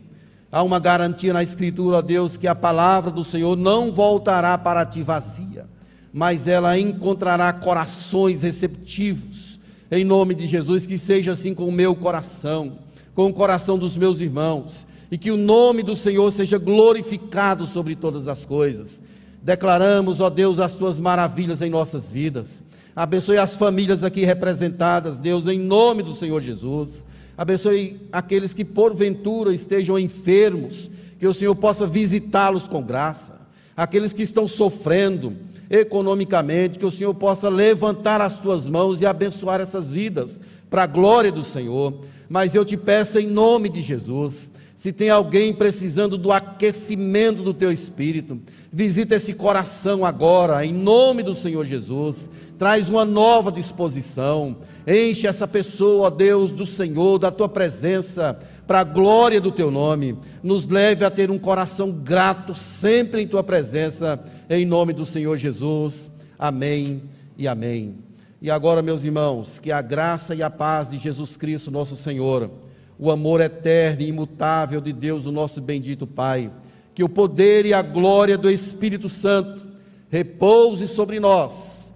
Há 0.52 0.62
uma 0.62 0.80
garantia 0.80 1.32
na 1.32 1.41
Escritura, 1.41 1.97
ó 1.97 2.02
Deus, 2.02 2.36
que 2.36 2.47
a 2.47 2.56
palavra 2.56 3.10
do 3.10 3.24
Senhor 3.24 3.56
não 3.56 3.93
voltará 3.93 4.58
para 4.58 4.86
ti 4.86 5.02
vazia 5.02 5.66
mas 6.14 6.47
ela 6.47 6.78
encontrará 6.78 7.51
corações 7.53 8.41
receptivos. 8.41 9.59
Em 9.89 10.03
nome 10.03 10.34
de 10.34 10.47
Jesus, 10.47 10.86
que 10.86 10.97
seja 10.97 11.34
assim 11.34 11.53
com 11.53 11.68
o 11.68 11.72
meu 11.72 11.95
coração, 11.95 12.80
com 13.14 13.28
o 13.28 13.34
coração 13.34 13.78
dos 13.78 13.97
meus 13.97 14.22
irmãos, 14.22 14.86
e 15.12 15.18
que 15.18 15.32
o 15.32 15.38
nome 15.38 15.84
do 15.84 15.95
Senhor 15.95 16.32
seja 16.32 16.57
glorificado 16.57 17.68
sobre 17.68 17.95
todas 17.95 18.28
as 18.28 18.45
coisas. 18.45 19.01
Declaramos, 19.41 20.22
ó 20.22 20.30
Deus, 20.30 20.59
as 20.59 20.76
tuas 20.76 20.99
maravilhas 20.99 21.62
em 21.62 21.70
nossas 21.70 22.09
vidas. 22.09 22.62
Abençoe 22.95 23.38
as 23.38 23.55
famílias 23.55 24.03
aqui 24.03 24.24
representadas, 24.24 25.20
Deus, 25.20 25.47
em 25.47 25.59
nome 25.59 26.03
do 26.03 26.14
Senhor 26.14 26.41
Jesus. 26.41 27.03
Abençoe 27.38 27.99
aqueles 28.12 28.53
que 28.53 28.64
porventura 28.64 29.53
estejam 29.53 29.97
enfermos, 29.97 30.89
que 31.20 31.28
o 31.28 31.34
Senhor 31.34 31.55
possa 31.55 31.88
visitá-los 31.88 32.68
com 32.68 32.84
graça. 32.84 33.41
Aqueles 33.76 34.14
que 34.14 34.22
estão 34.22 34.47
sofrendo, 34.47 35.36
economicamente, 35.72 36.78
que 36.78 36.86
o 36.86 36.91
Senhor 36.91 37.13
possa 37.13 37.47
levantar 37.47 38.19
as 38.19 38.38
tuas 38.38 38.67
mãos 38.67 39.01
e 39.01 39.05
abençoar 39.05 39.61
essas 39.61 39.89
vidas, 39.89 40.41
para 40.69 40.84
a 40.84 40.88
glória 40.88 41.32
do 41.32 41.43
Senhor. 41.43 41.93
Mas 42.30 42.53
eu 42.53 42.65
te 42.65 42.76
peço 42.76 43.17
em 43.17 43.28
nome 43.28 43.69
de 43.69 43.82
Jesus, 43.82 44.51
se 44.76 44.91
tem 44.91 45.09
alguém 45.09 45.53
precisando 45.53 46.17
do 46.17 46.32
aquecimento 46.32 47.41
do 47.43 47.53
teu 47.53 47.72
espírito, 47.72 48.39
visita 48.74 49.15
esse 49.15 49.34
coração 49.34 50.03
agora, 50.03 50.65
em 50.65 50.74
nome 50.74 51.24
do 51.24 51.36
Senhor 51.36 51.65
Jesus. 51.65 52.30
Traz 52.57 52.89
uma 52.89 53.05
nova 53.05 53.51
disposição, 53.51 54.57
enche 54.88 55.26
essa 55.26 55.47
pessoa, 55.47 56.07
ó 56.07 56.09
Deus, 56.09 56.51
do 56.51 56.65
Senhor, 56.65 57.17
da 57.17 57.32
tua 57.32 57.47
presença, 57.47 58.39
para 58.72 58.80
a 58.80 58.84
glória 58.86 59.41
do 59.41 59.51
teu 59.51 59.69
nome, 59.69 60.17
nos 60.41 60.65
leve 60.65 61.03
a 61.03 61.11
ter 61.11 61.30
um 61.30 61.38
coração 61.38 61.91
grato 61.91 62.55
sempre 62.55 63.22
em 63.22 63.28
tua 63.28 63.43
presença, 63.43 64.17
em 64.49 64.65
nome 64.65 64.93
do 64.93 65.05
Senhor 65.05 65.36
Jesus. 65.36 66.09
Amém 66.39 67.03
e 67.38 67.49
amém. 67.49 67.97
E 68.41 68.49
agora, 68.49 68.82
meus 68.82 69.03
irmãos, 69.03 69.59
que 69.59 69.74
a 69.74 69.82
graça 69.82 70.34
e 70.34 70.41
a 70.41 70.49
paz 70.49 70.89
de 70.89 70.97
Jesus 70.97 71.36
Cristo, 71.36 71.69
nosso 71.69 71.97
Senhor, 71.97 72.49
o 72.97 73.11
amor 73.11 73.41
eterno 73.41 74.03
e 74.03 74.07
imutável 74.07 74.80
de 74.80 74.93
Deus, 74.93 75.26
o 75.26 75.34
nosso 75.34 75.59
bendito 75.59 76.07
Pai, 76.07 76.49
que 76.95 77.03
o 77.03 77.09
poder 77.09 77.65
e 77.65 77.74
a 77.74 77.82
glória 77.82 78.38
do 78.38 78.49
Espírito 78.49 79.09
Santo 79.09 79.65
repouse 80.09 80.88
sobre 80.88 81.19
nós, 81.19 81.91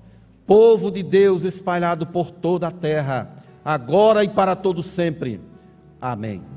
povo 0.46 0.92
de 0.92 1.04
Deus 1.04 1.46
espalhado 1.46 2.06
por 2.06 2.32
toda 2.32 2.68
a 2.68 2.72
terra, 2.72 3.34
agora 3.64 4.26
e 4.26 4.28
para 4.28 4.58
todo 4.58 4.84
sempre. 4.84 5.40
Amém. 6.02 6.54